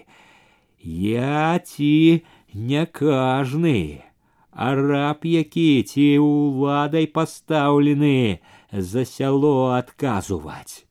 [0.94, 2.24] я ці
[2.72, 4.02] не кажны
[4.50, 8.42] а раб які ці ўладай пастаўлены
[8.90, 10.82] за сяло адказваць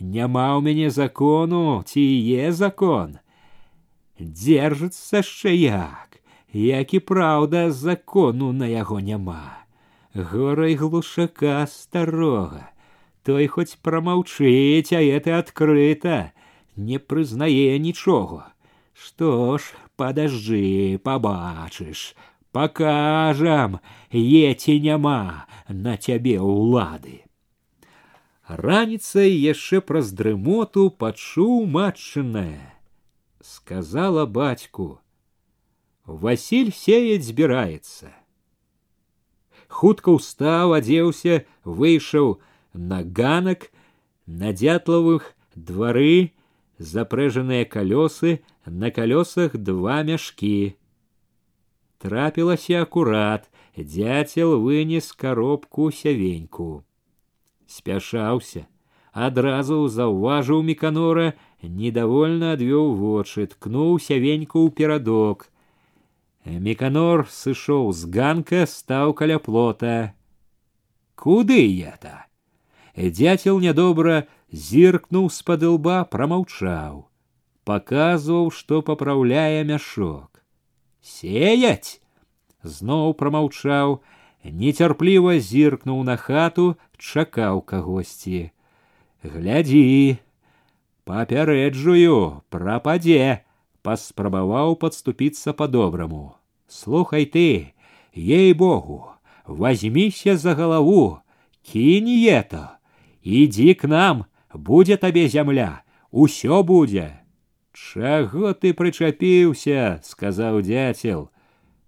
[0.00, 3.18] Няма ў мяне закону ці е закон.
[4.18, 6.18] Дзержыцца яшчэ як,
[6.52, 9.66] як і праўда закону на яго няма.
[10.14, 12.70] Горай глушака старога,
[13.26, 16.30] той хоць прамаўчыць, а это адкрыта,
[16.76, 18.54] не прызнае нічога.
[18.94, 22.14] Што ж, падажджы, пабачыш,
[22.54, 23.80] пакажам,
[24.10, 27.26] еці няма на цябе ўлады.
[28.48, 32.76] Раніцай яшчэ праз дрымоту пачуў матчынае.
[33.40, 35.00] Сказала бацьку:
[36.04, 38.12] Васіль сеять збіраецца.
[39.68, 42.36] Хутка ўстаў, адзеўся, выйшаў
[42.76, 43.72] на ганак,
[44.26, 46.36] на дятлавых двары,
[46.76, 50.76] запрэжаныя калёсы, на калёсах два мяшкі.
[51.96, 56.84] Трапілася акурат, дяцел вынес коробку сявеньку
[57.68, 58.66] спяшаўся
[59.14, 65.48] адразу заўважыў меканора недовольна адвёў вочы ткнуў сявеньку ў перадок
[66.44, 69.96] меканор сышоў з ганка стаў каля плота
[71.24, 71.62] куды
[71.94, 72.14] это
[72.96, 74.26] дзяцел нядобра
[74.66, 77.04] зіркнуў з-пад лба прамаўчаў
[77.70, 80.42] паказваў што папраўляе мяшок
[81.14, 82.00] сеять
[82.62, 84.00] зноў прамаўчаў
[84.44, 88.50] нецярпліва зіркнуў на хату чакаў кагосьці
[89.24, 89.82] глядзі
[91.08, 93.42] папярэджую прападзе
[93.86, 96.36] паспрабаваў подступіцца по-добраму
[96.68, 97.74] слухай ты
[98.14, 99.10] ей богу
[99.46, 101.20] возьмися за галаву
[101.62, 102.80] кинь это
[103.24, 107.06] ідзі к нам будзе табе зямля усё будзе
[107.72, 111.28] чаго ты прычапіўся сказаў дзяцел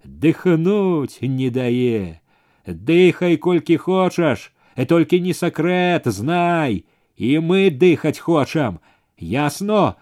[0.04, 2.20] дыхнуць не дае
[2.66, 6.84] дыхай колькі хочаш и только не сакрэт знай
[7.16, 8.80] и мы дыхать хочам
[9.18, 9.96] ясно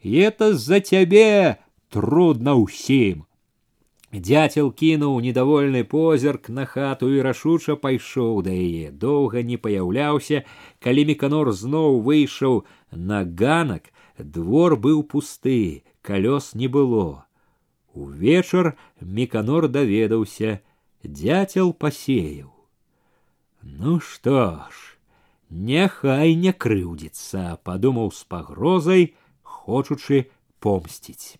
[0.00, 1.58] и это за цябе
[1.90, 3.24] трудно ўсім
[4.10, 10.44] Дятел кінуў недовольны позірк на хату і рашуча пайшоў да яе доўга не паяўляўся
[10.80, 17.26] калі меканор зноў выйшаў на ганак двор быў пусты калёс не было
[17.92, 20.60] увечар меканор даведаўся
[21.04, 22.51] дятел пасеяў
[23.63, 24.93] ну что ж
[25.49, 29.03] няхай не крыўдзіцца падумаў з пагрозай
[29.41, 30.27] хочучы
[30.59, 31.37] помсціць.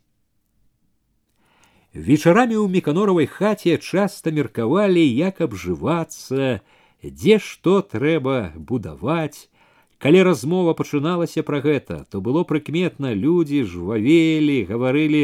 [1.94, 6.60] Вечарамі ў меканоравай хаце часта меркавалі як абжывацца
[7.04, 9.50] дзе што трэба будаваць.
[10.02, 15.24] Калі размова пачыналася пра гэта то было прыкметна людзі жвавелі гаварылі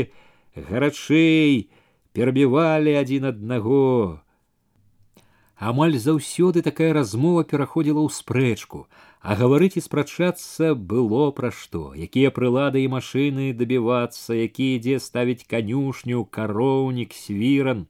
[0.55, 1.69] гарачэй
[2.13, 4.21] перабівалі адзін аднаго
[5.64, 8.80] Амаль заўсёды такая размова пераходзіла ў спрэчку,
[9.22, 15.46] а гаварыць і спрачацца было пра што, якія прылады і машыны дабівацца, якія ідзе ставіць
[15.46, 17.86] канюшню, кароўнік, свіран.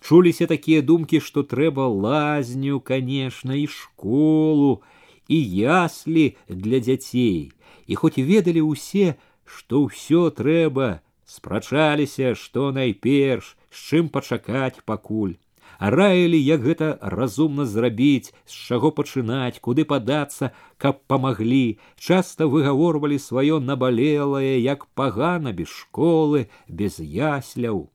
[0.00, 4.82] Чуліся такія думкі, што трэба лазню, канешне, і школу,
[5.28, 7.52] і яслі для дзяцей.
[7.86, 15.36] І хоць ведалі ўсе, што ўсё трэба, спрачаліся, што найперш, з чым пачакаць пакуль
[15.79, 21.77] Раілі як гэта разумна зрабіць з чаго пачынаць куды падацца каб памаглі?
[21.97, 27.89] Часта выгаворвалі сваё набалелае як пагана без школы без ясляў.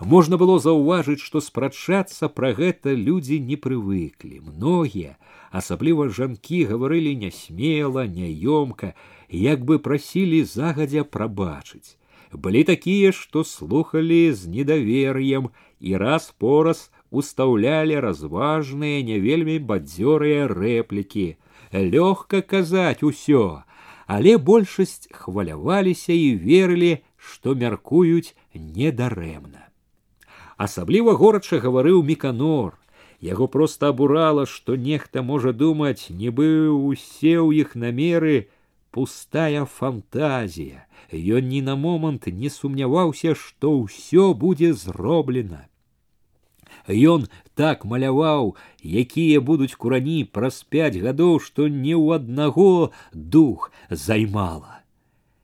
[0.00, 4.40] Можна было заўважыць што спрачацца пра гэта людзі не прывыклі.
[4.40, 5.16] Многія
[5.52, 8.94] асабліва жанкі гаварылі нясмела няёмка
[9.28, 11.99] як бы прасілі загадзя прабачыць
[12.33, 15.49] былі такія што слухалі з недавер'ем
[15.79, 21.27] і раз пораз устаўлялі разважныя не вельмі бадзёрыя рэплікі
[21.73, 23.63] лёгка казаць усё
[24.07, 29.69] але большасць хваляваліся і верылі што мяркуюць недарэмна
[30.57, 32.75] асабліва горача гаварыў міканор
[33.29, 38.35] яго проста абурала што нехта можа думаць нібы усе ў іх намеры
[38.91, 45.65] пустая фантазія ён ні на момант не сумняваўся што ўсё будзе зроблена
[46.87, 54.81] Ён так маляваў, якія будуць курані праз пяць гадоў, што не ў аднаго дух займала.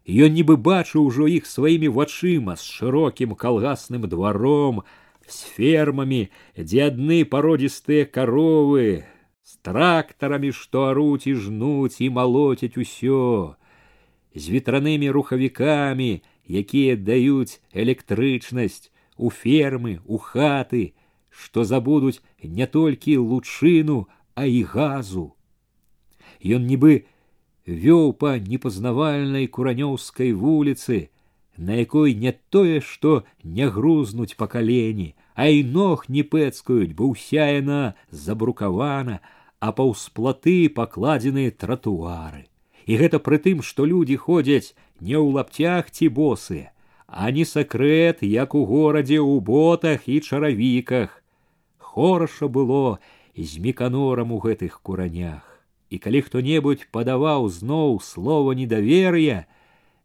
[0.05, 4.83] Ён нібы бачыў ужо іх сваімі вачыма з шырокім калгасным дваром,
[5.25, 9.05] з фермамі, дзе адны пародзістыя каровы,
[9.45, 13.55] з трактарамі, што аруць і жнуць і малоцяць усё,
[14.35, 20.93] з ветранымі рухавікамі, якія даюць электрычнасць у фермы, у хаты,
[21.29, 25.35] што забудуць не толькі лучыну, а і газу.
[26.41, 27.05] Ён нібы
[27.67, 31.09] вёў па непазнавальнай куранёўскай вуліцы,
[31.57, 37.11] на якой не тое, што не грузнуць па калені, а і ног не пэцкаюць, бо
[37.13, 39.19] ўся яна забрукавана,
[39.60, 42.46] а паўсплаты пакладзеныя тратуары.
[42.86, 46.70] І гэта пры тым, што людзі ходзяць не ў лапцях ці босыя,
[47.06, 51.22] а не сакрэт, як у горадзе ў ботах і чаравіках,
[51.78, 52.98] хораша было
[53.36, 55.42] з міканорам у гэтых куранях.
[55.90, 59.46] І калі хто-небудзь падаваў зноў слова недавер'я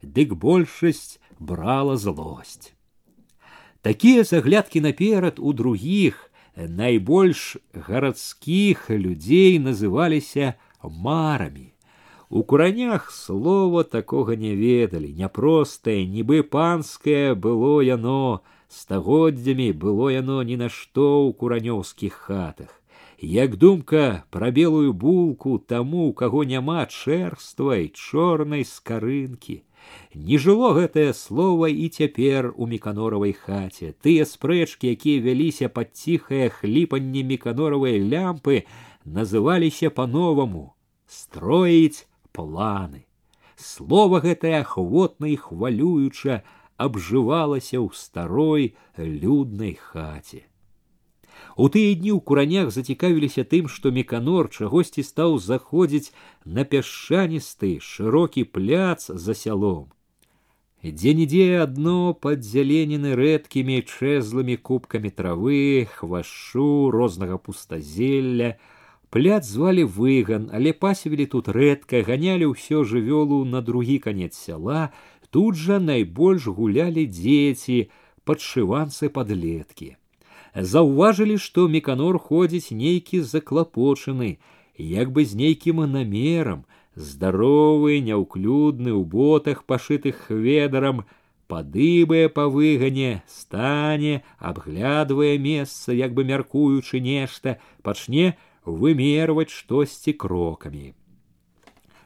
[0.02, 2.72] дык большасць брала злосць.
[3.82, 10.53] Такія заглядкі наперад у другіх найбольш гарадскіх людзей называліся
[10.83, 11.73] марамі
[12.29, 20.57] у куранях слова такога не ведалі няпростае нібы панскае было яно стагоддзямі было яно ні
[20.63, 22.73] на што ў куранёўскіх хатах
[23.21, 29.61] як думка пра белую булку таму у каго няма чэрства і чорнай скарынкі
[30.13, 36.49] не жыло гэтае слово і цяпер у міканоравай хаце тыя спрэчкі якія вяліся пад ціхае
[36.59, 38.63] хліпанне міканоравай лямпы
[39.19, 40.63] называліся по-новаму
[41.07, 43.07] строіць планы
[43.57, 46.41] слово гэтае ахвотна і хвалююча
[46.77, 48.65] абжывалася ў старой
[48.97, 50.45] люднай хаце.
[51.57, 56.13] У тыя дні ў куранях зацікавіліся тым, што меканор чагосьці стаў заходзіць
[56.45, 59.89] на пясчаністы шырокі пляц за сялом.
[60.85, 68.53] Дзе-нідзе адно падзяленены рэдкімі чэзлымі кубкамі травы, хвашу рознага пустазелля,
[69.09, 74.93] пляц звалі выган, але пасевілі тут рэдка, ганялі ўсё жывёлу на другі канец сяла,
[75.29, 77.89] Тут жа найбольш гулялі дзеці,
[78.23, 79.95] падшыванцы падлеткі.
[80.55, 84.37] Заўважылі, што меканор ходзіць нейкі заклапочаны,
[84.77, 86.65] як бы з нейкім намерам,
[86.95, 91.05] здаровы, няўклюдны ў ботах пашытых хведарам,
[91.47, 98.35] падыбае па выгане, стане, абглядвае месца, як бы мяркуючы нешта, пачне
[98.65, 100.95] вымерваць штосьці крокамі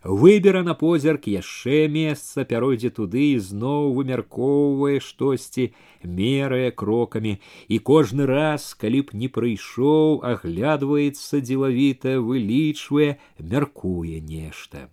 [0.06, 5.66] выбера на позірк яшчэ месца пяройдзе туды і зноў вымяркоўвае штосьці
[6.04, 7.38] мерае крокамі
[7.68, 13.10] і кожны раз калі б не прыйшоў аглядваецца дзелавіта вылічвае
[13.54, 14.90] мяркуе нешта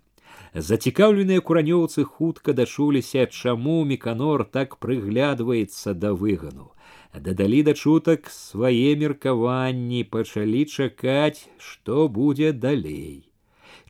[0.53, 6.69] зацікаўленыя куранёўцы хутка дачуліся чаму міканор так прыглядваецца да выгану
[7.17, 13.25] дадалі да чутак свае меркаванні пачалі чакаць што будзе далей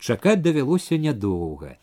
[0.04, 1.76] Чакаць давялося нядоўга.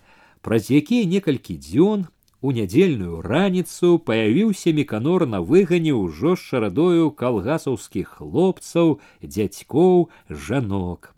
[0.46, 2.06] Праз якія некалькі дзён
[2.42, 11.14] у нядзельную раніцу паявіўся меканор на выгане ўжо з шарадою калгасаўскіх хлопцаў, дзядзькоў, жанок.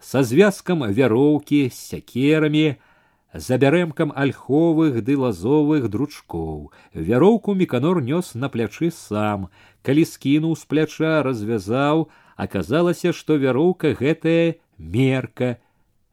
[0.00, 2.76] Са звязкам вяроўкі з сякерамі,
[3.36, 6.72] за бярэмкам альховых ды лазовых дручкоў.
[6.94, 9.48] Вяроўку меканор нёс на плячы сам,
[9.82, 15.60] калі скінуў з пляча развязаў, аказалася, што вяроўка гэтая мерка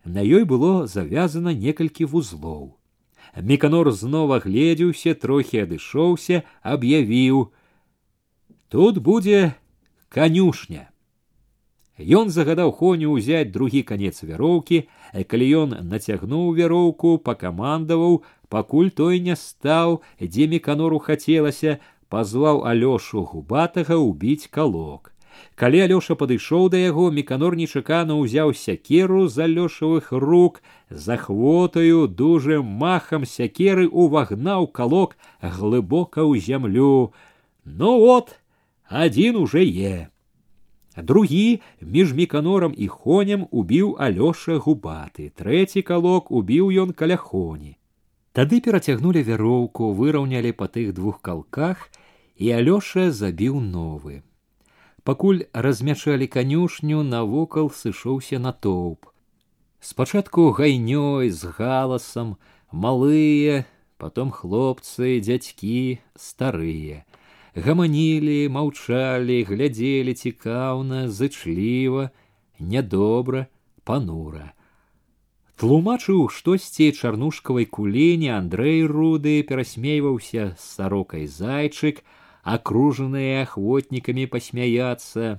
[0.05, 2.77] На ёй было завязана некалькі вузлоў.
[3.37, 9.55] Меканор знова гледзеўся, трохі адышоўся, аб'явіў: « Тут будзе
[10.09, 10.89] канюшня
[11.99, 19.19] Ён загадаў хоню ўзяць другі канец вяроўкі, а калі ён нацягнуў вяроўку, пакамандаваў, пакуль той
[19.19, 25.11] не стаў, дзе меканору хацелася, пазваў алёшу губатага ўбіць калок.
[25.55, 32.65] Калі алёша падышоў да яго, меканор нечакана ўзяў сякеру з алёшавых рук, за хвотаю дужым
[32.83, 37.13] махам сякеры увагнаў калок глыбока ў зямлю.
[37.65, 38.39] Ну вот,
[38.89, 40.09] адзін уже е.
[40.97, 47.77] Другі між міканорам і хонем убіў алёша губаты, трэці калок убіў ён каля хоні.
[48.33, 51.91] Тады перацягнулі вяроўку, выраўнялі па тых двух калках,
[52.39, 54.23] і алёша забіў новы.
[55.05, 59.07] Пакуль размячалі канюшню, навокал сышоўся натоўп.
[59.81, 62.37] Спачатку гайнёй з галасам,
[62.73, 63.65] малыя,
[63.97, 67.05] потом хлопцы, дзядзькі, старыя
[67.59, 72.11] гаманілі, маўчалі, глядзелі цікаўна, зычліва,
[72.59, 73.49] нядобра,
[73.85, 74.53] панура.
[75.59, 82.05] Тлумачыў штосьці чарнушкавай кулені Андрэй руды перасмейваўся з сарокай зайчык,
[82.43, 85.39] акружаныя ахвотнікамі пасмяяцца.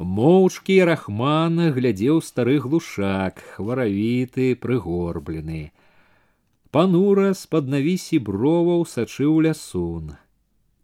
[0.00, 5.62] Моўчкі рахмана глядзеў стары глушак, хваравіты, прыгорблены.
[6.70, 10.16] Панура з-пад навісі броваў сачыў лясун.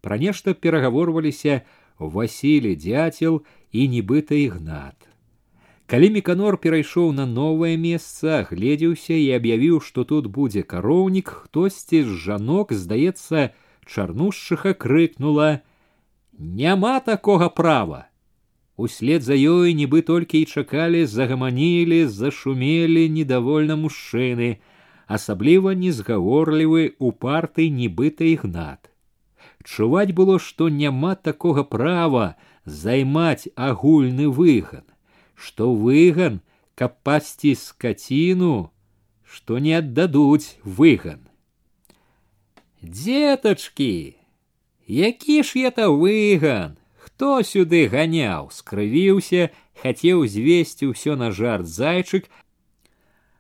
[0.03, 1.63] Пра нешта перагаворваліся
[1.99, 3.41] Васілі дзяцел
[3.73, 4.97] і нібыта ігнат.
[5.87, 12.19] Калі меканор перайшоў на новае месца, гледзеўся і аб'явіў, што тут будзе кароўнік, хтосьці з
[12.27, 13.55] жанок, здаецца,
[13.87, 18.09] чарнушчыха крыкнула: « Няма такога права.
[18.77, 24.61] Услед за ёй нібы толькі і чакалі, загаманілі, зашумелі недовольна мужчыны,
[25.07, 28.91] асабліва незгаворлівы у парты нібыта ігнат.
[29.65, 32.37] Чуваць было, што няма такога права
[32.67, 34.85] займаць агульны выган,
[35.35, 36.43] што выган,
[36.75, 38.71] каб пасці скаціну,
[39.25, 41.25] што не аддадуць выган.
[42.87, 44.15] Дзетачкі,
[44.87, 49.51] які ж это выган, хто сюды ганяў, скрывіўся,
[49.83, 52.31] хацеў звесці ўсё на жарт зайчык,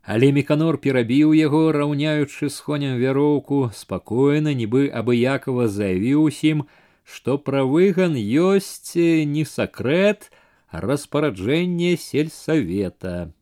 [0.07, 6.63] Але меканор перабіў яго, раўняючы з хонем вяроўку, спакойна, нібы абыякова заявіў усім,
[7.03, 10.31] што пра выган ёсць не сакрэт,
[10.71, 13.35] распараджэнне сельсавета.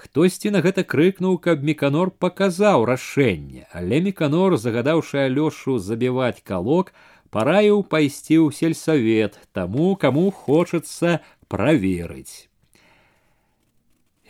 [0.00, 6.94] Хтосьці на гэта крыкнуў, каб меканор паказаў рашэнне, але меканор, загадаўшы алёшу забіваць калок,
[7.30, 11.20] параіў пайсці ў сельсавет таму, каму хочацца
[11.52, 12.48] праверыць.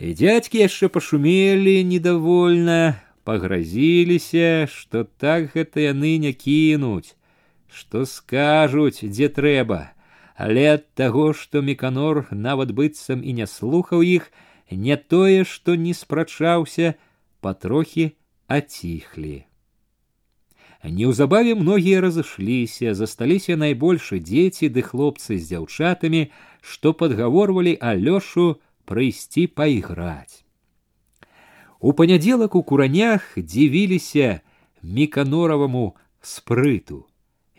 [0.01, 7.15] И дядьки яшчэ пашумелі недовольна, пагразіліся, што так гэта яны не кінуць,
[7.69, 9.93] што скажуць, дзе трэба,
[10.35, 14.31] але ад таго, што меканор нават быццам і не слухаў іх,
[14.71, 16.95] не тое, што не спрачаўся,
[17.41, 18.11] патрохі
[18.47, 19.45] аціхлі.
[20.83, 26.31] Неўзабаве многія разышліся, засталіся найбольш дзеці ды хлопцы з дзяўчатамі,
[26.61, 28.57] што падгаворвалі Алёшу
[28.89, 30.41] прыйсці пайграць.
[31.79, 34.41] У панядзелак у куранях дзівіліся
[34.81, 37.05] міканораваму спрыту.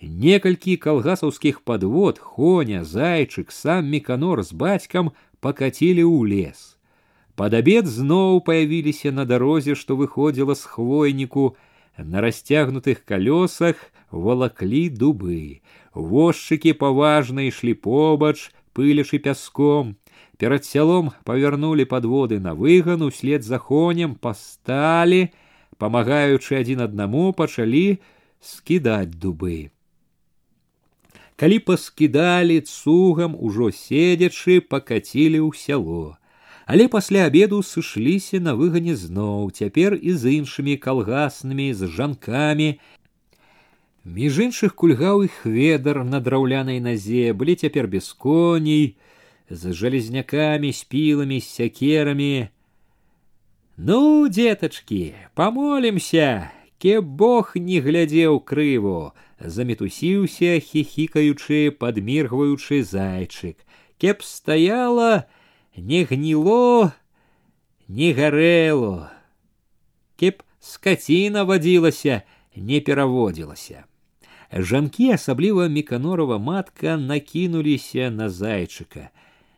[0.02, 6.74] Некалькі калгасаўскіх падвод, хоня, зайчык, сам міканор з бацькам пакацілі ў лес.
[7.36, 11.56] Пад абед зноў паявіліся на дарозе, што выходзіла з хвойніку,
[11.98, 13.76] на расцягнутых калёсах
[14.10, 15.60] валаклі дубы.
[15.94, 19.96] Возчыкі паважна ішлі побач, пылячы пяском,
[20.42, 25.30] Перад сялом павярнулі падводы на выган услед за конем пасталі,
[25.78, 28.02] памагаючы адзін аднаму пачалі
[28.42, 29.70] скідаць дубы.
[31.38, 36.18] Калі паскідалі цугам ужо седзячы пакацілі ў сяло.
[36.66, 42.68] Але пасля абеду сышліся на выгане зноў, цяпер і з іншымі калгаснымі з жанкамі.
[44.04, 48.96] Між іншых кульгаў іх ведар на драўлянай назе былі цяпер без коней,
[49.50, 52.48] з железнякамі, спілами, з сякерамі.
[53.76, 63.56] Ну, деточки, помолимся, ке Бог не глядзеў крыву, замітусіўся, хихікаючы, падміргваючы зайчык.
[63.98, 65.24] Кеп стаяла,
[65.76, 66.92] не гніло,
[67.88, 69.10] не гарэло.
[70.16, 72.22] Кеп скаціна вадзілася,
[72.56, 73.84] не пераводзілася.
[74.52, 79.08] Жанкі, асабліва міканорова матка накінуліся на зайчыка.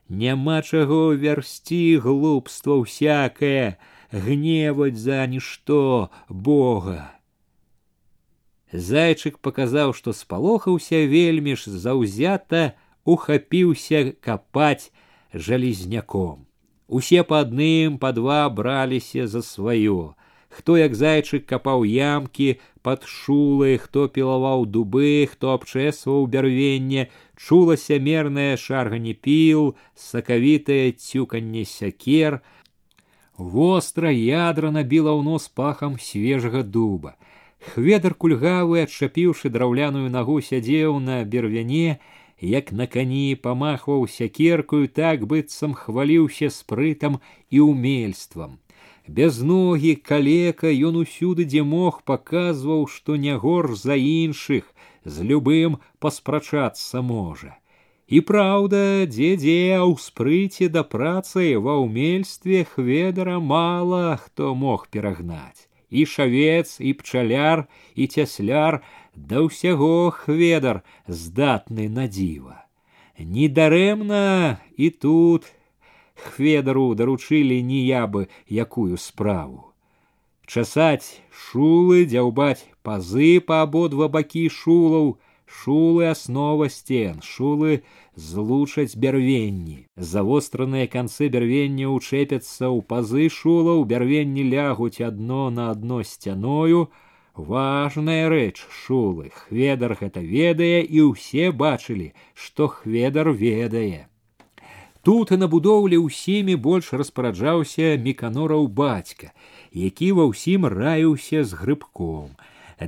[0.09, 3.77] Няма чаго вярсці глупства ўсякае,
[4.13, 7.11] гневаць за нішто Бога.
[8.71, 12.75] Зайчык паказаў, што спалохаўся вельмі ж заўзята
[13.05, 14.91] ухапіўся капаць
[15.33, 16.47] жалезняком.
[16.89, 20.15] Усе па адным па два браліся за сваё.
[20.55, 28.55] Хто як зайчык капаў ямкі пад шулы, хто пілаваў дубы, хто абчэсваў бярвенне, чулася мернае
[28.57, 32.39] шарганне піл, сакавітае цюканне сякер.
[33.37, 37.17] Востра ядра набіла ў нос пахам свежага дуба.
[37.75, 41.99] Хведар кульгавы, адчапіўшы драўляную нагу сядзеў на бервяне,
[42.41, 47.19] як на кані памахваў сякеркую, так быццам хваліўся спрытам
[47.51, 48.59] і умельствам.
[49.07, 54.65] Без ногі калека ён усюды, дзе мог паказваў, што не горш за іншых,
[55.05, 57.59] з любым паспрачацца можа.
[58.09, 65.69] І праўда, дзе-дзе ў спрыце да працы ва ўмельстве хведара мала хто мог перагнаць.
[65.89, 67.65] І шавец, і пчаляр,
[67.95, 68.83] і цясляр
[69.19, 72.65] да ўсяго хведар здатны на дзіва.
[73.19, 75.47] Недарэмна і тут
[76.15, 79.75] хведару даручылі ніябы якую справу.
[80.47, 85.17] Часаць шулы, дзяўбаць пазы па абодва бакі шулаў,
[85.47, 87.83] шулы аснова сцен, шулы
[88.15, 89.87] злучаць бярвенні.
[89.97, 96.91] Завостраныя канцы бярвення ўчэпяцца ў пазы шулаў, бярвенні лягуць адно на адно сцяною,
[97.39, 104.07] важная рэч шулы хведар гэта ведае і ўсе бачылі што хведар ведае
[105.03, 109.35] тут і на будоўлі ўсімі больш распараджаўся міканораў бацька
[109.75, 112.39] які ва ўсім раіўся з грыбком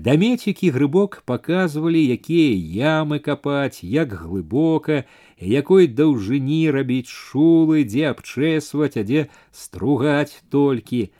[0.06, 5.02] дамецікі грыбок паказвалі якія ямы капаць як глыбока
[5.58, 11.10] якой даўжыні рабіць шулы дзе абчэсваць а дзе стругаць толькі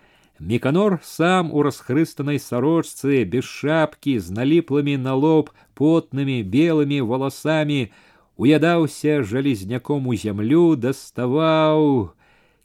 [0.41, 7.93] Меканор сам у расхрыстанной сорочце, без шапки, с налиплыми на лоб потными белыми волосами,
[8.37, 12.13] уядаўся жалезняком у зямлю, даставаў,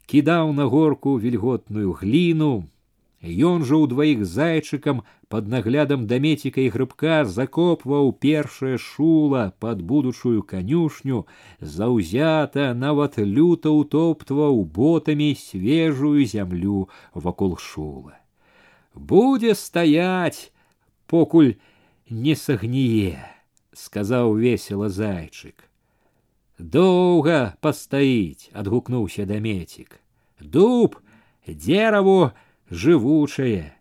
[0.06, 2.68] кідаў на горку вільготную глину,
[3.22, 11.26] Ён жа ўдваіх зайчыкам под наглядам дамеціка і грыбка закопваў першае шула под будучую канюшню,
[11.60, 18.18] заўзята нават люта ўтоптваў ботамі свежую зямлю вакол шула.
[18.94, 20.50] Будзе стаять,
[21.06, 21.54] покуль
[22.10, 23.22] не сагніе,
[23.72, 25.70] сказаў весела зайчык.
[26.58, 30.02] Доўга пастаіць, адгукнуўся дамецік.
[30.40, 30.98] Дуб,
[31.46, 32.32] дераву,
[32.70, 33.76] жывучае,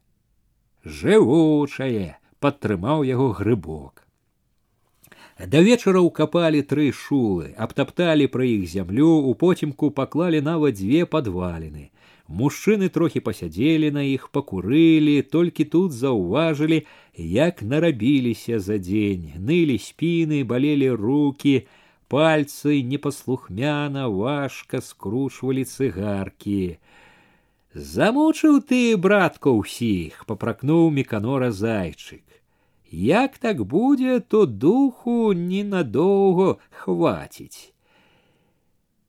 [0.84, 4.06] жывучае, падтрымаў яго грыбок.
[5.42, 11.90] Да вечара ўкапалі тры шулы, абтапталі пра іх зямлю, у потімку паклалі нават дзве падваліны.
[12.32, 16.86] Мужчыны трохі пасядзелі на іх, пакурылі, толькі тут заўважылі,
[17.18, 21.68] як нарабіліся за дзень, нылі спіны, балелі руки,
[22.08, 26.78] пальцы непаслухмяна важка скручвалі цыгаркі.
[27.76, 32.24] Замучыў ты, братка, ўсіх, папракнуў міканора зайчык.
[32.92, 37.72] Як так будзе, то духу ненадоўго хваціць.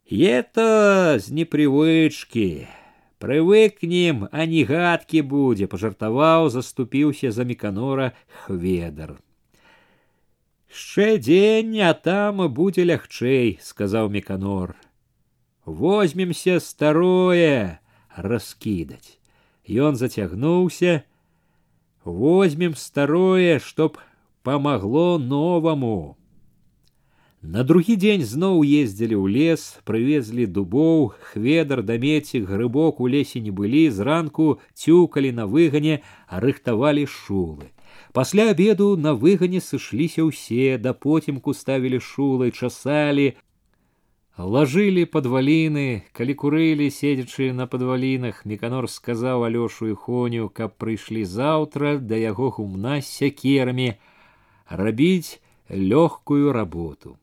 [0.07, 2.69] Это з непрывычкі.
[3.19, 8.13] Прывыкнем, а не гадкі будзе, пажартаваў, заступіўся за міканора
[8.47, 9.19] хведар.
[10.71, 14.75] Шчэ дзень, а там будзе лягчэй, сказаў міканор.
[15.65, 17.81] Возьмемся старое,
[18.17, 19.19] раскідаць.
[19.67, 21.05] Ён зацягнуўся,
[22.05, 23.99] возьмем старое, чтоб
[24.43, 26.17] памагло новаму.
[27.43, 33.51] На другі дзень зноў ездзілі ў лес, прывезлі дубоў, хведар дамецік, грыбок у лесе не
[33.51, 37.75] былі, зранку цюкалі на выгане, а рыхтавалі шулы.
[38.15, 43.35] Пасля обеду на выгане сышліся ўсе, да потімку ставілі шулы, часалі,
[44.39, 51.99] Лажылі падваліны, калі курылі, седзячы на падвалінах, Меканор сказаў алёшу і хоню, каб прыйшлі заўтра
[52.01, 53.93] да яго гумна з сякерамі
[54.69, 55.39] рабіць
[55.69, 57.21] лёгкую работу.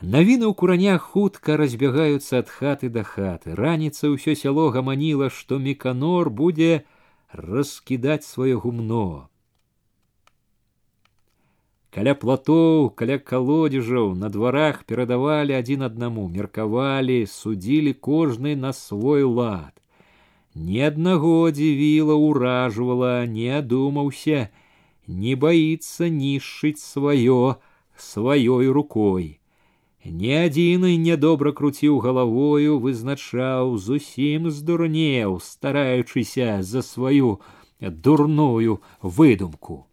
[0.00, 3.52] Навіны ў куранях хутка разбягаюцца ад хаты да хаты.
[3.52, 6.88] Раніца ўсё сяло гаманіла, што Меканор будзе
[7.30, 9.28] раскідаць сваё гумно.
[11.94, 19.70] Каля платоў, каля калодзежаў на дварах перадавалі адзін аднаму, меркавалі, судзілі кожны на свой лад.
[20.54, 24.50] Ні аднаго дзівіла ўражвала, не адумаўся,
[25.06, 27.56] не баіцца нішчыць сваё
[27.96, 29.38] сваёй рукой.
[30.04, 37.40] Ні адзіны нядобра круціў галавою, вызначаў, зусім здурнеў, стараючыся за сваю
[37.80, 39.86] дурную выдумку.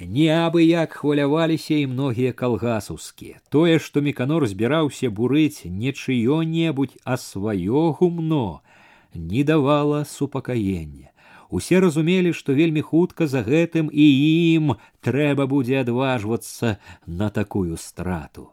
[0.00, 3.42] Неабыяк хваляваліся і многія калгасаўскія.
[3.50, 8.62] Тое, што міканор збіраўся бурыць не чыё-небудзь, а сваё гумно,
[9.14, 11.10] не давала супакаення.
[11.50, 14.06] Усе разумелі, што вельмі хутка за гэтым і
[14.54, 16.76] ім трэба будзе адважвацца
[17.06, 18.52] на такую страту.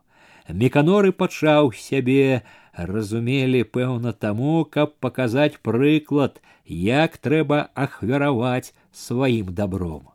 [0.50, 2.42] Меканоры пачаў сябе,
[2.74, 10.09] разумелі, пэўна таму, каб паказаць прыклад, як трэба ахвяраваць сваім добром.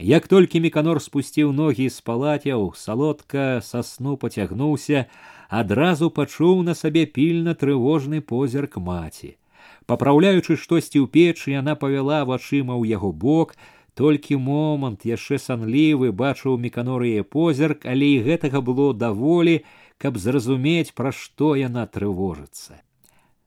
[0.00, 5.04] Як толькі меканор спусціў ногі з палацяў, салодка са сну пацягнуўся,
[5.48, 9.36] адразу пачуў на сабе пільна трывожны позірк маці.
[9.84, 13.52] Папраўляючы штосьці ў печы, яна павяла вачыма ў яго бок,
[13.92, 19.60] толькі момант яшчэ санлівы бачыў меканорые позірк, але і гэтага было даволі,
[20.00, 22.80] каб зразумець, пра што яна трывожыцца.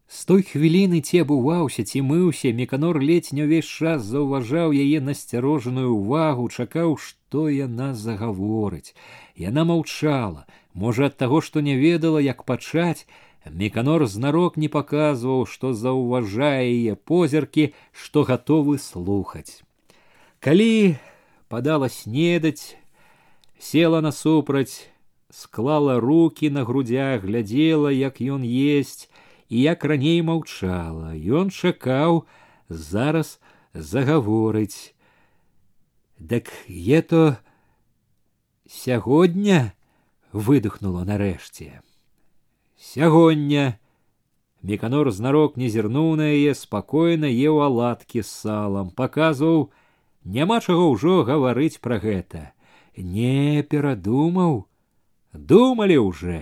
[0.08, 5.90] З той хвіліны ці абуваўся, ці мыўся, меканор ледзь не ўвесь час заўважаў яе насцярожаную
[5.90, 8.94] ўвагу, чакаў, што яна загаворыць.
[9.36, 13.08] Яна маўчала, можа ад таго, што не ведала, як пачаць,
[13.52, 19.64] Меканор знарок не паказваў, што заўважае яе позіркі, што гатовы слухаць.
[20.40, 20.96] Калі
[21.52, 22.78] падала снедаць,
[23.60, 24.88] села насупраць,
[25.30, 29.12] склала руки на грудях, глядзела, як ён есть,
[29.50, 32.26] і як раней маўчала ён чакаў
[32.70, 33.40] зараз
[33.74, 34.94] загаворыць
[36.20, 37.38] дык ето
[38.66, 39.74] сягодня
[40.32, 41.82] выдохнула нарэшце
[42.78, 43.80] сягоння
[44.64, 49.70] меканор знарок не зірнуў на яе спакойна еў аладкі з салам паказваў
[50.24, 52.46] няма чаго ўжо гаварыць пра гэта
[52.96, 54.64] не перадумаў
[55.34, 56.42] думалі уже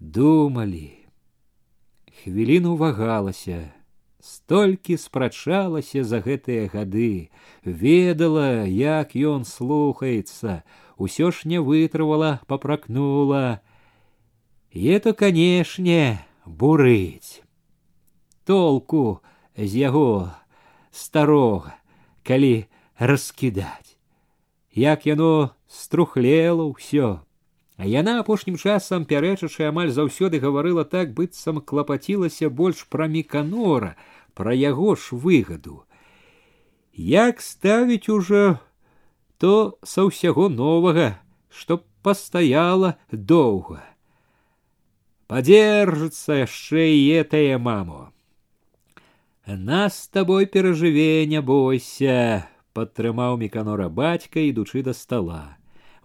[0.00, 0.95] думалі
[2.22, 3.72] хвіліну вагалася
[4.22, 7.30] столькі спрачалася за гэтыя гады
[7.66, 10.62] ведала як ён слухаецца
[10.96, 13.60] усё ж не вытрывала папракнула
[14.70, 17.42] это канешне бурыць
[18.46, 19.18] толку
[19.56, 20.30] з яго
[20.94, 21.74] старога
[22.22, 22.54] калі
[23.10, 23.98] раскідаць
[24.86, 25.34] як яно
[25.66, 27.25] струхлела ўсё А
[27.78, 33.96] яна апошнім часам пярэчачы амаль заўсёды гаварыла так быццам клапацілася больш пра меканора,
[34.34, 35.84] пра яго ж выгаду.
[36.92, 38.58] Як ставіць ужо
[39.42, 41.18] то са ўсяго новага,
[41.50, 43.82] што пастаяла доўга.
[45.26, 48.12] Падзержыцца яшчэ і этае мамо.
[49.46, 52.46] Нас з табой перажыве не бойся,
[52.76, 55.55] падтрымаў меканора бацька, ідучы да стала.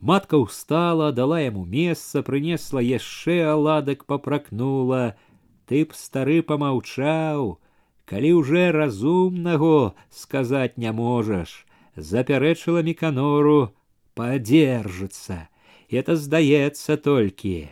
[0.01, 5.17] Матка устала, дала ему месца, прынесла яшчэ аладак папракнула.
[5.65, 7.57] Ты б стары помаўчаў,
[8.05, 11.65] калі уже разумнаго сказаць не можаш,
[11.97, 13.73] запярэчыла міканору,
[14.13, 15.49] падзержыцца.
[15.89, 17.69] Это здаецца толькі.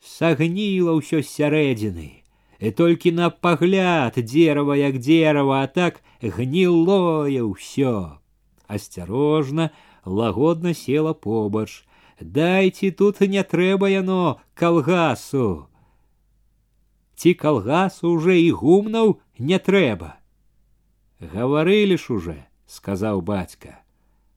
[0.00, 2.24] Сагніла ўсё сярэдзіны.
[2.60, 8.20] І толькі на пагляд дзерава як дзерава, а так гнілое ўсё.
[8.68, 9.70] Асцярожна,
[10.08, 11.84] лагодна села побач.
[12.20, 15.66] Дайце тут не трэба яно калгасу.
[17.16, 20.16] Ці калгасу уже і гумнаў не трэба.
[21.20, 23.80] Гаварылі ж уже, сказаў бацька.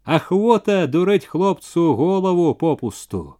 [0.03, 3.37] Ахвота дурэць хлопцу голову попусту.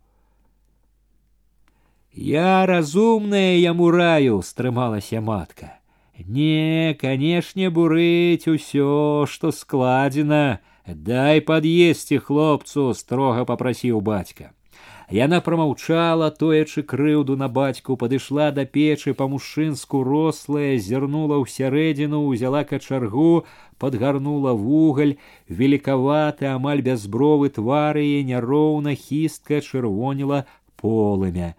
[2.12, 5.78] Я разумная яму раю, стрымалася матка.
[6.18, 14.54] Не, канешне, бурыць усё, што складзена, дай пад'есці хлопцу строга попрасіў бацька
[15.16, 22.64] яна промаўчала тоячы крыўду на бацьку падышла да печы па-мужчынску рослая зірнула ў сярэдзіну узяла
[22.64, 23.46] качаргу
[23.80, 25.16] подгарнула вугаль
[25.48, 30.44] великаваты амаль бязбровы твары яе няроўна хістка чырвоніла
[30.76, 31.56] полымя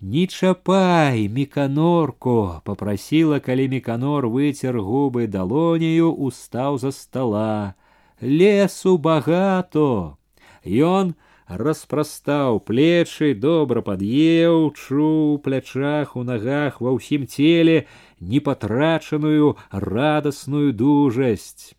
[0.00, 7.74] не чапай міканорку попрасіла калі міканор выцер губы далонею устаў за стола
[8.20, 10.16] лесу багато.
[10.64, 11.14] Ён
[11.48, 17.86] распрастаў плечы, добра пад'еў, чуў плячах у нагах ва ўсім целе
[18.20, 21.74] непатрачаную радасную дужасць.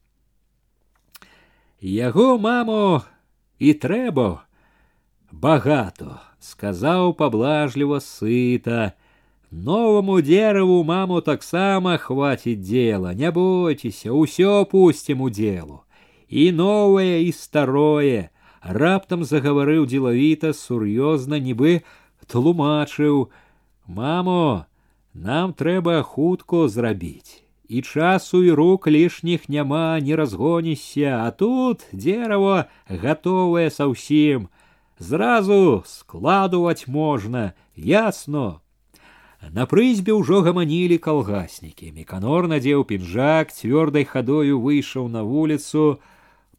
[1.80, 3.02] Яго маму
[3.58, 4.44] і трэба
[5.32, 8.94] багато, сказаў паблажліва сыта.
[9.52, 15.84] Новому дереву маму таксама хваціць дела, не бойцеся, усё пусцім у делу
[16.30, 18.30] і новае і старое
[18.62, 21.84] раптам загаварыў дзелавіта сур'ёзна нібы
[22.32, 23.30] тлумачыў
[23.86, 24.66] мамо
[25.14, 27.42] нам трэба хутко зрабіць
[27.72, 34.50] і часу і рук лішніх няма не разгонішся, а тут дерево готовое совсем.
[35.00, 38.60] Зразу складывать можно, ясно.
[39.56, 41.96] На прызьбе ўжо гаманілі калгаснікі.
[41.96, 46.04] Меканор надзеў пінжак, цвёрдай хадою выйшаў на вуліцу.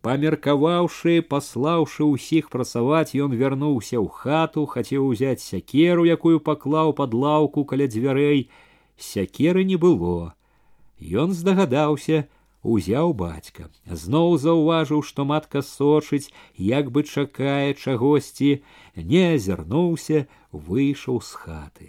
[0.03, 7.65] Памеркаваўшы, паслаўшы ўсіх працаваць, ён вярнуўся ў хату, хацеў узяць сякеру, якую паклаў пад лаўку
[7.65, 8.51] каля дзвярэй.
[8.99, 10.35] Сякеры не было.
[10.99, 12.27] Ён здагадаўся,
[12.63, 18.63] узяў бацька, зноў заўважыў, што матка сочыць, як бы чакае чагосьці,
[18.97, 21.89] не азірнуўся, выйшаў з хаты.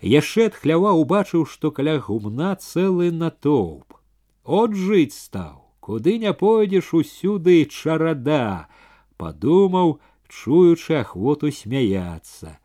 [0.00, 3.96] Яшчэ ад хлява убачыў, што каля гумна цэлы натоўп.
[4.44, 8.68] От жыць стаў, куды не пойдзеш усюды чарада,
[9.16, 9.98] падумаў,
[10.28, 12.58] чуючы ахвоту смяяцца.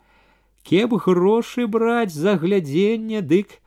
[0.64, 3.60] Кеб грошы браць за глядзенне, дык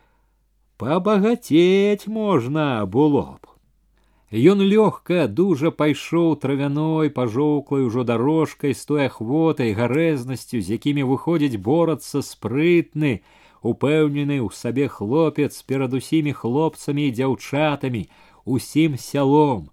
[0.78, 3.48] пабагацець можна было б.
[4.30, 11.56] Ён лёгка дужа пайшоў травяной пажоўклай ужо дарожкай з той ахвотай гарэзнасцю, з якімі выходзіць
[11.56, 13.24] борацца спрытны,
[13.64, 18.04] упэўнены ў сабе хлопец перад усімі хлопцамі і дзяўчатамі,
[18.44, 19.70] усім сялом.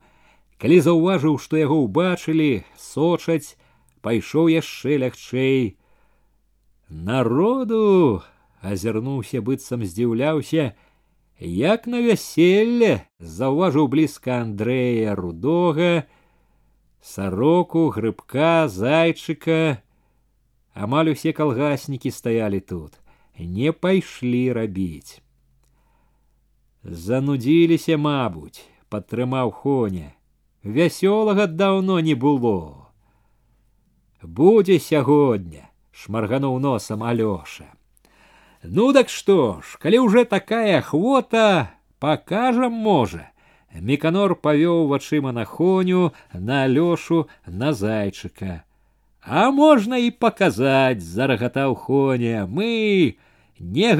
[0.58, 3.58] Калі заўважыў, што яго ўбачылі, сочаць,
[4.02, 5.76] пайшоў яшчэ лягчэй.
[6.90, 8.24] Народу
[8.62, 10.74] азірнуўся быццам здзіўляўся,
[11.40, 16.08] Як на вяселле заўважыў блізка Андрэя рудога,
[17.04, 19.84] сароку, грыбка, зайчыка.
[20.74, 22.96] Амаль усе калгаснікі стаялі тут,
[23.38, 25.20] не пайшлі рабіць.
[26.84, 30.14] Занудзіліся, мабуць, падтрымаў хоня.
[30.64, 32.90] Вясёлага даўно не было.
[34.22, 37.66] Будзе сягодня, шмаргануў носам Алёша.
[38.64, 43.30] Ну так что ж, калі уже такая ахвота, покажем можа.
[43.74, 48.64] Меканор павёў вачыма на хоню, на Алёшу, на зайчыка.
[49.22, 53.18] А можна і паказаць, зарагатаў хоня, мы
[53.60, 53.94] не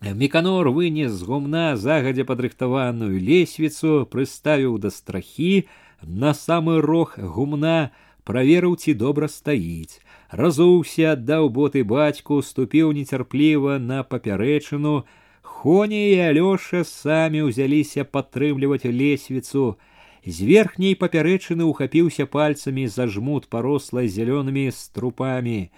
[0.00, 0.18] ганарлівыя.
[0.20, 5.68] Меканор вынес з гумна загадзя падрыхтаваную лесвіцу, прыставіў да страхі,
[6.02, 7.90] на самы рог гумна,
[8.24, 10.00] праверыў, ці добра стаіць
[10.34, 15.04] разуўся, аддаў боты бацьку, ступіў нецярпліва на папярэчыну.
[15.42, 19.76] Хоня і Алёша самі ўзяліся падтрымліваць лесвіцу.
[20.24, 25.70] З верхняй папярэчыны ухапіўся пальцамі за жмут парослай зялёнымі струпамі.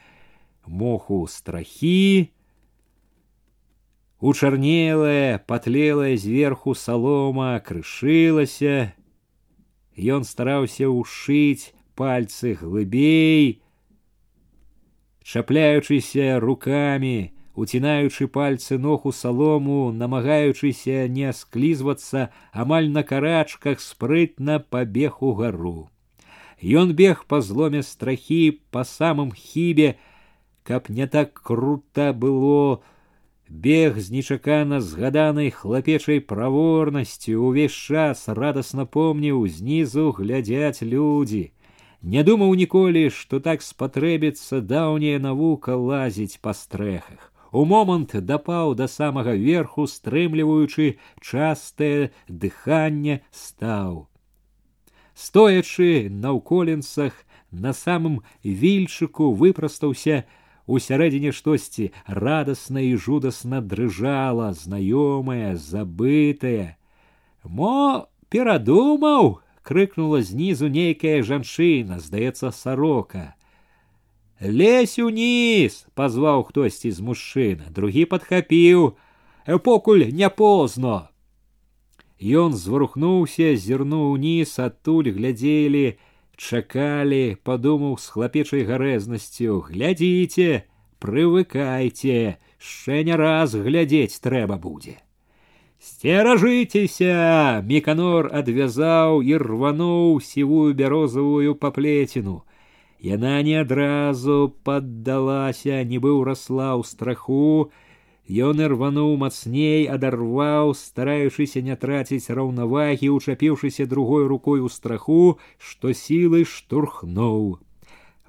[0.67, 2.31] Моху страхі,
[4.21, 8.95] Учарнелая, патлелая зверху салома крышылася.
[9.97, 13.63] Ён стараўся ўшыць пальцы глыбей,
[15.25, 25.23] чапляючыся руками, уцінаючы пальцы ног у салому, намагаючыся не склізвацца, амаль на карачках спрытна пабег
[25.23, 25.89] у гару.
[26.61, 29.97] Ён бег па зломе страхі па самым хібе,
[30.63, 32.85] каб не так крута было,
[33.51, 41.53] бег з нечакана згаданай хлапечай праворнасцю увесь час радасна помніў знізу глядзяць людзі.
[42.03, 47.33] Не думаў ніколі, што так спатрэбіцца даўняя навука лазіць па стрэхах.
[47.53, 54.09] У момант дапаў да самага верху, стрымліваючы частае дыханне стаў.
[55.15, 57.15] Стоячы на ўколенцах,
[57.51, 60.27] на самым вільчыку выпрастаўся,
[60.67, 66.77] у сярэдзіне штосьці радасна і жудасна дрыжала, знаёмае, забытае.
[67.47, 73.35] Мо перадумаў, крыкнула знізу нейкая жанчына, здаецца сарока.
[74.41, 78.99] Лезь уніз, пазваў хтосьці з мужчына, другі падхапіў,
[79.65, 81.09] покуль не позно.
[82.21, 85.97] Ён зварухнуўся, зірнуў уніз, адтуль глядзелі,
[86.41, 90.69] чакалі, падумаў з хлапечай гарэзнасцю, глядзіце,
[91.01, 95.01] прывыкайце, яшчэ не раз глядзець трэба будзе.
[95.87, 97.63] Сцеражыцеся!
[97.65, 102.43] Меканор адвязаў і рвануў сівую бярозавую паплеціну.
[102.99, 107.71] Яна не адразу паддалася, нібы ўрасла ў страху.
[108.27, 116.43] Ён рвануў мацней, адарваў, стараючыся не траціць раўнавагі, учапіўшыся другой рукой у страху, што сілы
[116.45, 117.63] штурхнуў.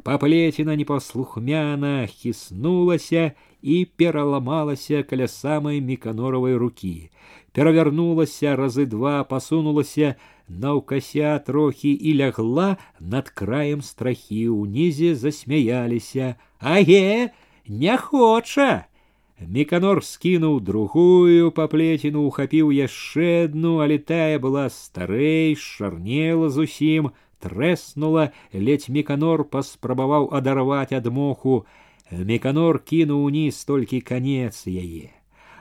[0.06, 7.10] Паплеціна непаслухмяна хіснулася і пераламалася каля самай меканоравай рукі
[7.57, 10.14] перавярнулася разы два пасунулася
[10.48, 12.68] наўкася трохі і лягла
[13.14, 17.34] над краем страхі ўнізе засмяяліся аге
[17.65, 18.69] не хоча
[19.41, 28.90] Міканор скінуў другую паплеціну, ухапіў яшчэ адну, але тая была старэй, шарнела зусім, трэснула, ледзь
[28.90, 31.65] міканор паспрабаваў адарваць ад моху.
[32.10, 35.14] Міканор кінуў уніз толькі канец яе.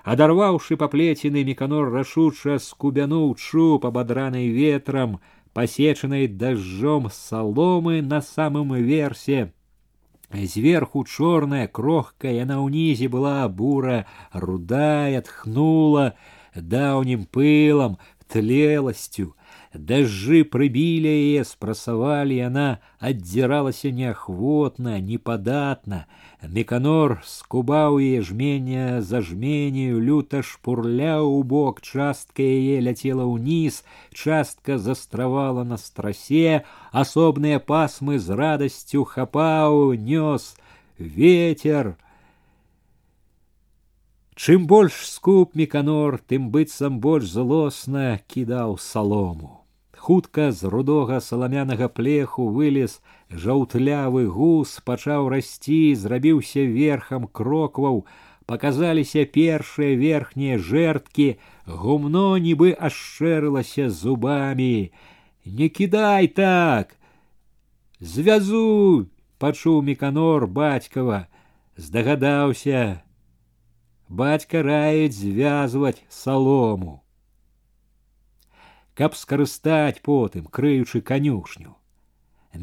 [0.08, 5.18] Адарваўшы паплеціны, міканор рашуча скубянуў чуб абадранай ветрам,
[5.52, 9.52] пасечанай дажджом саломы на самым версе,
[10.32, 14.04] Зверху чорная, крохкая, яна ўнізе была бура,
[14.34, 16.12] рудая, тхнула
[16.54, 17.96] даўнім пылам,
[19.70, 19.70] тлеласцю.
[19.76, 26.06] Дажджы прыбілі яе, спрасавалі, яна аддзіралася неахвотна, непадатна.
[26.42, 33.84] Меканор скубаў яе жменя за жменю, люта шпурляў у бок, частка яе ляцела ўніз,
[34.14, 40.56] частка застравала на страсе, асобныя пасмы з радасцю хапаў, нёс
[40.98, 41.96] ветер.
[44.36, 49.59] Чым больш скуп меканор, тым быццам больш злосна кідаў салому
[50.06, 53.00] хутка з рудога саламянага плеху вылез
[53.44, 58.04] жаўтлявы гус пачаў расці зрабіўся верхам крокваў
[58.52, 61.26] показаліся першыя верхнія жэрткі
[61.84, 64.92] гумно нібы ашчэрылася зубамі
[65.60, 66.94] не кідай так
[68.00, 69.06] звязу
[69.42, 71.24] пачуў меканор бацькава
[71.88, 72.84] здагадаўся
[74.08, 76.99] бацька раіць звязваць салому
[79.00, 81.74] каб скарыстаць потым крыючы канюшню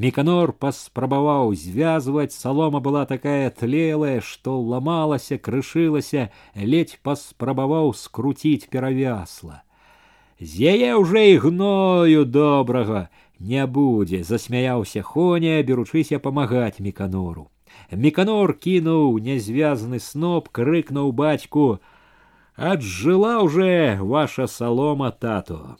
[0.03, 9.61] меканор паспрабаваў звязваць салома была такая тлелая што ламалася крышылася ледзь паспрабаваў скруціць перавясла
[10.39, 13.07] з яе ўжо і гною добрага
[13.39, 17.49] не будзе засмяяўся хоня беручыся памагаць меканору
[17.91, 21.79] меканор кінуў нязвязаны сноп крыкнуў бацьку
[22.55, 25.77] аджыла уже ваша салома тато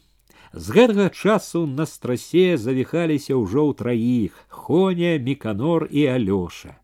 [0.54, 6.78] з гэтага часу на страсе завіхаліся ўжо ў траіх хоня міканор і алёша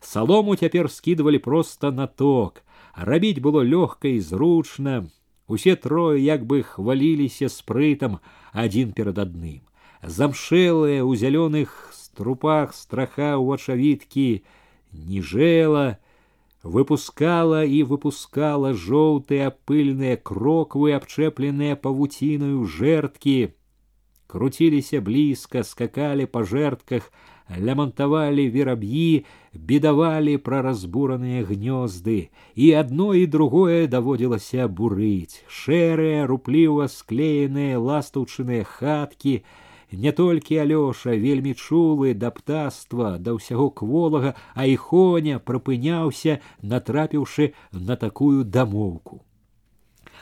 [0.00, 2.60] салому цяпер скідвалі проста на ток
[3.10, 5.08] рабіць было лёгка і зручна
[5.48, 8.20] усе трое як бы хваліліся спрытам
[8.52, 9.64] адзін перад адным
[10.04, 14.28] замшэлыя ў зялёных струпах страха ў вачавіткі
[14.92, 15.96] ніжэла
[16.62, 23.54] выпускала и выпускала желтые пыльные кроквы, обчепленные павуціною жертки.
[24.26, 27.12] Крутиліся близко, скакали по жертках,
[27.52, 35.44] лямантавалі вераб'і, бедавалі пра разбураныя гнёзды, і адно і другое даводзілася бурыць.
[35.46, 39.44] Шэрыя, рупліва склееныя ластаўчыныя хаткі,
[39.92, 47.52] не толькі алёша вельмі чулы да птаства да ўсяго кволага а і хоня прыпыняўся натрапіўшы
[47.72, 49.20] на такую дамоўку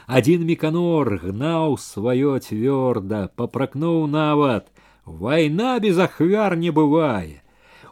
[0.07, 4.69] адзін меканор гнаў сваё цвёрда папракнуў нават
[5.05, 7.43] вайна без ахвяр не бывае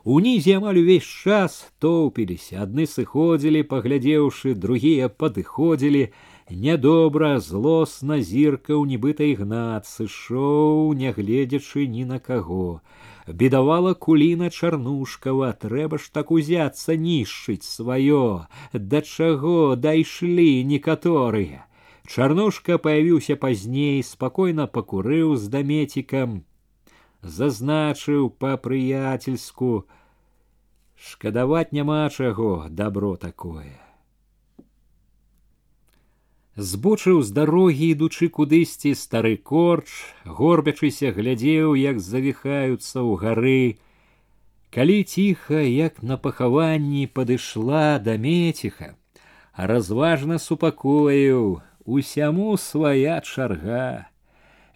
[0.05, 6.05] унізе амаль увесь час тоўпіліся адны сыходзілі паглядзеўшы другія падыходзілі
[6.51, 12.82] Нядобра злосна зіркаў нібыта ігнат сышоў, нягледзячы ні на каго.
[13.28, 21.66] Бедавала куліна чарнушкава, трэба ж так узяцца нішчыць сваё, да чаго дайшлі некаторыя.
[22.10, 26.43] Чарнушка паявіўся пазней, спакойна пакурыў з дамецікам,
[27.22, 29.86] зазначыў па-прыяцельску:
[30.98, 33.78] шкадаваць няма чаго, дабро такое
[36.56, 39.89] збочыў з дарогі ідучы кудысьці стары корч
[40.24, 43.62] горбячыся глядзеў як завіхаюцца ў гары
[44.74, 48.94] калі ціха як на пахаванні падышла да меціха
[49.52, 54.10] а разважна супакоіў усяму свая чарга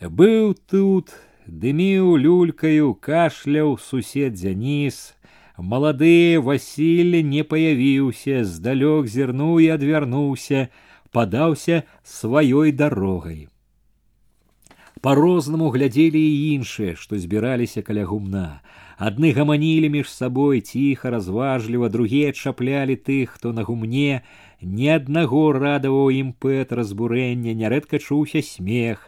[0.01, 1.12] быў тут
[1.46, 5.12] дыміў люлькаю кашляў сусед дзяніз
[5.59, 10.68] малады васіль не паявіўся здалёк зірнуў і адвярнуўся
[11.11, 13.48] падаўся сваёй дарогай.
[15.02, 18.60] Па-рознаму глядзелі і іншыя, што збіраліся каля гумна.
[18.99, 24.27] Адны гаманілі між сабой ціха, разважліва, другія чаплялі тых, хто на гумне,
[24.60, 29.07] ні аднаго радаваў імпэт разбурэння, нярэдка чуўся смех.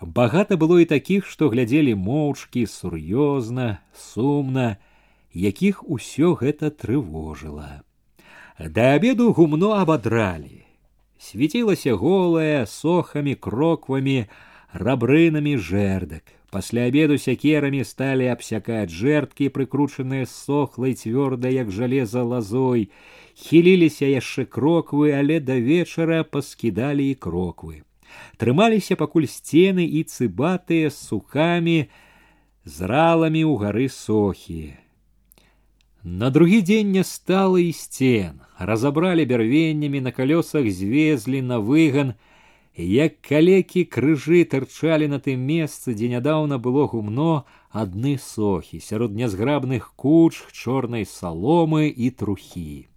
[0.00, 4.78] Багата было і такіх, што глядзелі моўчкі, сур'ёзна, сумна,
[5.34, 7.82] якіх усё гэта трывожыла.
[8.62, 10.61] Да абеду гумно абадралі
[11.21, 14.25] светілася голая сохамі кроквамі
[14.73, 22.87] рабрынамі жэрдак Пасля обеду сякерамі сталі абсякаць жерткі, прыкручаныя сохлай цвёрдай, як жалеза лазой.
[23.35, 27.83] Хіліліся яшчэ кроквы, але да вечара паскідалі і кроквы.
[28.39, 31.91] Трымаліся пакуль сцены і цыбатыя з сухамі,
[32.63, 34.79] з раламі ў гары сохі.
[36.03, 42.13] На другі дзень не стала і сцен, разабралі бярвеннямі на калёсах звезлі на выган,
[42.77, 47.43] як калекі крыжы тырчалі на тым месцы, дзе нядаўна было гумно
[47.75, 52.87] адны сохі сярод нязграбных куч чорнай саломы і трухі.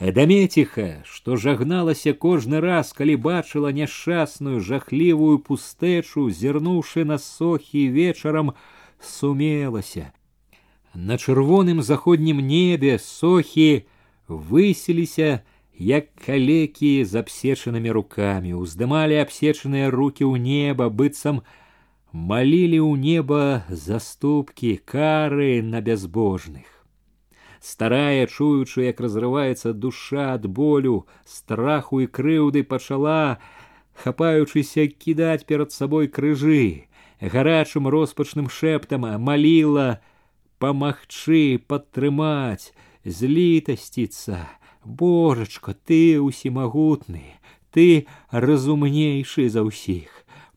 [0.00, 8.56] Дамеціха, што жагналася кожны раз, калі бачыла няшчасную жахлівую пустэчу, зірнуўшы на сохі вечарам,
[8.98, 10.10] сумелася.
[10.94, 13.86] На чырвоным заходнім небе сохі
[14.28, 15.40] высіліся,
[15.80, 21.40] як калекі з абсечанымі рукамі уздымалі абсечаныя руки ў неба быццам
[22.12, 26.68] малілі ў неба заступкі кары на бязбожных
[27.64, 33.40] старая чуючы як разрываецца душа ад болю страху і крыўды пачала
[34.04, 36.92] хапаючыся кідаць перад сабой крыжы
[37.24, 39.88] гарачым роспачным шэптам маліла
[40.58, 42.72] памагчы падтрымаць
[43.04, 44.46] злітасціцца
[44.84, 47.36] Божачка, ты усімагутны,
[47.70, 50.08] ты разумнейшы за ўсіх.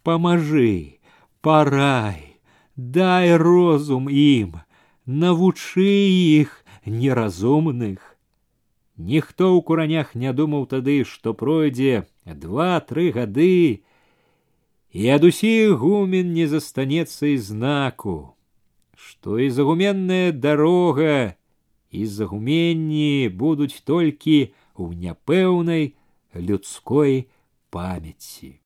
[0.03, 0.99] Памажы,
[1.41, 2.39] парай,
[2.75, 4.63] дай розум ім,
[5.05, 5.91] навучы
[6.39, 7.99] іх неразумных.
[8.95, 13.83] Ніхто ў куранях не думаў тады, што пройдзе два-тры гады,
[14.93, 18.36] і ад усіх гумен не застанецца і знаку,
[19.17, 21.35] што і загуменная дарога
[21.93, 25.93] і загуменні будуць толькі ў няпэўнай
[26.33, 27.29] людской
[27.69, 28.59] памяці.